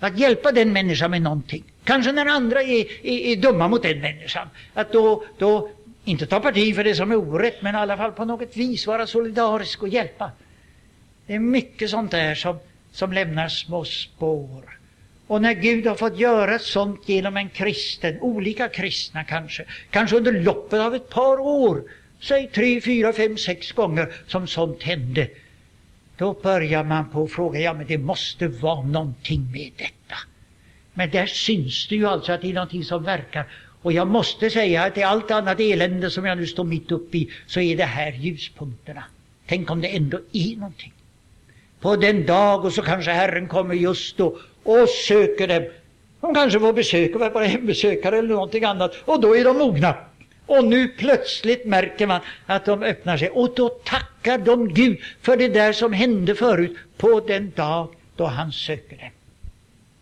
Att 0.00 0.18
hjälpa 0.18 0.52
den 0.52 0.72
människan 0.72 1.10
med 1.10 1.22
någonting. 1.22 1.64
Kanske 1.84 2.12
när 2.12 2.26
andra 2.26 2.62
är, 2.62 3.06
är, 3.06 3.18
är 3.18 3.36
dumma 3.36 3.68
mot 3.68 3.82
den 3.82 4.00
människan. 4.00 4.48
Att 4.74 4.92
då, 4.92 5.24
då 5.38 5.70
inte 6.04 6.26
ta 6.26 6.40
parti 6.40 6.74
för 6.74 6.84
det 6.84 6.94
som 6.94 7.10
är 7.10 7.16
orätt, 7.16 7.62
men 7.62 7.74
i 7.74 7.78
alla 7.78 7.96
fall 7.96 8.12
på 8.12 8.24
något 8.24 8.56
vis 8.56 8.86
vara 8.86 9.06
solidarisk 9.06 9.82
och 9.82 9.88
hjälpa. 9.88 10.30
Det 11.26 11.34
är 11.34 11.38
mycket 11.38 11.90
sånt 11.90 12.10
där 12.10 12.34
som, 12.34 12.58
som 12.92 13.12
lämnar 13.12 13.48
små 13.48 13.84
spår. 13.84 14.78
Och 15.26 15.42
när 15.42 15.52
Gud 15.52 15.86
har 15.86 15.94
fått 15.94 16.18
göra 16.18 16.58
sånt 16.58 17.08
genom 17.08 17.36
en 17.36 17.48
kristen, 17.48 18.20
olika 18.20 18.68
kristna 18.68 19.24
kanske, 19.24 19.64
kanske 19.90 20.16
under 20.16 20.32
loppet 20.32 20.80
av 20.80 20.94
ett 20.94 21.08
par 21.08 21.40
år, 21.40 21.82
säg 22.20 22.50
tre, 22.54 22.80
fyra, 22.80 23.12
fem, 23.12 23.36
sex 23.36 23.72
gånger 23.72 24.12
som 24.26 24.46
sånt 24.46 24.82
hände, 24.82 25.28
då 26.16 26.32
börjar 26.32 26.84
man 26.84 27.10
på 27.10 27.24
att 27.24 27.32
fråga, 27.32 27.60
ja 27.60 27.72
men 27.72 27.86
det 27.86 27.98
måste 27.98 28.48
vara 28.48 28.82
någonting 28.82 29.50
med 29.52 29.72
detta. 29.76 30.16
Men 30.94 31.10
där 31.10 31.26
syns 31.26 31.88
det 31.88 31.96
ju 31.96 32.06
alltså 32.06 32.32
att 32.32 32.42
det 32.42 32.50
är 32.50 32.54
någonting 32.54 32.84
som 32.84 33.04
verkar. 33.04 33.46
Och 33.82 33.92
jag 33.92 34.08
måste 34.08 34.50
säga 34.50 34.84
att 34.84 34.98
i 34.98 35.02
allt 35.02 35.30
annat 35.30 35.60
elände 35.60 36.10
som 36.10 36.24
jag 36.24 36.38
nu 36.38 36.46
står 36.46 36.64
mitt 36.64 36.92
uppe 36.92 37.18
i, 37.18 37.30
så 37.46 37.60
är 37.60 37.76
det 37.76 37.84
här 37.84 38.12
ljuspunkterna. 38.12 39.04
Tänk 39.46 39.70
om 39.70 39.80
det 39.80 39.96
ändå 39.96 40.20
är 40.32 40.56
någonting. 40.56 40.92
På 41.86 41.96
den 41.96 42.26
dag 42.26 42.64
och 42.64 42.72
så 42.72 42.82
kanske 42.82 43.10
Herren 43.10 43.48
kommer 43.48 43.74
just 43.74 44.16
då 44.16 44.38
och 44.62 44.88
söker 44.88 45.48
dem. 45.48 45.64
De 46.20 46.34
kanske 46.34 46.60
får 46.60 46.72
besök 46.72 47.14
av 47.14 47.32
bara 47.32 47.44
hembesökare 47.44 48.18
eller 48.18 48.28
någonting 48.28 48.64
annat 48.64 48.94
och 49.04 49.20
då 49.20 49.36
är 49.36 49.44
de 49.44 49.58
mogna. 49.58 49.94
Och 50.46 50.64
nu 50.64 50.88
plötsligt 50.88 51.66
märker 51.66 52.06
man 52.06 52.20
att 52.46 52.64
de 52.64 52.82
öppnar 52.82 53.16
sig 53.16 53.30
och 53.30 53.54
då 53.54 53.68
tackar 53.68 54.38
de 54.38 54.74
Gud 54.74 54.98
för 55.22 55.36
det 55.36 55.48
där 55.48 55.72
som 55.72 55.92
hände 55.92 56.34
förut 56.34 56.76
på 56.96 57.20
den 57.20 57.52
dag 57.56 57.88
då 58.16 58.24
han 58.24 58.52
söker 58.52 58.96
dem. 58.96 59.10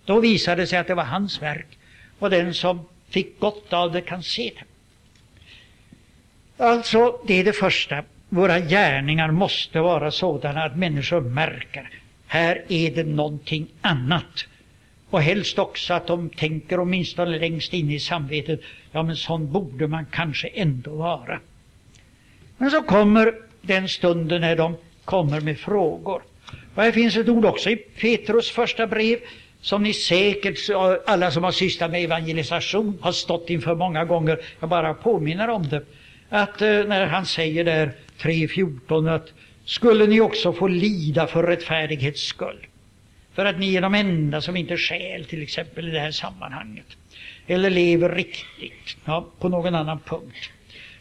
Då 0.05 0.21
visade 0.21 0.63
det 0.63 0.67
sig 0.67 0.79
att 0.79 0.87
det 0.87 0.95
var 0.95 1.05
hans 1.05 1.43
verk 1.43 1.79
och 2.19 2.31
den 2.31 2.55
som 2.55 2.81
fick 3.09 3.41
gott 3.41 3.73
av 3.73 3.93
det 3.93 4.01
kan 4.01 4.23
se 4.23 4.53
det. 4.59 4.65
Alltså, 6.65 7.21
det 7.27 7.41
är 7.41 7.45
det 7.45 7.53
första. 7.53 8.05
Våra 8.35 8.61
gärningar 8.61 9.31
måste 9.31 9.81
vara 9.81 10.11
sådana 10.11 10.65
att 10.65 10.77
människor 10.77 11.21
märker 11.21 11.91
här 12.27 12.63
är 12.69 12.91
det 12.91 13.05
någonting 13.05 13.67
annat. 13.81 14.47
Och 15.11 15.23
helst 15.23 15.59
också 15.59 15.95
att 15.95 16.07
de 16.07 16.31
tänker 16.31 16.81
åtminstone 16.81 17.39
längst 17.39 17.73
in 17.73 17.91
i 17.91 18.01
samvetet, 18.01 18.61
ja 18.93 19.03
men 19.03 19.17
sån 19.17 19.53
borde 19.53 19.87
man 19.87 20.07
kanske 20.11 20.49
ändå 20.49 20.91
vara. 20.91 21.41
Men 22.59 22.71
så 22.71 22.83
kommer 22.83 23.35
den 23.63 23.89
stunden 23.89 24.41
när 24.41 24.57
de 24.57 24.77
kommer 25.05 25.41
med 25.41 25.59
frågor. 25.59 26.23
Och 26.75 26.83
här 26.83 26.93
finns 26.93 27.17
ett 27.17 27.29
ord 27.29 27.45
också 27.45 27.71
i 27.71 27.77
Petrus 27.77 28.51
första 28.51 28.87
brev 28.87 29.19
som 29.61 29.83
ni 29.83 29.93
säkert, 29.93 30.59
alla 31.07 31.31
som 31.31 31.45
har 31.45 31.53
sysslat 31.53 31.91
med 31.91 32.05
evangelisation, 32.05 32.99
har 33.01 33.13
stått 33.13 33.51
inför 33.51 33.75
många 33.75 34.05
gånger. 34.05 34.39
Jag 34.61 34.69
bara 34.69 34.95
påminner 34.95 35.51
om 35.51 35.69
det. 35.69 35.83
Att 36.29 36.63
eh, 36.63 36.69
när 36.69 37.07
han 37.07 37.27
säger 37.27 37.65
där 37.65 37.93
3.14 38.19 39.15
att 39.15 39.33
skulle 39.65 40.07
ni 40.07 40.21
också 40.21 40.53
få 40.53 40.69
lida 40.69 41.27
för 41.27 41.43
rättfärdighets 41.43 42.23
skull. 42.23 42.67
För 43.35 43.45
att 43.45 43.59
ni 43.59 43.75
är 43.75 43.81
de 43.81 43.95
enda 43.95 44.41
som 44.41 44.57
inte 44.57 44.77
skäl 44.77 45.25
till 45.25 45.43
exempel 45.43 45.89
i 45.89 45.91
det 45.91 46.01
här 46.01 46.11
sammanhanget. 46.11 46.87
Eller 47.47 47.71
lever 47.71 48.15
riktigt 48.15 48.97
ja, 49.05 49.27
på 49.39 49.49
någon 49.49 49.75
annan 49.75 50.01
punkt. 50.01 50.51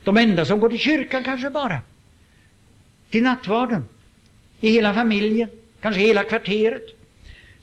De 0.03 0.17
enda 0.17 0.45
som 0.45 0.59
går 0.59 0.69
till 0.69 0.79
kyrkan 0.79 1.23
kanske 1.23 1.49
bara. 1.49 1.81
Till 3.09 3.23
nattvarden. 3.23 3.85
I 4.61 4.69
hela 4.69 4.93
familjen, 4.93 5.49
kanske 5.81 6.01
hela 6.01 6.23
kvarteret. 6.23 6.83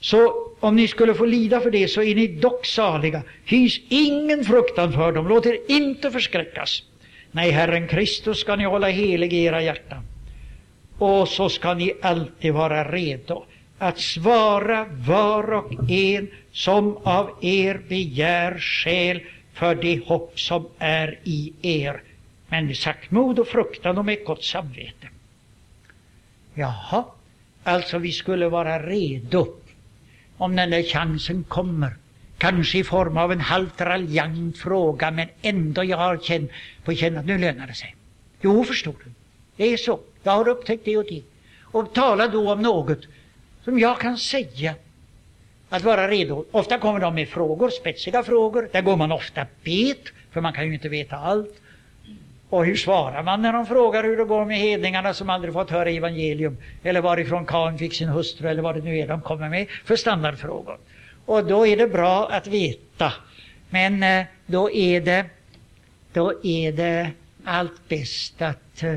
Så 0.01 0.51
om 0.61 0.77
ni 0.77 0.89
skulle 0.89 1.15
få 1.15 1.25
lida 1.25 1.61
för 1.61 1.71
det 1.71 1.89
så 1.89 2.03
är 2.03 2.15
ni 2.15 2.27
dock 2.27 2.67
saliga. 2.67 3.23
Hys 3.45 3.81
ingen 3.89 4.45
fruktan 4.45 4.93
för 4.93 5.13
dem, 5.13 5.29
låt 5.29 5.47
er 5.47 5.59
inte 5.69 6.11
förskräckas. 6.11 6.83
Nej, 7.33 7.51
Herren 7.51 7.89
Kristus 7.89 8.41
ska 8.41 8.57
ni 8.57 8.65
hålla 8.65 8.89
helig 8.89 9.33
i 9.33 9.45
era 9.45 9.63
hjärtan. 9.63 10.03
Och 10.99 11.29
så 11.29 11.49
ska 11.49 11.75
ni 11.75 11.93
alltid 12.03 12.53
vara 12.53 12.93
redo 12.93 13.45
att 13.79 13.99
svara 13.99 14.87
var 14.91 15.53
och 15.53 15.91
en 15.91 16.31
som 16.53 16.97
av 16.97 17.31
er 17.41 17.81
begär 17.89 18.59
skäl 18.59 19.21
för 19.53 19.75
det 19.75 20.07
hopp 20.07 20.41
som 20.41 20.69
är 20.79 21.19
i 21.25 21.53
er, 21.63 22.03
men 22.49 22.67
med 22.67 22.77
saktmod 22.77 23.39
och 23.39 23.49
fruktan 23.49 23.99
och 23.99 24.05
med 24.05 24.25
gott 24.25 24.45
samvete. 24.45 25.09
Jaha, 26.55 27.05
alltså 27.63 27.99
vi 27.99 28.13
skulle 28.13 28.49
vara 28.49 28.83
redo 28.83 29.47
om 30.37 30.57
den 30.57 30.71
där 30.71 30.83
chansen 30.83 31.45
kommer. 31.45 31.97
Kanske 32.41 32.79
i 32.79 32.85
form 32.85 33.17
av 33.17 33.33
en 33.33 33.41
halvt 33.41 33.81
raljant 33.81 34.59
fråga, 34.59 35.11
men 35.11 35.29
ändå 35.43 35.85
jag 35.85 35.97
har 35.97 36.17
känt, 36.17 36.51
på 36.85 36.95
känna 36.95 37.21
att 37.21 37.27
nu 37.27 37.39
lönar 37.39 37.67
det 37.67 37.75
sig. 37.75 37.97
Jo, 38.41 38.65
förstår 38.65 38.95
du, 39.05 39.11
det 39.57 39.73
är 39.73 39.77
så. 39.77 40.01
Jag 40.23 40.33
har 40.33 40.49
upptäckt 40.49 40.85
det 40.85 40.97
och 40.97 41.05
det. 41.09 41.23
Och 41.63 41.95
tala 41.95 42.29
då 42.29 42.53
om 42.53 42.63
något 42.63 42.99
som 43.65 43.79
jag 43.79 44.01
kan 44.01 44.19
säga 44.19 44.75
att 45.69 45.83
vara 45.83 46.09
redo. 46.09 46.45
Ofta 46.51 46.79
kommer 46.79 47.01
de 47.01 47.15
med 47.15 47.29
frågor, 47.29 47.71
spetsiga 47.71 48.23
frågor. 48.23 48.69
Där 48.73 48.83
går 48.83 48.97
man 48.97 49.13
ofta 49.13 49.47
bet, 49.65 50.05
för 50.31 50.41
man 50.41 50.53
kan 50.53 50.67
ju 50.67 50.75
inte 50.75 50.89
veta 50.89 51.17
allt. 51.17 51.61
Och 52.49 52.65
hur 52.65 52.77
svarar 52.77 53.23
man 53.23 53.43
när 53.43 53.53
de 53.53 53.67
frågar 53.67 54.05
hur 54.05 54.17
det 54.17 54.25
går 54.25 54.45
med 54.45 54.59
hedningarna 54.59 55.15
som 55.15 55.31
aldrig 55.31 55.55
fått 55.55 55.71
höra 55.71 55.91
evangelium? 55.91 56.57
Eller 56.83 57.01
varifrån 57.01 57.47
Kain 57.47 57.79
fick 57.79 57.95
sin 57.95 58.09
hustru, 58.09 58.49
eller 58.49 58.63
vad 58.63 58.75
det 58.75 58.83
nu 58.83 58.99
är 58.99 59.09
de 59.09 59.21
kommer 59.21 59.49
med 59.49 59.67
för 59.85 59.97
standardfrågor. 59.97 60.79
Och 61.25 61.45
då 61.45 61.67
är 61.67 61.77
det 61.77 61.89
bra 61.89 62.29
att 62.31 62.47
veta. 62.47 63.13
Men 63.71 64.03
eh, 64.03 64.27
då 64.47 64.71
är 64.71 65.01
det, 65.01 65.27
då 66.13 66.45
är 66.45 66.73
det 66.73 67.11
allt 67.45 67.89
bäst 67.89 68.43
att 68.43 68.83
eh, 68.83 68.95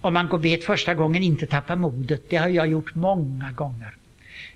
om 0.00 0.14
man 0.14 0.28
går 0.28 0.38
bet 0.38 0.64
första 0.64 0.94
gången 0.94 1.22
inte 1.22 1.46
tappa 1.46 1.76
modet. 1.76 2.22
Det 2.28 2.36
har 2.36 2.48
jag 2.48 2.66
gjort 2.66 2.94
många 2.94 3.52
gånger. 3.52 3.96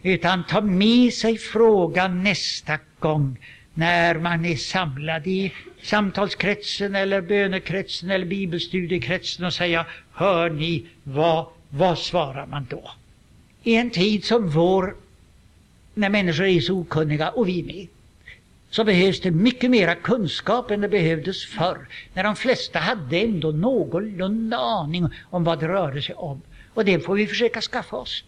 Utan 0.02 0.46
ta 0.46 0.60
med 0.60 1.12
sig 1.12 1.38
frågan 1.38 2.22
nästa 2.22 2.78
gång 2.98 3.36
när 3.74 4.14
man 4.14 4.44
är 4.44 4.56
samlad 4.56 5.26
i 5.26 5.52
samtalskretsen 5.82 6.94
eller 6.94 7.20
bönekretsen 7.20 8.10
eller 8.10 8.26
bibelstudiekretsen 8.26 9.44
och 9.44 9.54
säga 9.54 9.86
Hör 10.12 10.50
ni, 10.50 10.86
vad, 11.02 11.46
vad 11.68 11.98
svarar 11.98 12.46
man 12.46 12.66
då? 12.70 12.90
I 13.62 13.74
en 13.74 13.90
tid 13.90 14.24
som 14.24 14.48
vår, 14.50 14.96
när 15.94 16.08
människor 16.08 16.44
är 16.46 16.60
så 16.60 16.74
okunniga, 16.74 17.30
och 17.30 17.48
vi 17.48 17.62
med, 17.62 17.86
så 18.70 18.84
behövs 18.84 19.20
det 19.20 19.30
mycket 19.30 19.70
mera 19.70 19.94
kunskap 19.94 20.70
än 20.70 20.80
det 20.80 20.88
behövdes 20.88 21.46
förr, 21.46 21.88
när 22.14 22.24
de 22.24 22.36
flesta 22.36 22.78
hade 22.78 23.18
ändå 23.18 23.50
någorlunda 23.50 24.56
aning 24.56 25.08
om 25.30 25.44
vad 25.44 25.60
det 25.60 25.68
rörde 25.68 26.02
sig 26.02 26.14
om. 26.14 26.42
Och 26.74 26.84
det 26.84 27.00
får 27.00 27.14
vi 27.14 27.26
försöka 27.26 27.60
skaffa 27.60 27.96
oss. 27.96 28.24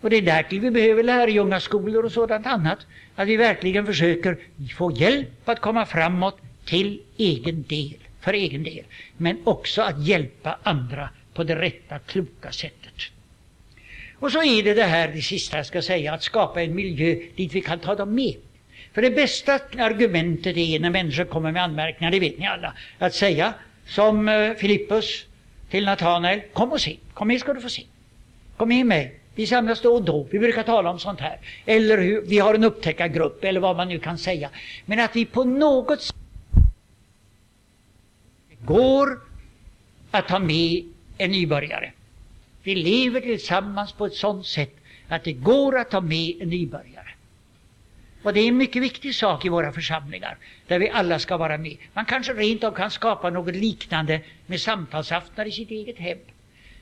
Och 0.00 0.10
det 0.10 0.16
är 0.16 0.22
därtill 0.22 0.60
vi 0.60 0.70
behöver 0.70 1.02
lärjungaskolor 1.02 2.04
och 2.04 2.12
sådant 2.12 2.46
annat, 2.46 2.78
att 3.14 3.28
vi 3.28 3.36
verkligen 3.36 3.86
försöker 3.86 4.38
få 4.76 4.92
hjälp 4.92 5.48
att 5.48 5.60
komma 5.60 5.86
framåt 5.86 6.38
till 6.64 7.00
egen 7.16 7.62
del, 7.62 7.98
för 8.20 8.32
egen 8.32 8.62
del, 8.62 8.84
men 9.16 9.38
också 9.44 9.82
att 9.82 10.06
hjälpa 10.06 10.58
andra 10.62 11.08
på 11.34 11.44
det 11.44 11.56
rätta, 11.56 11.98
kloka 11.98 12.52
sättet. 12.52 12.83
Och 14.18 14.32
så 14.32 14.42
är 14.42 14.62
det 14.62 14.74
det 14.74 14.84
här, 14.84 15.08
det 15.08 15.22
sista 15.22 15.56
jag 15.56 15.66
ska 15.66 15.82
säga, 15.82 16.12
att 16.12 16.22
skapa 16.22 16.62
en 16.62 16.74
miljö 16.74 17.16
dit 17.36 17.54
vi 17.54 17.60
kan 17.60 17.78
ta 17.78 17.94
dem 17.94 18.14
med. 18.14 18.34
För 18.92 19.02
det 19.02 19.10
bästa 19.10 19.52
argumentet 19.78 20.56
är 20.56 20.80
när 20.80 20.90
människor 20.90 21.24
kommer 21.24 21.52
med 21.52 21.62
anmärkningar, 21.62 22.10
det 22.10 22.20
vet 22.20 22.38
ni 22.38 22.46
alla, 22.46 22.74
att 22.98 23.14
säga 23.14 23.54
som 23.86 24.28
eh, 24.28 24.54
Filippus 24.54 25.26
till 25.70 25.84
Natanael, 25.84 26.40
kom 26.52 26.72
och 26.72 26.80
se, 26.80 26.96
kom 27.14 27.28
med 27.28 27.40
ska 27.40 27.54
du 27.54 27.60
få 27.60 27.68
se. 27.68 27.82
Kom 28.56 28.68
med 28.68 28.86
mig, 28.86 29.20
vi 29.34 29.46
samlas 29.46 29.80
då 29.80 29.94
och 29.94 30.02
då, 30.02 30.26
vi 30.30 30.38
brukar 30.38 30.62
tala 30.62 30.90
om 30.90 30.98
sånt 30.98 31.20
här. 31.20 31.38
Eller 31.66 31.98
hur, 31.98 32.22
vi 32.22 32.38
har 32.38 32.54
en 32.54 32.64
upptäckargrupp, 32.64 33.44
eller 33.44 33.60
vad 33.60 33.76
man 33.76 33.88
nu 33.88 33.98
kan 33.98 34.18
säga. 34.18 34.50
Men 34.86 35.00
att 35.00 35.16
vi 35.16 35.24
på 35.24 35.44
något 35.44 36.02
sätt 36.02 36.16
går 38.60 39.20
att 40.10 40.28
ta 40.28 40.38
med 40.38 40.84
en 41.18 41.30
nybörjare. 41.30 41.92
Vi 42.64 42.74
lever 42.74 43.20
tillsammans 43.20 43.92
på 43.92 44.06
ett 44.06 44.14
sådant 44.14 44.46
sätt 44.46 44.76
att 45.08 45.24
det 45.24 45.32
går 45.32 45.78
att 45.78 45.90
ta 45.90 46.00
med 46.00 46.36
en 46.40 46.48
nybörjare. 46.48 47.10
Och 48.22 48.32
det 48.32 48.40
är 48.40 48.48
en 48.48 48.56
mycket 48.56 48.82
viktig 48.82 49.14
sak 49.14 49.44
i 49.44 49.48
våra 49.48 49.72
församlingar, 49.72 50.36
där 50.66 50.78
vi 50.78 50.90
alla 50.90 51.18
ska 51.18 51.36
vara 51.36 51.58
med. 51.58 51.76
Man 51.92 52.04
kanske 52.04 52.32
rent 52.32 52.64
av 52.64 52.72
kan 52.72 52.90
skapa 52.90 53.30
något 53.30 53.54
liknande 53.54 54.20
med 54.46 54.60
samtalsaftnar 54.60 55.46
i 55.46 55.52
sitt 55.52 55.70
eget 55.70 55.98
hem. 55.98 56.18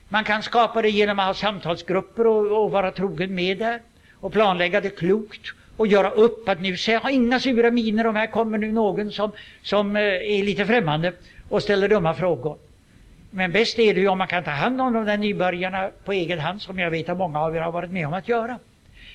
Man 0.09 0.23
kan 0.23 0.43
skapa 0.43 0.81
det 0.81 0.89
genom 0.89 1.19
att 1.19 1.25
ha 1.25 1.33
samtalsgrupper 1.33 2.27
och, 2.27 2.63
och 2.63 2.71
vara 2.71 2.91
trogen 2.91 3.35
med 3.35 3.57
där 3.57 3.81
och 4.13 4.33
planlägga 4.33 4.81
det 4.81 4.89
klokt 4.89 5.53
och 5.77 5.87
göra 5.87 6.09
upp 6.09 6.49
att 6.49 6.61
nu 6.61 6.75
har 7.01 7.09
inga 7.09 7.39
sura 7.39 7.71
miner 7.71 8.07
om 8.07 8.15
här 8.15 8.27
kommer 8.27 8.57
nu 8.57 8.71
någon 8.71 9.11
som, 9.11 9.31
som 9.63 9.95
eh, 9.95 10.01
är 10.03 10.43
lite 10.43 10.65
främmande 10.65 11.13
och 11.49 11.63
ställer 11.63 11.89
dumma 11.89 12.13
frågor. 12.13 12.57
Men 13.35 13.51
bäst 13.51 13.79
är 13.79 13.93
det 13.93 13.99
ju 13.99 14.07
om 14.07 14.17
man 14.17 14.27
kan 14.27 14.43
ta 14.43 14.51
hand 14.51 14.81
om 14.81 14.93
de 14.93 15.05
där 15.05 15.17
nybörjarna 15.17 15.89
på 16.05 16.13
egen 16.13 16.39
hand 16.39 16.61
som 16.61 16.79
jag 16.79 16.91
vet 16.91 17.09
att 17.09 17.17
många 17.17 17.39
av 17.39 17.55
er 17.55 17.61
har 17.61 17.71
varit 17.71 17.91
med 17.91 18.07
om 18.07 18.13
att 18.13 18.27
göra. 18.27 18.59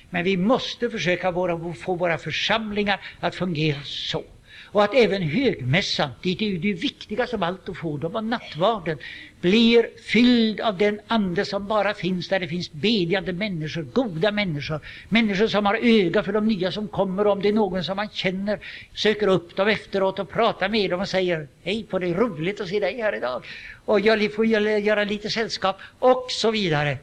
Men 0.09 0.23
vi 0.23 0.37
måste 0.37 0.89
försöka 0.89 1.31
våra, 1.31 1.73
få 1.73 1.95
våra 1.95 2.17
församlingar 2.17 2.99
att 3.19 3.35
fungera 3.35 3.79
så. 3.83 4.23
Och 4.71 4.83
att 4.83 4.93
även 4.93 5.21
högmässan, 5.21 6.09
det 6.21 6.41
är 6.41 6.43
ju 6.43 6.57
det 6.57 6.73
viktigaste 6.73 7.35
av 7.35 7.43
allt 7.43 7.69
att 7.69 7.77
få 7.77 7.97
dem, 7.97 8.15
och 8.15 8.23
nattvarden 8.23 8.97
blir 9.41 9.89
fylld 10.01 10.61
av 10.61 10.77
den 10.77 10.99
ande 11.07 11.45
som 11.45 11.67
bara 11.67 11.93
finns 11.93 12.27
där 12.27 12.39
det 12.39 12.47
finns 12.47 12.71
bedjande 12.71 13.33
människor, 13.33 13.81
goda 13.81 14.31
människor, 14.31 14.79
människor 15.09 15.47
som 15.47 15.65
har 15.65 15.75
öga 15.75 16.23
för 16.23 16.33
de 16.33 16.47
nya 16.47 16.71
som 16.71 16.87
kommer. 16.87 17.27
Om 17.27 17.41
det 17.41 17.49
är 17.49 17.53
någon 17.53 17.83
som 17.83 17.95
man 17.95 18.09
känner, 18.13 18.59
söker 18.93 19.27
upp 19.27 19.55
dem 19.55 19.67
efteråt 19.67 20.19
och 20.19 20.29
pratar 20.29 20.69
med 20.69 20.89
dem 20.89 21.01
och 21.01 21.09
säger 21.09 21.47
Hej 21.63 21.83
på 21.83 21.99
dig, 21.99 22.13
roligt 22.13 22.61
att 22.61 22.67
se 22.67 22.79
dig 22.79 23.01
här 23.01 23.15
idag. 23.15 23.45
Och 23.85 23.99
jag 23.99 24.33
får 24.33 24.45
göra 24.45 25.03
lite 25.03 25.29
sällskap 25.29 25.77
och 25.99 26.25
så 26.29 26.51
vidare. 26.51 26.97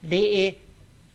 Det 0.00 0.46
är 0.46 0.54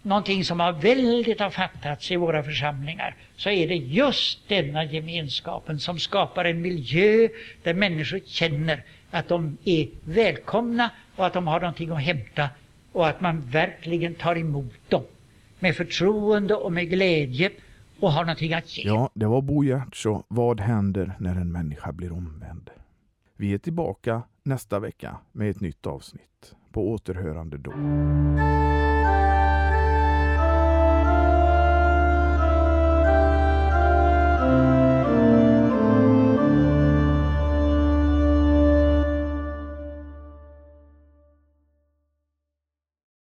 någonting 0.03 0.45
som 0.45 0.59
har 0.59 0.73
väldigt 0.73 1.39
har 1.39 1.49
fattats 1.49 2.11
i 2.11 2.15
våra 2.15 2.43
församlingar 2.43 3.15
så 3.35 3.49
är 3.49 3.67
det 3.67 3.75
just 3.75 4.49
denna 4.49 4.83
gemenskapen 4.83 5.79
som 5.79 5.99
skapar 5.99 6.45
en 6.45 6.61
miljö 6.61 7.27
där 7.63 7.73
människor 7.73 8.19
känner 8.25 8.83
att 9.11 9.27
de 9.27 9.57
är 9.63 9.87
välkomna 10.03 10.89
och 11.15 11.25
att 11.25 11.33
de 11.33 11.47
har 11.47 11.59
någonting 11.59 11.89
att 11.89 12.01
hämta 12.01 12.49
och 12.91 13.07
att 13.07 13.21
man 13.21 13.41
verkligen 13.41 14.15
tar 14.15 14.35
emot 14.35 14.89
dem 14.89 15.03
med 15.59 15.75
förtroende 15.75 16.55
och 16.55 16.71
med 16.71 16.89
glädje 16.89 17.51
och 17.99 18.11
har 18.11 18.23
någonting 18.23 18.53
att 18.53 18.77
ge. 18.77 18.83
Ja, 18.87 19.09
det 19.13 19.25
var 19.25 19.41
Bo 19.41 19.63
Giertz 19.63 20.05
Vad 20.27 20.59
händer 20.59 21.13
när 21.19 21.35
en 21.35 21.51
människa 21.51 21.91
blir 21.91 22.11
omvänd? 22.11 22.69
Vi 23.37 23.53
är 23.53 23.57
tillbaka 23.57 24.21
nästa 24.43 24.79
vecka 24.79 25.17
med 25.31 25.49
ett 25.49 25.61
nytt 25.61 25.87
avsnitt. 25.87 26.53
På 26.71 26.91
återhörande 26.91 27.57
då. 27.57 27.73